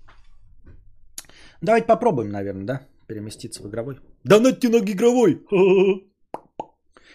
Давайте 1.62 1.88
попробуем, 1.88 2.32
наверное, 2.32 2.66
да? 2.66 2.88
Переместиться 3.08 3.64
в 3.64 3.68
игровой. 3.68 4.00
Донатьте 4.24 4.70
на 4.70 4.78
игровой! 4.78 5.46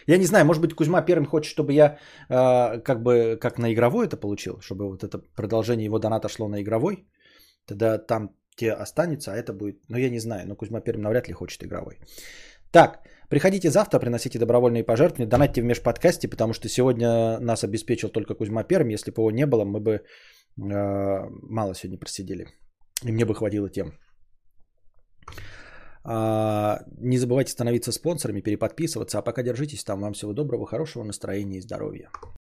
Я 0.08 0.18
не 0.18 0.26
знаю, 0.26 0.46
может 0.46 0.62
быть, 0.62 0.74
Кузьма 0.74 1.02
первым 1.02 1.26
хочет, 1.26 1.50
чтобы 1.50 1.72
я 1.72 1.98
э, 2.28 2.80
как 2.80 3.02
бы 3.02 3.36
как 3.40 3.58
на 3.58 3.72
игровой 3.72 4.06
это 4.06 4.16
получил, 4.16 4.60
чтобы 4.60 4.88
вот 4.88 5.02
это 5.02 5.18
продолжение 5.36 5.84
его 5.84 5.98
доната 5.98 6.28
шло 6.28 6.48
на 6.48 6.62
игровой. 6.62 7.08
Тогда 7.66 7.98
там 7.98 8.30
те 8.56 8.72
останется, 8.72 9.32
а 9.32 9.36
это 9.36 9.52
будет... 9.52 9.76
Ну, 9.88 9.98
я 9.98 10.10
не 10.10 10.20
знаю, 10.20 10.46
но 10.46 10.56
Кузьма 10.56 10.80
первым 10.80 11.02
навряд 11.02 11.28
ли 11.28 11.34
хочет 11.34 11.64
игровой. 11.64 11.98
Так, 12.70 13.00
приходите 13.28 13.68
завтра, 13.70 13.98
приносите 13.98 14.38
добровольные 14.38 14.84
пожертвования, 14.84 15.30
донатьте 15.30 15.60
в 15.60 15.64
межподкасте, 15.64 16.28
потому 16.28 16.52
что 16.52 16.68
сегодня 16.68 17.40
нас 17.40 17.64
обеспечил 17.64 18.08
только 18.08 18.34
Кузьма 18.34 18.62
первым. 18.62 18.90
Если 18.90 19.10
бы 19.10 19.22
его 19.22 19.30
не 19.32 19.46
было, 19.46 19.64
мы 19.64 19.80
бы 19.80 19.90
э, 19.92 20.00
мало 20.56 21.74
сегодня 21.74 21.98
просидели. 21.98 22.46
И 23.02 23.12
мне 23.12 23.24
бы 23.24 23.34
хватило 23.34 23.68
тем. 23.68 23.92
А, 26.04 26.82
не 26.98 27.18
забывайте 27.18 27.52
становиться 27.52 27.90
спонсорами, 27.90 28.40
переподписываться. 28.40 29.18
А 29.18 29.22
пока 29.22 29.42
держитесь 29.42 29.82
там. 29.82 30.00
Вам 30.00 30.12
всего 30.12 30.32
доброго, 30.32 30.66
хорошего 30.66 31.02
настроения 31.02 31.58
и 31.58 31.62
здоровья. 31.62 32.10